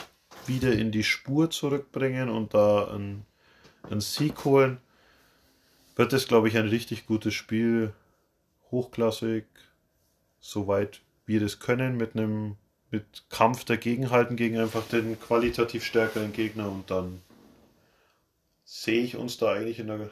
wieder 0.47 0.73
in 0.73 0.93
die 0.93 1.05
Spur 1.05 1.51
zurückbringen 1.51 2.29
und 2.29 2.55
da 2.55 2.89
einen, 2.89 3.27
einen 3.91 4.01
Sieg 4.01 4.45
holen, 4.45 4.79
wird 5.97 6.13
es, 6.13 6.29
glaube 6.29 6.49
ich, 6.49 6.57
ein 6.57 6.69
richtig 6.69 7.07
gutes 7.07 7.35
Spiel. 7.35 7.93
Hochklassig, 8.71 9.45
soweit 10.41 11.01
wir 11.27 11.41
das 11.41 11.61
können, 11.61 11.97
mit 11.97 12.17
einem 12.17 12.57
mit 12.91 13.25
Kampf 13.31 13.65
dagegenhalten 13.65 14.37
gegen 14.37 14.59
einfach 14.59 14.87
den 14.89 15.19
qualitativ 15.21 15.85
stärkeren 15.85 16.33
Gegner 16.33 16.71
und 16.71 16.91
dann 16.91 17.23
sehe 18.65 19.03
ich 19.03 19.17
uns 19.17 19.39
da 19.39 19.53
eigentlich 19.53 19.79
in 19.79 19.91
einer 19.91 20.11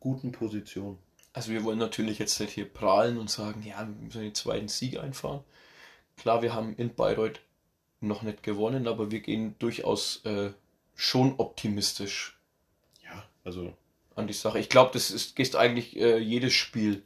guten 0.00 0.32
Position. 0.32 0.98
Also 1.32 1.52
wir 1.52 1.62
wollen 1.62 1.78
natürlich 1.78 2.18
jetzt 2.18 2.40
nicht 2.40 2.52
hier 2.52 2.64
prahlen 2.64 3.18
und 3.18 3.30
sagen, 3.30 3.62
ja, 3.64 3.78
wir 3.78 4.04
müssen 4.04 4.22
den 4.22 4.34
zweiten 4.34 4.68
Sieg 4.68 4.98
einfahren. 4.98 5.44
Klar, 6.16 6.42
wir 6.42 6.54
haben 6.54 6.74
in 6.76 6.94
Bayreuth 6.94 7.40
noch 8.00 8.22
nicht 8.22 8.42
gewonnen, 8.42 8.88
aber 8.88 9.10
wir 9.10 9.20
gehen 9.20 9.54
durchaus 9.58 10.24
äh, 10.24 10.50
schon 10.94 11.34
optimistisch 11.38 12.38
Ja, 13.04 13.24
also 13.44 13.72
an 14.16 14.26
die 14.26 14.32
Sache. 14.32 14.58
Ich 14.58 14.68
glaube, 14.68 14.90
das 14.92 15.10
ist, 15.10 15.38
ist 15.38 15.54
eigentlich 15.54 15.96
äh, 15.96 16.18
jedes 16.18 16.54
Spiel. 16.54 17.02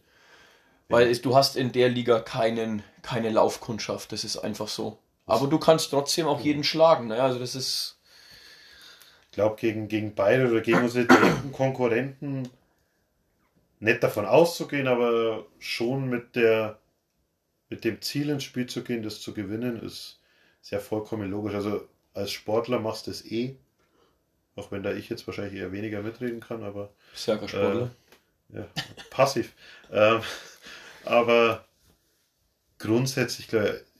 Weil 0.92 1.08
es, 1.08 1.22
du 1.22 1.34
hast 1.34 1.56
in 1.56 1.72
der 1.72 1.88
Liga 1.88 2.20
keinen, 2.20 2.82
keine 3.02 3.30
Laufkundschaft, 3.30 4.12
das 4.12 4.24
ist 4.24 4.36
einfach 4.36 4.68
so. 4.68 4.98
Aber 5.26 5.46
du 5.46 5.58
kannst 5.58 5.90
trotzdem 5.90 6.26
auch 6.26 6.40
jeden 6.40 6.64
schlagen. 6.64 7.08
Ne? 7.08 7.22
Also 7.22 7.38
das 7.38 7.54
ist. 7.54 7.98
ich 9.30 9.34
glaube 9.36 9.56
gegen, 9.56 9.88
gegen 9.88 10.14
beide 10.14 10.50
oder 10.50 10.60
gegen 10.60 10.82
unsere 10.82 11.06
direkten 11.06 11.52
Konkurrenten 11.52 12.48
nicht 13.80 14.02
davon 14.02 14.26
auszugehen, 14.26 14.86
aber 14.86 15.46
schon 15.58 16.08
mit 16.08 16.36
der 16.36 16.78
mit 17.68 17.84
dem 17.84 18.02
Ziel 18.02 18.28
ins 18.28 18.44
Spiel 18.44 18.66
zu 18.66 18.84
gehen, 18.84 19.02
das 19.02 19.22
zu 19.22 19.32
gewinnen, 19.32 19.80
ist 19.80 20.20
sehr 20.60 20.78
vollkommen 20.78 21.30
logisch. 21.30 21.54
Also 21.54 21.88
als 22.12 22.30
Sportler 22.30 22.78
machst 22.78 23.06
du 23.06 23.10
es 23.10 23.24
eh, 23.24 23.56
auch 24.56 24.70
wenn 24.70 24.82
da 24.82 24.92
ich 24.92 25.08
jetzt 25.08 25.26
wahrscheinlich 25.26 25.54
eher 25.54 25.72
weniger 25.72 26.02
mitreden 26.02 26.40
kann, 26.40 26.62
aber 26.62 26.92
kein 27.24 27.48
Sportler. 27.48 27.90
Ja, 28.50 28.66
passiv. 29.10 29.54
ähm, 29.90 30.20
aber 31.04 31.64
grundsätzlich, 32.78 33.48
glaube 33.48 33.82
ich, 33.84 33.92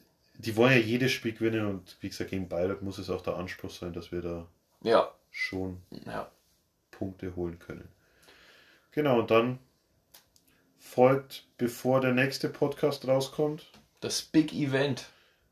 die 0.43 0.57
wollen 0.57 0.73
ja 0.73 0.79
jedes 0.79 1.13
Spiel 1.13 1.33
gewinnen 1.33 1.67
und 1.67 1.97
wie 2.01 2.09
gesagt, 2.09 2.31
gegen 2.31 2.49
Bayreuth 2.49 2.83
muss 2.83 2.99
es 2.99 3.11
auch 3.11 3.23
der 3.23 3.37
Anspruch 3.37 3.71
sein, 3.71 3.93
dass 3.93 4.11
wir 4.11 4.23
da 4.23 4.47
ja. 4.83 5.11
schon 5.31 5.81
ja. 6.07 6.29
Punkte 6.91 7.37
holen 7.37 7.59
können. 7.59 7.89
Genau, 8.91 9.21
und 9.21 9.31
dann 9.31 9.59
folgt, 10.79 11.45
bevor 11.59 12.01
der 12.01 12.13
nächste 12.13 12.49
Podcast 12.49 13.07
rauskommt, 13.07 13.65
Das 14.01 14.23
Big 14.23 14.53
Event. 14.53 15.07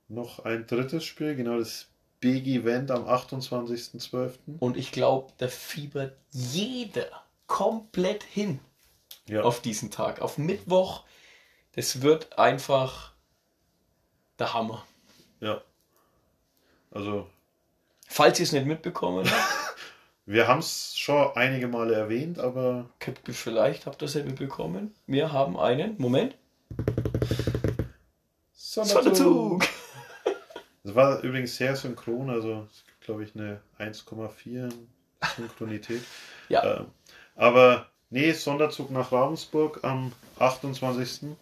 noch 0.09 0.41
ein 0.45 0.67
drittes 0.67 1.05
Spiel, 1.05 1.37
genau 1.37 1.59
das 1.59 1.87
Big 2.21 2.47
Event 2.47 2.91
am 2.91 3.07
28.12. 3.07 4.33
Und 4.59 4.77
ich 4.77 4.93
glaube, 4.93 5.33
da 5.39 5.49
fiebert 5.49 6.17
jeder 6.31 7.07
komplett 7.47 8.23
hin 8.25 8.61
Ja, 9.27 9.43
auf 9.43 9.63
diesen 9.63 9.91
Tag. 9.91 10.21
Auf 10.21 10.37
Mittwoch. 10.37 11.05
Das 11.73 12.03
wird 12.03 12.39
einfach 12.39 13.13
der 14.39 14.55
Hammer. 14.55 14.85
ja. 15.41 15.61
Also, 16.93 17.29
Falls 18.09 18.41
ihr 18.41 18.43
es 18.43 18.51
nicht 18.51 18.67
mitbekommen 18.67 19.25
habt, 19.31 19.77
wir 20.27 20.49
haben 20.49 20.59
es 20.59 20.99
schon 20.99 21.31
einige 21.37 21.69
Male 21.69 21.95
erwähnt, 21.95 22.41
aber 22.41 22.91
vielleicht 23.31 23.87
habt 23.87 24.03
ihr 24.03 24.07
es 24.07 24.15
ja 24.15 24.25
mitbekommen. 24.25 24.93
Wir 25.07 25.33
haben 25.33 25.57
einen, 25.57 25.95
Moment, 25.99 26.35
Sonderzug. 28.53 29.65
Das 30.83 30.95
war 30.95 31.21
übrigens 31.21 31.57
sehr 31.57 31.77
synchron, 31.77 32.31
also 32.31 32.67
es 32.73 32.85
gibt, 32.87 33.01
glaube 33.03 33.23
ich, 33.23 33.37
eine 33.37 33.61
1,4 33.79 34.73
Synchronität. 35.37 36.03
Ja, 36.49 36.79
Ähm, 36.79 36.87
aber 37.37 37.87
nee, 38.09 38.33
Sonderzug 38.33 38.91
nach 38.91 39.13
Ravensburg 39.13 39.85
am 39.85 40.13
28. 40.39 41.37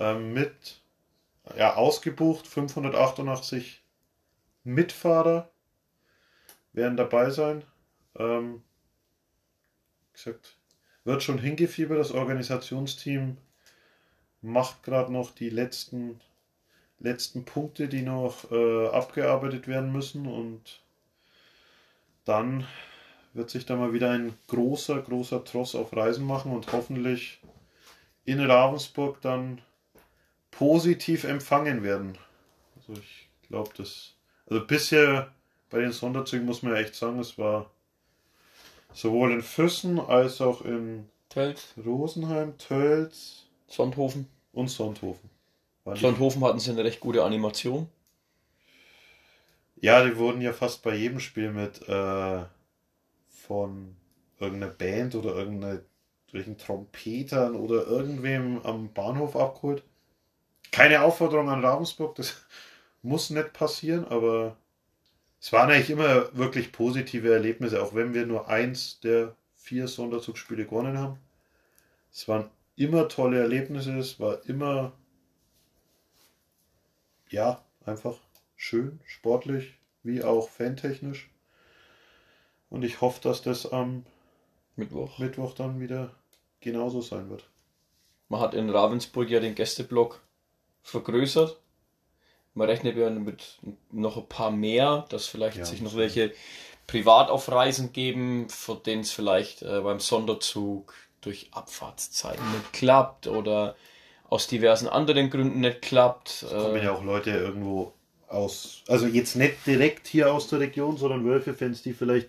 Ähm, 0.00 0.32
mit 0.32 0.80
ja, 1.56 1.76
ausgebucht 1.76 2.46
588 2.46 3.82
Mitfahrer 4.64 5.50
werden 6.72 6.96
dabei 6.96 7.30
sein. 7.30 7.62
Ähm, 8.16 8.62
gesagt, 10.12 10.56
wird 11.04 11.22
schon 11.22 11.38
hingefiebert. 11.38 11.98
Das 11.98 12.12
Organisationsteam 12.12 13.36
macht 14.42 14.82
gerade 14.82 15.12
noch 15.12 15.32
die 15.32 15.50
letzten, 15.50 16.20
letzten 16.98 17.44
Punkte, 17.44 17.88
die 17.88 18.02
noch 18.02 18.50
äh, 18.50 18.88
abgearbeitet 18.88 19.68
werden 19.68 19.92
müssen. 19.92 20.26
Und 20.26 20.80
dann 22.24 22.66
wird 23.34 23.50
sich 23.50 23.66
da 23.66 23.76
mal 23.76 23.92
wieder 23.92 24.10
ein 24.10 24.34
großer, 24.48 25.00
großer 25.02 25.44
Tross 25.44 25.74
auf 25.74 25.94
Reisen 25.94 26.26
machen 26.26 26.52
und 26.52 26.72
hoffentlich 26.72 27.40
in 28.24 28.40
Ravensburg 28.40 29.20
dann 29.20 29.60
positiv 30.50 31.24
empfangen 31.24 31.82
werden. 31.82 32.18
Also 32.76 33.00
ich 33.00 33.28
glaube, 33.48 33.70
das. 33.76 34.14
Also 34.46 34.66
bisher 34.66 35.32
bei 35.70 35.80
den 35.80 35.92
Sonderzügen 35.92 36.46
muss 36.46 36.62
man 36.62 36.72
ja 36.72 36.80
echt 36.80 36.94
sagen, 36.94 37.18
es 37.20 37.38
war 37.38 37.70
sowohl 38.92 39.32
in 39.32 39.42
Füssen 39.42 40.00
als 40.00 40.40
auch 40.40 40.62
in 40.62 41.08
Tölz, 41.28 41.74
Rosenheim, 41.84 42.58
Tölz 42.58 43.46
Sonthofen. 43.68 44.26
und 44.52 44.68
Sonthofen. 44.68 45.30
Sonthofen 45.94 46.44
hatten 46.44 46.58
sie 46.58 46.70
eine 46.70 46.84
recht 46.84 47.00
gute 47.00 47.24
Animation. 47.24 47.88
Ja, 49.76 50.04
die 50.04 50.16
wurden 50.16 50.40
ja 50.40 50.52
fast 50.52 50.82
bei 50.82 50.94
jedem 50.94 51.20
Spiel 51.20 51.52
mit 51.52 51.88
äh, 51.88 52.42
von 53.28 53.96
irgendeiner 54.38 54.72
Band 54.72 55.14
oder 55.14 55.34
irgendeiner 55.34 55.80
welchen 56.32 56.58
Trompetern 56.58 57.56
oder 57.56 57.86
irgendwem 57.86 58.60
am 58.62 58.92
Bahnhof 58.92 59.36
abgeholt. 59.36 59.82
Keine 60.72 61.02
Aufforderung 61.02 61.48
an 61.48 61.64
Ravensburg, 61.64 62.14
das 62.16 62.44
muss 63.02 63.30
nicht 63.30 63.52
passieren, 63.52 64.06
aber 64.06 64.56
es 65.40 65.52
waren 65.52 65.70
eigentlich 65.70 65.90
immer 65.90 66.36
wirklich 66.36 66.72
positive 66.72 67.32
Erlebnisse, 67.32 67.82
auch 67.82 67.94
wenn 67.94 68.14
wir 68.14 68.26
nur 68.26 68.48
eins 68.48 69.00
der 69.00 69.34
vier 69.56 69.88
Sonderzugspiele 69.88 70.66
gewonnen 70.66 70.98
haben. 70.98 71.18
Es 72.12 72.28
waren 72.28 72.50
immer 72.76 73.08
tolle 73.08 73.40
Erlebnisse, 73.40 73.96
es 73.98 74.20
war 74.20 74.44
immer 74.46 74.92
ja, 77.30 77.62
einfach 77.86 78.18
schön, 78.56 79.00
sportlich, 79.06 79.74
wie 80.02 80.22
auch 80.22 80.48
fantechnisch. 80.48 81.30
Und 82.68 82.82
ich 82.82 83.00
hoffe, 83.00 83.20
dass 83.22 83.42
das 83.42 83.70
am 83.70 84.04
Mittwoch. 84.76 85.18
Mittwoch 85.18 85.54
dann 85.54 85.80
wieder 85.80 86.14
genauso 86.60 87.00
sein 87.00 87.30
wird. 87.30 87.48
Man 88.28 88.40
hat 88.40 88.54
in 88.54 88.70
Ravensburg 88.70 89.28
ja 89.28 89.40
den 89.40 89.54
Gästeblock 89.54 90.20
vergrößert. 90.82 91.58
Man 92.54 92.68
rechnet 92.68 92.96
ja 92.96 93.10
mit 93.10 93.58
noch 93.90 94.16
ein 94.16 94.28
paar 94.28 94.50
mehr, 94.50 95.06
dass 95.08 95.26
vielleicht 95.26 95.58
Ja, 95.58 95.64
sich 95.64 95.80
noch 95.82 95.96
welche 95.96 96.32
privat 96.86 97.30
auf 97.30 97.50
Reisen 97.50 97.92
geben, 97.92 98.48
für 98.48 98.74
denen 98.76 99.02
es 99.02 99.12
vielleicht 99.12 99.62
äh, 99.62 99.80
beim 99.80 100.00
Sonderzug 100.00 100.94
durch 101.20 101.48
Abfahrtszeiten 101.52 102.50
nicht 102.52 102.72
klappt 102.72 103.26
oder 103.28 103.76
aus 104.28 104.46
diversen 104.48 104.88
anderen 104.88 105.30
Gründen 105.30 105.60
nicht 105.60 105.82
klappt. 105.82 106.42
Es 106.42 106.50
kommen 106.50 106.76
Äh, 106.76 106.84
ja 106.84 106.92
auch 106.92 107.04
Leute 107.04 107.30
irgendwo 107.30 107.92
aus, 108.28 108.82
also 108.88 109.06
jetzt 109.06 109.36
nicht 109.36 109.66
direkt 109.66 110.06
hier 110.06 110.32
aus 110.32 110.48
der 110.48 110.60
Region, 110.60 110.96
sondern 110.96 111.24
Wölfe-Fans, 111.24 111.82
die 111.82 111.92
vielleicht 111.92 112.28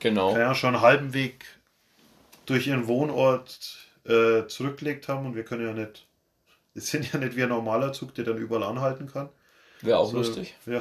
genau. 0.00 0.36
ja, 0.36 0.54
schon 0.54 0.74
einen 0.74 0.82
halben 0.82 1.14
Weg 1.14 1.44
durch 2.46 2.66
ihren 2.66 2.86
Wohnort 2.88 3.78
äh, 4.04 4.46
zurückgelegt 4.46 5.08
haben 5.08 5.26
und 5.26 5.34
wir 5.36 5.44
können 5.44 5.64
ja 5.66 5.72
nicht, 5.72 6.06
es 6.74 6.88
sind 6.90 7.12
ja 7.12 7.18
nicht 7.18 7.36
wie 7.36 7.42
ein 7.42 7.48
normaler 7.50 7.92
Zug, 7.92 8.14
der 8.14 8.24
dann 8.24 8.38
überall 8.38 8.62
anhalten 8.64 9.06
kann. 9.10 9.28
Wäre 9.80 9.98
auch 9.98 10.12
Also, 10.14 10.18
lustig. 10.18 10.54
Ja, 10.66 10.80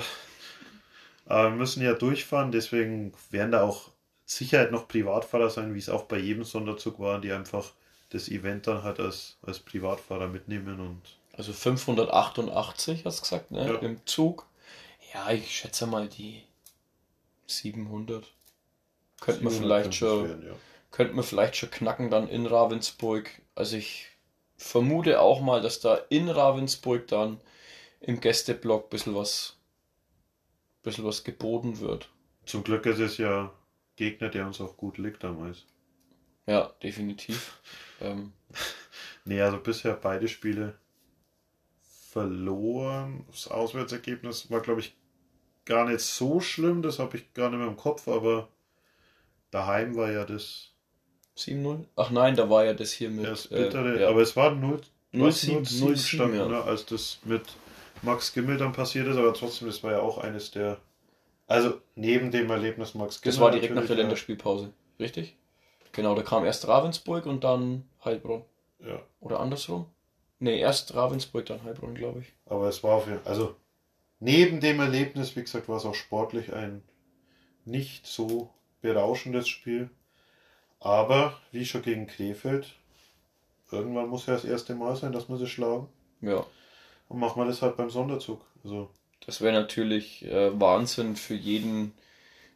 Aber 1.26 1.50
wir 1.52 1.58
müssen 1.58 1.82
ja 1.84 1.94
durchfahren, 1.94 2.52
deswegen 2.52 3.14
werden 3.30 3.52
da 3.52 3.64
auch 3.64 3.90
Sicherheit 4.26 4.72
noch 4.72 4.88
Privatfahrer 4.88 5.50
sein, 5.50 5.74
wie 5.74 5.80
es 5.80 5.90
auch 5.90 6.04
bei 6.04 6.18
jedem 6.18 6.44
Sonderzug 6.44 7.00
war, 7.00 7.20
die 7.20 7.32
einfach 7.32 7.74
das 8.10 8.30
Event 8.30 8.68
dann 8.68 8.84
halt 8.84 9.00
als, 9.00 9.38
als 9.42 9.60
Privatfahrer 9.60 10.28
mitnehmen 10.28 10.80
und. 10.80 11.02
Also 11.34 11.54
588 11.54 13.06
hast 13.06 13.20
du 13.20 13.22
gesagt, 13.24 13.52
ne? 13.52 13.66
Ja. 13.66 13.76
Im 13.80 14.06
Zug. 14.06 14.46
Ja, 15.14 15.32
ich 15.32 15.56
schätze 15.56 15.88
mal 15.88 16.08
die 16.08 16.44
700. 17.48 18.26
Könnte 19.22 19.44
man 19.44 19.54
vielleicht 19.54 19.96
schon, 19.96 20.28
Werden, 20.28 20.48
ja. 20.48 20.54
könnte 20.92 21.14
man 21.14 21.24
vielleicht 21.24 21.56
schon 21.56 21.72
knacken 21.72 22.10
dann 22.10 22.28
in 22.28 22.46
Ravensburg. 22.46 23.30
Also 23.56 23.78
ich 23.78 24.08
vermute 24.62 25.20
auch 25.20 25.42
mal, 25.42 25.62
dass 25.62 25.80
da 25.80 25.96
in 26.10 26.30
Ravensburg 26.30 27.08
dann 27.08 27.42
im 28.00 28.20
Gästeblock 28.22 28.86
ein 28.86 28.90
bisschen 28.90 29.16
was, 29.16 29.58
bisschen 30.84 31.06
was 31.06 31.24
geboten 31.24 31.80
wird. 31.80 32.10
Zum 32.46 32.64
Glück 32.64 32.86
ist 32.86 33.00
es 33.00 33.18
ja 33.18 33.52
Gegner, 33.96 34.30
der 34.30 34.46
uns 34.46 34.62
auch 34.62 34.78
gut 34.78 34.98
liegt 34.98 35.24
damals. 35.24 35.66
Ja, 36.48 36.74
definitiv. 36.82 37.60
Ähm, 38.04 38.34
Nee, 39.26 39.40
also 39.42 39.60
bisher 39.60 39.94
beide 39.94 40.28
Spiele 40.28 40.74
verloren. 42.12 43.26
Das 43.30 43.48
Auswärtsergebnis 43.48 44.50
war, 44.50 44.62
glaube 44.62 44.82
ich, 44.82 44.96
gar 45.66 45.88
nicht 45.88 46.02
so 46.02 46.40
schlimm, 46.40 46.82
das 46.82 47.00
habe 47.00 47.18
ich 47.18 47.34
gar 47.34 47.50
nicht 47.50 47.60
mehr 47.60 47.68
im 47.68 47.78
Kopf, 47.78 48.08
aber 48.08 48.50
daheim 49.52 49.96
war 49.96 50.12
ja 50.12 50.26
das 50.26 50.71
7-0? 51.42 51.86
Ach 51.96 52.10
nein, 52.10 52.36
da 52.36 52.50
war 52.50 52.66
ja 52.66 52.74
das 52.74 52.92
hier 52.92 53.10
mit. 53.10 53.26
das 53.26 53.48
bittere, 53.48 53.98
äh, 53.98 54.02
ja. 54.02 54.10
aber 54.10 54.22
es 54.22 54.36
war 54.36 54.52
0 54.52 54.82
0-7, 55.14 55.80
0 55.82 55.98
stand, 55.98 56.36
ja. 56.36 56.48
ne, 56.48 56.62
als 56.64 56.86
das 56.86 57.20
mit 57.26 57.44
Max 58.02 58.34
Gimmel 58.34 58.58
dann 58.58 58.72
passiert 58.72 59.08
ist, 59.08 59.18
aber 59.18 59.34
trotzdem, 59.34 59.68
das 59.68 59.84
war 59.84 59.92
ja 59.92 60.00
auch 60.00 60.18
eines 60.18 60.52
der, 60.52 60.78
also 61.48 61.82
neben 61.96 62.32
dem 62.32 62.50
Erlebnis 62.50 62.96
Max 62.96 63.22
Gimmel. 63.22 63.34
Das 63.34 63.42
war 63.42 63.52
direkt 63.52 63.76
nach 63.76 63.86
der 63.86 63.98
Länderspielpause, 63.98 64.72
richtig? 65.00 65.36
Genau, 65.92 66.16
da 66.16 66.24
kam 66.24 66.46
erst 66.46 66.68
Ravensburg 66.68 67.26
und 67.26 67.44
dann 67.44 67.84
Heilbronn. 68.06 68.44
Ja, 68.80 68.88
ja, 68.88 69.00
Oder 69.20 69.40
andersrum? 69.40 69.86
Nee, 70.40 70.60
erst 70.60 70.96
Ravensburg, 70.96 71.46
dann 71.46 71.64
Heilbronn, 71.64 71.94
glaube 71.94 72.22
ich. 72.22 72.34
aber 72.46 72.68
es 72.68 72.84
war 72.84 72.96
auf 72.96 73.08
jeden 73.08 73.20
also 73.26 73.56
neben 74.20 74.62
dem 74.62 74.80
Erlebnis, 74.80 75.36
wie 75.36 75.42
gesagt, 75.42 75.68
war 75.68 75.78
es 75.78 75.86
auch 75.86 75.94
sportlich 75.94 76.54
ein 76.54 76.82
nicht 77.66 78.08
so 78.08 78.50
berauschendes 78.82 79.48
Spiel. 79.48 79.90
Aber 80.82 81.38
wie 81.52 81.66
schon 81.66 81.84
gegen 81.84 82.08
Krefeld, 82.08 82.74
irgendwann 83.72 84.10
muss 84.10 84.26
ja 84.26 84.34
das 84.34 84.46
erste 84.46 84.76
Mal 84.76 84.96
sein, 84.96 85.14
dass 85.14 85.30
wir 85.30 85.38
sie 85.38 85.48
schlagen. 85.48 85.88
Ja. 86.22 86.46
Und 87.08 87.20
machen 87.20 87.42
wir 87.42 87.46
das 87.46 87.62
halt 87.62 87.78
beim 87.78 87.90
Sonderzug. 87.90 88.42
Also, 88.64 88.90
Das 89.26 89.42
wäre 89.42 89.54
natürlich 89.54 90.26
äh, 90.26 90.60
Wahnsinn 90.60 91.16
für 91.16 91.36
jeden 91.36 91.94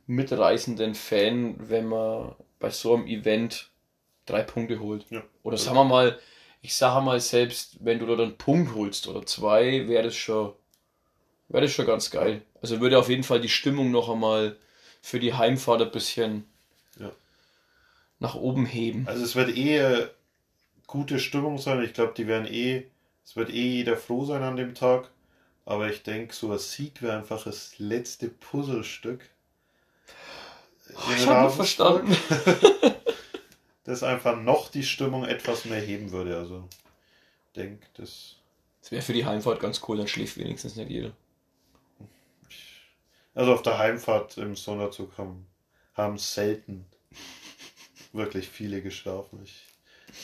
mitreißenden 0.07 0.95
Fan, 0.95 1.55
wenn 1.69 1.87
man 1.87 2.35
bei 2.59 2.71
so 2.71 2.95
einem 2.95 3.07
Event 3.07 3.69
drei 4.25 4.41
Punkte 4.41 4.79
holt. 4.79 5.05
ja. 5.11 5.23
Oder 5.43 5.57
sagen 5.57 5.77
wir 5.77 5.83
mal, 5.83 6.19
ich 6.61 6.75
sage 6.75 7.05
mal 7.05 7.19
selbst, 7.19 7.77
wenn 7.85 7.99
du 7.99 8.07
da 8.07 8.23
einen 8.23 8.37
Punkt 8.37 8.73
holst 8.73 9.07
oder 9.07 9.23
zwei, 9.25 9.87
wäre 9.87 10.03
das 10.03 10.15
schon, 10.15 10.53
wäre 11.47 11.61
das 11.63 11.71
schon 11.71 11.85
ganz 11.85 12.09
geil. 12.09 12.41
Also 12.59 12.81
würde 12.81 12.97
auf 12.97 13.09
jeden 13.09 13.23
Fall 13.23 13.39
die 13.39 13.49
Stimmung 13.49 13.91
noch 13.91 14.09
einmal 14.09 14.57
für 15.01 15.19
die 15.19 15.35
Heimfahrt 15.35 15.83
ein 15.83 15.91
bisschen. 15.91 16.45
Nach 18.19 18.35
oben 18.35 18.65
heben. 18.65 19.07
Also 19.07 19.23
es 19.23 19.35
wird 19.35 19.55
eh 19.55 19.77
äh, 19.77 20.07
gute 20.87 21.19
Stimmung 21.19 21.57
sein. 21.57 21.83
Ich 21.83 21.93
glaube, 21.93 22.13
die 22.15 22.27
werden 22.27 22.47
eh, 22.47 22.85
es 23.23 23.35
wird 23.35 23.49
eh 23.49 23.69
jeder 23.69 23.97
froh 23.97 24.25
sein 24.25 24.43
an 24.43 24.55
dem 24.55 24.75
Tag. 24.75 25.09
Aber 25.65 25.89
ich 25.89 26.03
denke, 26.03 26.33
so 26.33 26.51
ein 26.51 26.59
Sieg 26.59 27.01
wäre 27.01 27.17
einfach 27.17 27.43
das 27.43 27.79
letzte 27.79 28.29
Puzzlestück. 28.29 29.21
In 30.89 31.15
ich 31.17 31.27
habe 31.27 31.51
verstanden. 31.51 32.15
Das 33.85 34.01
einfach 34.01 34.35
noch 34.35 34.71
die 34.71 34.83
Stimmung 34.83 35.25
etwas 35.25 35.65
mehr 35.65 35.79
heben 35.79 36.11
würde. 36.11 36.35
Also 36.37 36.67
ich 37.47 37.61
denke, 37.61 37.85
das. 37.93 38.37
Das 38.81 38.91
wäre 38.91 39.03
für 39.03 39.13
die 39.13 39.25
Heimfahrt 39.25 39.59
ganz 39.59 39.79
cool, 39.87 39.97
dann 39.97 40.07
schläft 40.07 40.37
wenigstens 40.37 40.75
nicht 40.75 40.89
jeder. 40.89 41.11
Also 43.35 43.53
auf 43.53 43.61
der 43.61 43.77
Heimfahrt 43.77 44.37
im 44.37 44.55
Sonderzug 44.55 45.17
haben, 45.17 45.45
haben 45.93 46.17
selten 46.17 46.85
wirklich 48.15 48.49
viele 48.49 48.81
geschlafen. 48.81 49.39
Ich 49.43 49.65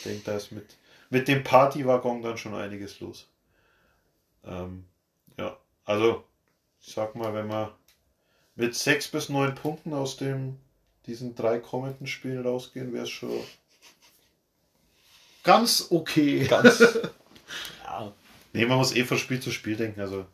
denke, 0.03 0.23
da 0.25 0.37
ist 0.37 0.51
mit, 0.51 0.75
mit 1.09 1.27
dem 1.27 1.43
Partywaggon 1.43 2.21
dann 2.21 2.37
schon 2.37 2.55
einiges 2.55 2.99
los. 2.99 3.27
Ähm, 4.43 4.85
ja, 5.37 5.57
also 5.85 6.23
ich 6.81 6.93
sag 6.93 7.15
mal, 7.15 7.33
wenn 7.33 7.47
wir 7.47 7.75
mit 8.55 8.75
sechs 8.75 9.07
bis 9.07 9.29
neun 9.29 9.55
Punkten 9.55 9.93
aus 9.93 10.17
dem, 10.17 10.57
diesen 11.05 11.35
drei 11.35 11.59
kommenden 11.59 12.07
Spielen 12.07 12.45
rausgehen, 12.45 12.93
wäre 12.93 13.03
es 13.03 13.09
schon 13.09 13.43
ganz 15.43 15.87
okay. 15.89 16.45
Ganz. 16.45 16.79
ja. 17.83 18.13
Nee, 18.53 18.65
man 18.65 18.77
muss 18.77 18.95
eh 18.95 19.03
von 19.03 19.17
Spiel 19.17 19.39
zu 19.39 19.51
Spiel 19.51 19.75
denken. 19.75 20.01
Also 20.01 20.25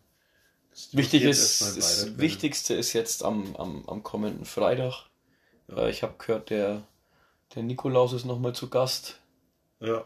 es 0.74 0.96
Wichtig 0.96 1.24
ist, 1.24 1.62
das. 1.62 2.18
Wichtigste 2.18 2.74
ist 2.74 2.94
jetzt 2.94 3.24
am, 3.24 3.56
am, 3.56 3.84
am 3.88 4.04
kommenden 4.04 4.46
Freitag. 4.46 5.06
Äh, 5.70 5.90
ich 5.90 6.04
habe 6.04 6.16
gehört, 6.18 6.50
der, 6.50 6.84
der 7.56 7.64
Nikolaus 7.64 8.14
ist 8.14 8.26
nochmal 8.26 8.54
zu 8.54 8.70
Gast. 8.70 9.20
Ja, 9.80 10.06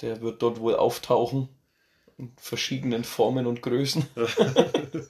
Der 0.00 0.20
wird 0.20 0.42
dort 0.42 0.60
wohl 0.60 0.74
auftauchen. 0.74 1.48
In 2.16 2.32
verschiedenen 2.36 3.04
Formen 3.04 3.46
und 3.46 3.62
Größen. 3.62 4.06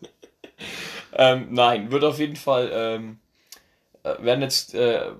ähm, 1.12 1.52
nein, 1.52 1.90
wird 1.90 2.04
auf 2.04 2.18
jeden 2.18 2.36
Fall. 2.36 2.70
Ähm, 2.72 3.20
äh, 4.04 4.22
werden 4.22 4.42
jetzt 4.42 4.74
äh, 4.74 5.12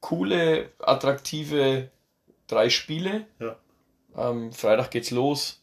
coole, 0.00 0.72
attraktive 0.78 1.90
drei 2.46 2.70
Spiele. 2.70 3.26
ja. 3.38 3.56
Ähm, 4.16 4.52
Freitag 4.52 4.90
geht's 4.90 5.12
los. 5.12 5.62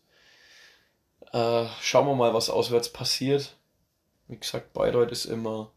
Äh, 1.33 1.65
schauen 1.81 2.07
wir 2.07 2.15
mal, 2.15 2.33
was 2.33 2.49
auswärts 2.49 2.93
passiert. 2.93 3.57
Wie 4.27 4.37
gesagt, 4.37 4.71
Bayreuth 4.71 5.11
ist 5.11 5.25
immer 5.25 5.71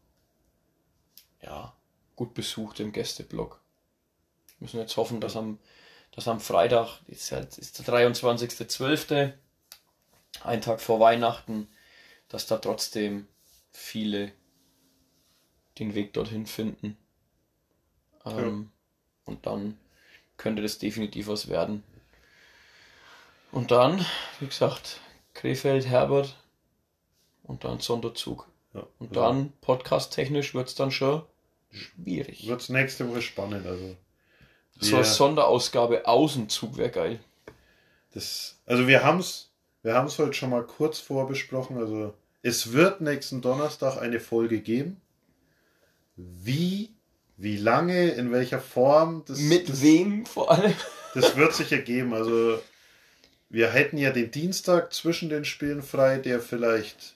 ja, 1.41 1.73
gut 2.15 2.33
besucht 2.33 2.79
im 2.79 2.93
Gästeblock. 2.93 3.58
Müssen 4.59 4.79
jetzt 4.79 4.97
hoffen, 4.97 5.21
dass 5.21 5.35
am, 5.35 5.59
dass 6.11 6.27
am 6.27 6.39
Freitag, 6.39 6.99
ist, 7.07 7.29
ja, 7.29 7.39
ist 7.39 7.79
der 7.79 7.93
23.12., 7.93 9.33
ein 10.43 10.61
Tag 10.61 10.79
vor 10.81 10.99
Weihnachten, 10.99 11.67
dass 12.27 12.45
da 12.45 12.57
trotzdem 12.57 13.27
viele 13.71 14.31
den 15.79 15.95
Weg 15.95 16.13
dorthin 16.13 16.45
finden. 16.45 16.97
Ähm, 18.25 18.71
Und 19.25 19.45
dann 19.45 19.77
könnte 20.37 20.61
das 20.61 20.77
definitiv 20.77 21.27
was 21.27 21.47
werden. 21.47 21.83
Und 23.51 23.71
dann, 23.71 24.05
wie 24.39 24.47
gesagt, 24.47 24.99
Krefeld, 25.33 25.87
Herbert 25.87 26.35
und 27.43 27.63
dann 27.63 27.79
Sonderzug. 27.79 28.47
ja. 28.73 28.85
Und 28.99 29.15
dann, 29.15 29.53
podcast-technisch, 29.61 30.53
wird 30.53 30.67
es 30.67 30.75
dann 30.75 30.91
schon 30.91 31.23
schwierig. 31.71 32.47
wird 32.47 32.61
es 32.61 32.69
nächste 32.69 33.09
Woche 33.09 33.21
spannend. 33.21 33.65
Also 33.65 33.95
So 34.79 34.91
wir- 34.91 34.97
eine 34.99 35.05
Sonderausgabe 35.05 36.07
Außenzug 36.07 36.77
wäre 36.77 36.89
geil. 36.89 37.19
Das, 38.13 38.55
also 38.65 38.87
wir 38.87 39.03
haben 39.03 39.19
es 39.19 39.49
wir 39.81 39.93
haben's 39.93 40.17
heute 40.19 40.33
schon 40.33 40.49
mal 40.49 40.63
kurz 40.63 40.99
vorbesprochen. 40.99 41.77
Also 41.77 42.13
es 42.41 42.73
wird 42.73 42.99
nächsten 43.01 43.41
Donnerstag 43.41 43.97
eine 44.01 44.19
Folge 44.19 44.59
geben. 44.59 44.99
Wie, 46.17 46.89
wie 47.37 47.55
lange, 47.57 48.09
in 48.09 48.31
welcher 48.31 48.59
Form, 48.59 49.23
das, 49.25 49.39
Mit 49.39 49.69
das, 49.69 49.81
wem 49.81 50.25
vor 50.25 50.51
allem? 50.51 50.73
das 51.13 51.37
wird 51.37 51.53
sich 51.53 51.71
ergeben. 51.71 52.13
Also 52.13 52.59
wir 53.49 53.69
hätten 53.69 53.97
ja 53.97 54.11
den 54.11 54.31
Dienstag 54.31 54.93
zwischen 54.93 55.29
den 55.29 55.45
Spielen 55.45 55.81
frei, 55.81 56.17
der 56.17 56.41
vielleicht, 56.41 57.15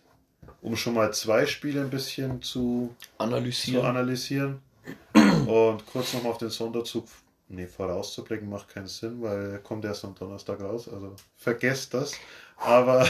um 0.61 0.77
schon 0.77 0.93
mal 0.93 1.13
zwei 1.13 1.45
Spiele 1.45 1.81
ein 1.81 1.89
bisschen 1.89 2.41
zu, 2.41 2.95
zu 2.97 3.23
Analysieren. 3.23 3.85
analysieren. 3.85 4.61
Und 5.13 5.85
kurz 5.85 6.13
nochmal 6.13 6.31
auf 6.31 6.37
den 6.37 6.49
Sonderzug. 6.49 7.05
Nee, 7.47 7.67
vorauszublicken 7.67 8.49
macht 8.49 8.69
keinen 8.69 8.87
Sinn, 8.87 9.21
weil 9.21 9.51
er 9.51 9.59
kommt 9.59 9.85
erst 9.85 10.05
am 10.05 10.15
Donnerstag 10.15 10.61
raus. 10.61 10.87
Also 10.87 11.15
vergesst 11.35 11.93
das. 11.93 12.13
Aber 12.57 13.07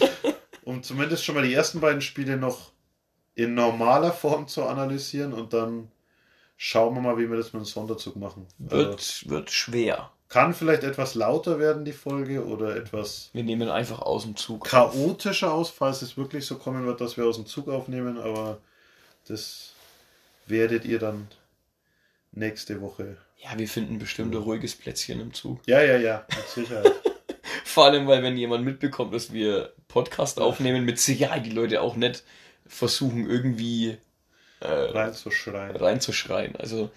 um 0.64 0.82
zumindest 0.82 1.24
schon 1.24 1.34
mal 1.34 1.44
die 1.46 1.54
ersten 1.54 1.80
beiden 1.80 2.00
Spiele 2.00 2.36
noch 2.36 2.72
in 3.34 3.54
normaler 3.54 4.12
Form 4.12 4.46
zu 4.46 4.64
analysieren 4.64 5.32
und 5.32 5.52
dann 5.52 5.90
schauen 6.56 6.94
wir 6.94 7.00
mal, 7.00 7.18
wie 7.18 7.28
wir 7.28 7.36
das 7.36 7.52
mit 7.52 7.62
dem 7.62 7.66
Sonderzug 7.66 8.16
machen. 8.16 8.46
Wird, 8.58 9.28
wird 9.28 9.50
schwer. 9.50 10.10
kann 10.28 10.54
vielleicht 10.54 10.84
etwas 10.84 11.14
lauter 11.14 11.58
werden, 11.58 11.84
die 11.84 11.92
Folge, 11.92 12.44
oder 12.46 12.76
etwas 12.76 13.30
Wir 13.32 13.42
nehmen 13.42 13.68
einfach 13.68 14.00
aus 14.00 14.22
dem 14.22 14.36
Zug. 14.36 14.64
chaotischer 14.64 15.52
aus, 15.52 15.70
falls 15.70 16.02
es 16.02 16.16
wirklich 16.16 16.46
so 16.46 16.56
kommen 16.56 16.86
wird, 16.86 17.00
dass 17.00 17.16
wir 17.16 17.26
aus 17.26 17.36
dem 17.36 17.46
Zug 17.46 17.68
aufnehmen, 17.68 18.18
aber 18.18 18.58
das 19.26 19.72
werdet 20.46 20.84
ihr 20.84 20.98
dann 20.98 21.28
nächste 22.32 22.80
Woche. 22.80 23.16
Ja, 23.44 23.58
wir 23.58 23.68
finden 23.68 23.98
bestimmt 23.98 24.34
ein 24.34 24.42
ruhiges 24.42 24.74
Plätzchen 24.74 25.20
im 25.20 25.34
Zug. 25.34 25.60
Ja, 25.66 25.82
ja, 25.82 25.98
ja, 25.98 26.26
mit 26.34 26.48
Sicherheit. 26.48 26.94
Vor 27.64 27.84
allem, 27.84 28.06
weil 28.06 28.22
wenn 28.22 28.38
jemand 28.38 28.64
mitbekommt, 28.64 29.12
dass 29.12 29.34
wir 29.34 29.74
Podcast 29.86 30.40
aufnehmen, 30.40 30.86
mit 30.86 30.98
Sicherheit 30.98 31.44
die 31.44 31.50
Leute 31.50 31.82
auch 31.82 31.94
nicht 31.94 32.24
versuchen 32.66 33.28
irgendwie 33.28 33.98
äh, 34.60 34.66
reinzuschreien. 34.66 35.76
reinzuschreien. 35.76 36.56
Also, 36.56 36.90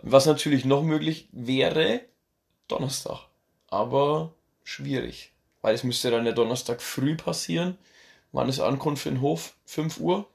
was 0.00 0.24
natürlich 0.24 0.64
noch 0.64 0.82
möglich 0.82 1.28
wäre, 1.32 2.00
Donnerstag. 2.66 3.26
Aber 3.68 4.32
schwierig. 4.62 5.32
Weil 5.60 5.74
es 5.74 5.84
müsste 5.84 6.10
dann 6.10 6.24
der 6.24 6.32
Donnerstag 6.32 6.80
früh 6.80 7.14
passieren. 7.14 7.76
Wann 8.32 8.48
ist 8.48 8.60
Ankunft 8.60 9.04
in 9.04 9.20
Hof? 9.20 9.54
5 9.66 10.00
Uhr? 10.00 10.26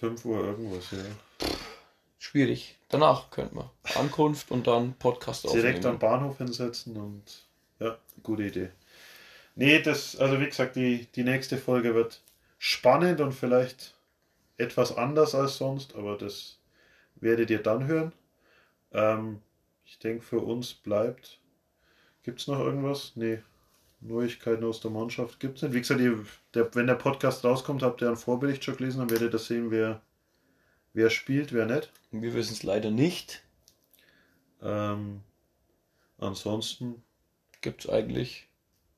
5 0.00 0.24
Uhr 0.26 0.44
irgendwas, 0.44 0.90
ja. 0.90 0.98
Schwierig. 2.18 2.78
Danach 2.88 3.30
könnte 3.30 3.54
man. 3.54 3.70
Ankunft 3.94 4.50
und 4.50 4.66
dann 4.66 4.94
Podcast 4.94 5.44
Direkt 5.52 5.84
am 5.84 5.98
Bahnhof 5.98 6.38
hinsetzen 6.38 6.96
und 6.96 7.44
ja, 7.78 7.96
gute 8.22 8.44
Idee. 8.44 8.70
Nee, 9.54 9.80
das, 9.80 10.16
also 10.16 10.40
wie 10.40 10.46
gesagt, 10.46 10.76
die, 10.76 11.06
die 11.14 11.24
nächste 11.24 11.56
Folge 11.56 11.94
wird 11.94 12.20
spannend 12.58 13.20
und 13.20 13.32
vielleicht 13.32 13.94
etwas 14.58 14.96
anders 14.96 15.34
als 15.34 15.56
sonst, 15.56 15.94
aber 15.94 16.16
das 16.16 16.58
werdet 17.16 17.50
ihr 17.50 17.62
dann 17.62 17.86
hören. 17.86 18.12
Ähm, 18.92 19.40
ich 19.84 19.98
denke, 19.98 20.22
für 20.22 20.40
uns 20.40 20.74
bleibt. 20.74 21.38
Gibt 22.22 22.40
es 22.40 22.48
noch 22.48 22.58
irgendwas? 22.58 23.12
Nee. 23.14 23.38
Neuigkeiten 24.00 24.64
aus 24.64 24.80
der 24.80 24.90
Mannschaft 24.90 25.40
gibt 25.40 25.56
es 25.56 25.62
nicht. 25.62 25.74
Wie 25.74 25.80
gesagt, 25.80 26.00
ihr, 26.00 26.24
der, 26.54 26.74
wenn 26.74 26.86
der 26.86 26.94
Podcast 26.94 27.44
rauskommt, 27.44 27.82
habt 27.82 28.02
ihr 28.02 28.08
einen 28.08 28.16
Vorbericht 28.16 28.64
schon 28.64 28.76
gelesen, 28.76 28.98
dann 28.98 29.10
werdet 29.10 29.34
ihr 29.34 29.38
sehen, 29.38 29.70
wer, 29.70 30.02
wer 30.96 31.10
spielt, 31.10 31.52
wer 31.52 31.66
nicht. 31.66 31.92
Wir 32.10 32.34
wissen 32.34 32.54
es 32.54 32.62
leider 32.62 32.90
nicht. 32.90 33.42
Ähm, 34.62 35.20
ansonsten 36.18 37.02
gibt 37.60 37.84
es 37.84 37.90
eigentlich 37.90 38.48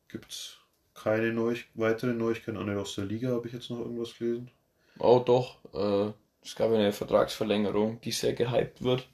gibt's 0.09 0.59
keine 0.95 1.33
Neu 1.33 1.57
weitere 1.75 2.13
Neuigkeiten. 2.13 2.79
Aus 2.79 2.95
der 2.95 3.05
Liga 3.05 3.31
habe 3.31 3.47
ich 3.47 3.53
jetzt 3.53 3.71
noch 3.71 3.81
irgendwas 3.81 4.17
gelesen. 4.17 4.51
Oh 4.99 5.23
doch, 5.25 5.59
äh, 5.75 6.13
es 6.43 6.55
gab 6.55 6.73
eine 6.73 6.93
Vertragsverlängerung, 6.93 8.01
die 8.01 8.13
sehr 8.13 8.33
gehypt 8.33 8.83
wird. 8.83 9.09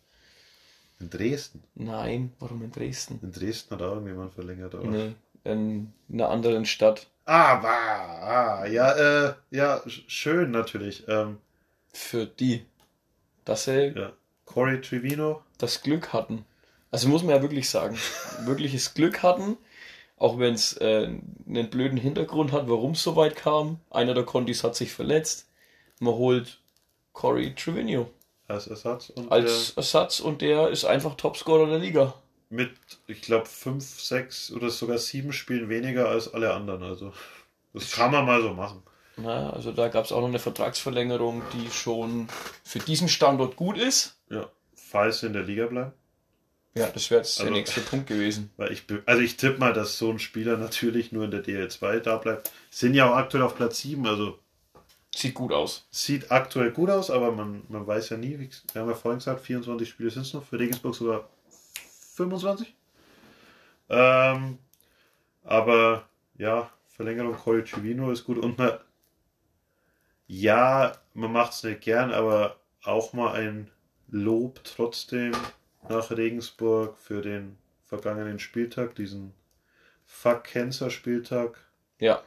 In 1.01 1.11
Dresden? 1.11 1.65
Nein, 1.75 2.33
warum 2.39 2.63
in 2.63 2.71
Dresden? 2.71 3.19
In 3.23 3.33
Dresden 3.33 3.75
hat 3.75 3.83
auch 3.83 3.95
irgendjemand 3.95 4.35
verlängert, 4.35 4.75
oder? 4.75 4.89
Nee, 4.89 5.15
in 5.43 5.93
einer 6.11 6.31
anderen 6.31 6.65
Stadt. 6.65 7.09
Ah, 7.25 7.63
war, 7.63 8.23
ah, 8.23 8.67
ja, 8.67 8.93
äh, 8.93 9.35
ja, 9.51 9.83
schön 9.87 10.51
natürlich. 10.51 11.05
Ähm, 11.09 11.39
Für 11.93 12.27
die, 12.27 12.65
dass 13.45 13.65
sie 13.65 13.93
ja. 13.95 14.13
Corey 14.45 14.81
Trevino 14.81 15.43
das 15.59 15.83
Glück 15.83 16.13
hatten. 16.13 16.45
Also 16.91 17.09
muss 17.09 17.23
man 17.23 17.35
ja 17.35 17.43
wirklich 17.43 17.69
sagen, 17.69 17.99
wirkliches 18.45 18.95
Glück 18.95 19.23
hatten, 19.23 19.57
auch 20.17 20.39
wenn 20.39 20.55
es 20.55 20.77
äh, 20.79 21.09
einen 21.47 21.71
blöden 21.71 21.99
Hintergrund 21.99 22.53
hat, 22.53 22.69
warum 22.69 22.93
es 22.93 23.03
so 23.03 23.17
weit 23.17 23.37
kam. 23.37 23.81
Einer 23.91 24.15
der 24.15 24.25
Contis 24.25 24.63
hat 24.63 24.77
sich 24.77 24.93
verletzt. 24.93 25.49
Man 25.99 26.15
holt 26.15 26.61
Corey 27.13 27.55
Trevino. 27.55 28.11
Als 28.47 28.67
Ersatz. 28.67 29.11
Und 29.11 29.33
als 29.33 29.71
Ersatz 29.71 30.21
und 30.21 30.43
der 30.43 30.69
ist 30.69 30.85
einfach 30.85 31.15
Topscorer 31.15 31.67
der 31.67 31.79
Liga. 31.79 32.15
Mit, 32.51 32.73
ich 33.07 33.23
glaube, 33.23 33.47
fünf, 33.47 34.01
sechs 34.01 34.53
oder 34.53 34.71
sogar 34.71 34.99
sieben 34.99 35.33
Spielen 35.33 35.69
weniger 35.69 36.09
als 36.09 36.33
alle 36.33 36.53
anderen. 36.53 36.83
Also, 36.83 37.13
das 37.73 37.91
kann 37.91 38.13
man 38.13 38.27
mal 38.27 38.43
so 38.43 38.53
machen. 38.53 38.83
Na, 39.17 39.51
also 39.51 39.73
da 39.73 39.89
gab 39.89 40.05
es 40.05 40.13
auch 40.13 40.21
noch 40.21 40.29
eine 40.29 40.39
Vertragsverlängerung, 40.39 41.43
die 41.53 41.71
schon 41.71 42.29
für 42.65 42.81
diesen 42.81 43.09
Standort 43.09 43.57
gut 43.57 43.79
ist. 43.79 44.17
Ja, 44.29 44.49
falls 44.75 45.21
sie 45.21 45.27
in 45.27 45.33
der 45.33 45.43
Liga 45.43 45.67
bleiben. 45.67 45.93
Ja, 46.77 46.89
das 46.89 47.09
wäre 47.11 47.21
jetzt 47.21 47.39
also, 47.39 47.53
der 47.53 47.61
nächste 47.61 47.81
Punkt 47.81 48.09
gewesen. 48.09 48.51
Weil 48.57 48.73
ich, 48.73 48.85
also 49.07 49.23
ich 49.23 49.37
tippe 49.37 49.61
mal, 49.61 49.73
dass 49.73 49.97
so 49.97 50.11
ein 50.11 50.19
Spieler 50.19 50.57
natürlich 50.59 51.13
nur 51.13 51.25
in 51.25 51.31
der 51.31 51.45
DL2 51.45 52.01
da 52.01 52.17
bleibt. 52.17 52.51
Sind 52.71 52.95
ja 52.95 53.09
auch 53.09 53.17
aktuell 53.17 53.45
auf 53.45 53.57
Platz 53.57 53.81
7, 53.81 54.05
also 54.07 54.39
Sieht 55.15 55.35
gut 55.35 55.53
aus. 55.53 55.87
Sieht 55.91 56.33
aktuell 56.33 56.73
gut 56.73 56.91
aus, 56.91 57.11
aber 57.11 57.31
man, 57.31 57.63
man 57.69 57.87
weiß 57.87 58.11
ja 58.11 58.17
nie. 58.17 58.37
Wir 58.73 58.81
haben 58.81 58.89
ja 58.89 58.97
vorhin 58.97 59.21
gesagt, 59.21 59.43
24 59.43 59.89
Spiele 59.89 60.11
sind 60.11 60.23
es 60.23 60.35
noch. 60.35 60.43
Für 60.43 60.59
Regensburg 60.59 60.95
sogar 60.95 61.29
25. 62.15 62.75
Ähm, 63.91 64.59
aber 65.45 66.09
ja, 66.37 66.69
Verlängerung 66.89 67.37
Corey 67.37 67.65
Civino 67.65 68.11
ist 68.11 68.25
gut. 68.25 68.39
Und 68.39 68.59
ja, 70.27 70.93
man 71.13 71.33
macht 71.33 71.53
es 71.53 71.63
nicht 71.63 71.83
gern, 71.83 72.13
aber 72.13 72.59
auch 72.83 73.13
mal 73.13 73.33
ein 73.35 73.71
Lob 74.09 74.63
trotzdem 74.65 75.33
nach 75.89 76.11
Regensburg 76.11 76.97
für 76.99 77.23
den 77.23 77.57
vergangenen 77.85 78.39
Spieltag, 78.39 78.95
diesen 78.95 79.33
Fuck 80.07 80.45
Cancer 80.45 80.91
Spieltag. 80.91 81.59
Ja. 81.99 82.23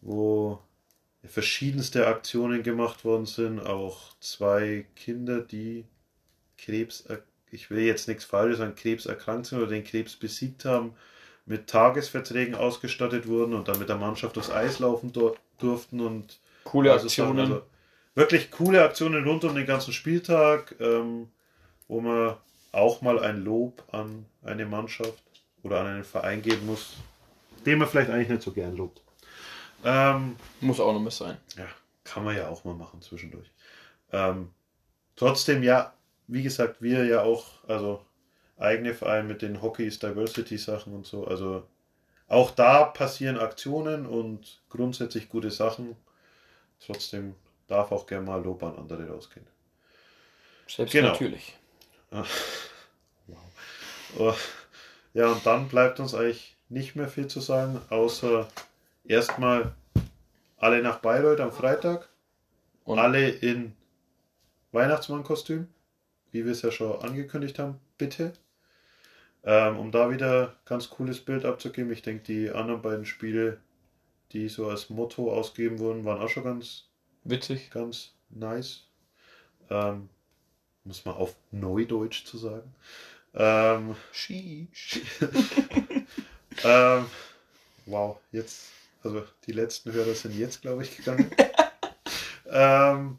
Wo 0.00 0.60
verschiedenste 1.28 2.06
Aktionen 2.06 2.62
gemacht 2.62 3.04
worden 3.04 3.26
sind. 3.26 3.60
Auch 3.60 4.12
zwei 4.20 4.86
Kinder, 4.94 5.40
die 5.40 5.84
Krebs, 6.58 7.04
ich 7.50 7.70
will 7.70 7.84
jetzt 7.84 8.08
nichts 8.08 8.24
Falsches 8.24 8.60
an 8.60 8.74
Krebs 8.74 9.06
erkrankt 9.06 9.46
sind 9.46 9.58
oder 9.58 9.68
den 9.68 9.84
Krebs 9.84 10.16
besiegt 10.16 10.64
haben, 10.64 10.94
mit 11.44 11.68
Tagesverträgen 11.68 12.54
ausgestattet 12.54 13.28
wurden 13.28 13.54
und 13.54 13.68
dann 13.68 13.78
mit 13.78 13.88
der 13.88 13.96
Mannschaft 13.96 14.36
aufs 14.38 14.50
Eis 14.50 14.78
laufen 14.78 15.12
durften 15.58 16.00
und 16.00 16.40
coole 16.66 16.92
Aktionen. 16.92 17.38
Also 17.38 17.62
wirklich 18.14 18.50
coole 18.50 18.84
Aktionen 18.84 19.24
rund 19.24 19.44
um 19.44 19.54
den 19.54 19.66
ganzen 19.66 19.92
Spieltag, 19.92 20.74
ähm, 20.80 21.28
wo 21.88 22.00
man 22.00 22.36
auch 22.72 23.00
mal 23.00 23.18
ein 23.18 23.42
Lob 23.42 23.82
an 23.92 24.26
eine 24.42 24.66
Mannschaft 24.66 25.22
oder 25.62 25.80
an 25.80 25.86
einen 25.86 26.04
Verein 26.04 26.42
geben 26.42 26.66
muss, 26.66 26.96
den 27.64 27.78
man 27.78 27.88
vielleicht 27.88 28.10
eigentlich 28.10 28.28
nicht 28.28 28.42
so 28.42 28.52
gern 28.52 28.76
lobt. 28.76 29.00
Ähm, 29.84 30.36
Muss 30.60 30.80
auch 30.80 30.92
noch 30.92 31.00
mal 31.00 31.10
sein. 31.10 31.36
Ja, 31.56 31.66
kann 32.04 32.24
man 32.24 32.36
ja 32.36 32.48
auch 32.48 32.64
mal 32.64 32.74
machen 32.74 33.00
zwischendurch. 33.02 33.50
Ähm, 34.12 34.50
trotzdem, 35.16 35.62
ja, 35.62 35.92
wie 36.26 36.42
gesagt, 36.42 36.82
wir 36.82 37.04
ja 37.04 37.22
auch, 37.22 37.44
also 37.68 38.04
eigene 38.58 38.94
Verein 38.94 39.26
mit 39.26 39.42
den 39.42 39.62
Hockeys 39.62 39.98
Diversity 39.98 40.58
Sachen 40.58 40.94
und 40.94 41.06
so, 41.06 41.26
also 41.26 41.66
auch 42.28 42.50
da 42.50 42.84
passieren 42.84 43.38
Aktionen 43.38 44.06
und 44.06 44.60
grundsätzlich 44.68 45.28
gute 45.28 45.50
Sachen. 45.50 45.96
Trotzdem 46.84 47.34
darf 47.66 47.92
auch 47.92 48.06
gerne 48.06 48.26
mal 48.26 48.42
Lob 48.42 48.62
an 48.62 48.76
andere 48.76 49.08
rausgehen. 49.08 49.46
Selbst 50.68 50.92
genau. 50.92 51.08
natürlich. 51.08 51.56
wow. 52.10 53.38
Oh, 54.18 54.34
ja, 55.14 55.30
und 55.32 55.44
dann 55.46 55.68
bleibt 55.68 56.00
uns 56.00 56.14
eigentlich 56.14 56.56
nicht 56.68 56.96
mehr 56.96 57.08
viel 57.08 57.26
zu 57.26 57.40
sagen, 57.40 57.80
außer 57.90 58.48
erstmal 59.04 59.72
alle 60.58 60.82
nach 60.82 60.98
Bayreuth 60.98 61.40
am 61.40 61.52
Freitag. 61.52 62.08
Und 62.84 63.00
alle 63.00 63.28
in 63.28 63.74
Weihnachtsmannkostüm, 64.70 65.66
wie 66.30 66.44
wir 66.44 66.52
es 66.52 66.62
ja 66.62 66.70
schon 66.70 67.02
angekündigt 67.02 67.58
haben, 67.58 67.80
bitte. 67.98 68.32
Ähm, 69.42 69.78
um 69.78 69.90
da 69.90 70.10
wieder 70.10 70.54
ganz 70.64 70.90
cooles 70.90 71.20
Bild 71.20 71.44
abzugeben. 71.44 71.92
Ich 71.92 72.02
denke, 72.02 72.22
die 72.24 72.50
anderen 72.50 72.82
beiden 72.82 73.04
Spiele, 73.04 73.58
die 74.32 74.48
so 74.48 74.68
als 74.68 74.90
Motto 74.90 75.32
ausgegeben 75.32 75.78
wurden, 75.78 76.04
waren 76.04 76.20
auch 76.20 76.28
schon 76.28 76.44
ganz 76.44 76.84
witzig. 77.24 77.70
Ganz 77.70 78.12
nice. 78.30 78.84
Ähm, 79.70 80.08
muss 80.84 81.04
man 81.04 81.14
auf 81.16 81.34
Neudeutsch 81.50 82.24
zu 82.24 82.38
sagen. 82.38 82.74
Ähm, 83.34 83.96
ähm, 86.64 87.06
wow, 87.86 88.18
jetzt 88.32 88.70
also 89.06 89.24
die 89.46 89.52
letzten 89.52 89.92
Hörer 89.92 90.14
sind 90.14 90.34
jetzt, 90.36 90.62
glaube 90.62 90.82
ich, 90.82 90.96
gegangen. 90.96 91.30
ähm, 92.50 93.18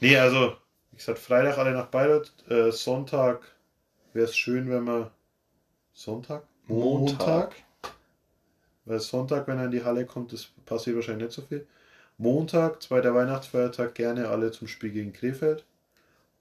nee, 0.00 0.16
also, 0.16 0.56
wie 0.90 0.96
gesagt, 0.96 1.20
Freitag 1.20 1.56
alle 1.56 1.70
nach 1.70 1.86
Bayreuth. 1.86 2.32
Äh, 2.48 2.72
Sonntag 2.72 3.42
wäre 4.12 4.24
es 4.24 4.36
schön, 4.36 4.68
wenn 4.68 4.84
man. 4.84 5.10
Sonntag? 5.92 6.42
Montag. 6.66 7.18
Montag. 7.18 7.54
Weil 8.84 9.00
Sonntag, 9.00 9.46
wenn 9.46 9.58
er 9.58 9.66
in 9.66 9.70
die 9.70 9.84
Halle 9.84 10.06
kommt, 10.06 10.32
das 10.32 10.48
passiert 10.64 10.96
wahrscheinlich 10.96 11.26
nicht 11.26 11.34
so 11.34 11.42
viel. 11.42 11.66
Montag, 12.18 12.82
zweiter 12.82 13.14
Weihnachtsfeiertag, 13.14 13.94
gerne 13.94 14.28
alle 14.28 14.50
zum 14.50 14.68
Spiel 14.68 14.90
gegen 14.90 15.12
Krefeld. 15.12 15.64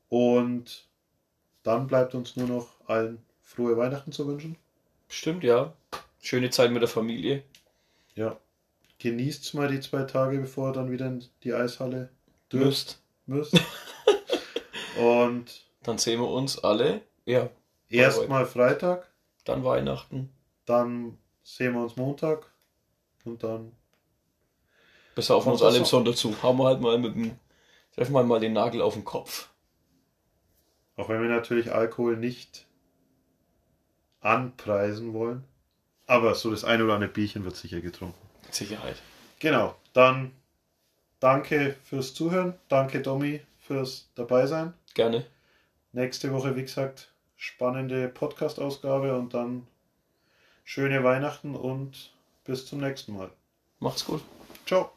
Und 0.09 0.87
dann 1.63 1.87
bleibt 1.87 2.15
uns 2.15 2.35
nur 2.35 2.47
noch 2.47 2.67
allen 2.87 3.19
frohe 3.41 3.77
Weihnachten 3.77 4.11
zu 4.11 4.27
wünschen. 4.27 4.57
Stimmt, 5.07 5.43
ja. 5.43 5.73
Schöne 6.21 6.49
Zeit 6.49 6.71
mit 6.71 6.81
der 6.81 6.89
Familie. 6.89 7.43
Ja. 8.15 8.37
Genießt 8.99 9.53
mal 9.53 9.69
die 9.69 9.79
zwei 9.79 10.03
Tage, 10.03 10.39
bevor 10.39 10.69
ihr 10.69 10.73
dann 10.73 10.91
wieder 10.91 11.07
in 11.07 11.23
die 11.43 11.53
Eishalle 11.53 12.09
dürst. 12.51 13.01
Müsst. 13.25 13.59
Und 14.99 15.63
dann 15.83 15.97
sehen 15.97 16.19
wir 16.19 16.27
uns 16.27 16.59
alle. 16.59 17.01
Ja. 17.25 17.49
Erstmal 17.89 18.45
Freitag. 18.45 19.09
Dann 19.45 19.63
Weihnachten. 19.63 20.29
Dann 20.65 21.17
sehen 21.55 21.73
wir 21.73 21.81
uns 21.81 21.95
Montag. 21.95 22.51
Und 23.25 23.43
dann. 23.43 23.73
Besser 25.15 25.35
auf 25.35 25.45
uns 25.45 25.61
alle 25.61 25.77
im 25.77 25.85
Sonntag 25.85 26.15
zu. 26.15 26.41
Haben 26.41 26.59
wir 26.59 26.65
halt 26.65 26.81
mal 26.81 26.97
mit 26.97 27.15
dem. 27.15 27.37
Treffen 27.95 28.13
wir 28.13 28.23
mal 28.23 28.39
den 28.39 28.53
Nagel 28.53 28.81
auf 28.81 28.93
den 28.93 29.03
Kopf. 29.03 29.49
Auch 30.95 31.09
wenn 31.09 31.21
wir 31.21 31.29
natürlich 31.29 31.71
Alkohol 31.71 32.17
nicht 32.17 32.65
anpreisen 34.21 35.13
wollen. 35.13 35.43
Aber 36.05 36.35
so 36.35 36.51
das 36.51 36.63
eine 36.63 36.83
oder 36.83 36.95
andere 36.95 37.11
Bierchen 37.11 37.43
wird 37.43 37.55
sicher 37.55 37.81
getrunken. 37.81 38.19
Mit 38.43 38.53
Sicherheit. 38.53 38.97
Genau, 39.39 39.75
dann 39.93 40.31
danke 41.19 41.75
fürs 41.83 42.13
Zuhören. 42.13 42.55
Danke, 42.67 43.01
Domi, 43.01 43.41
fürs 43.59 44.09
Dabeisein. 44.15 44.73
Gerne. 44.93 45.25
Nächste 45.91 46.31
Woche, 46.31 46.55
wie 46.55 46.63
gesagt, 46.63 47.11
spannende 47.35 48.07
Podcast-Ausgabe 48.07 49.17
und 49.17 49.33
dann 49.33 49.67
schöne 50.69 51.03
Weihnachten 51.03 51.55
und 51.55 52.11
bis 52.43 52.67
zum 52.67 52.79
nächsten 52.79 53.17
Mal. 53.17 53.31
Macht's 53.79 54.05
gut. 54.05 54.21
Ciao. 54.67 54.91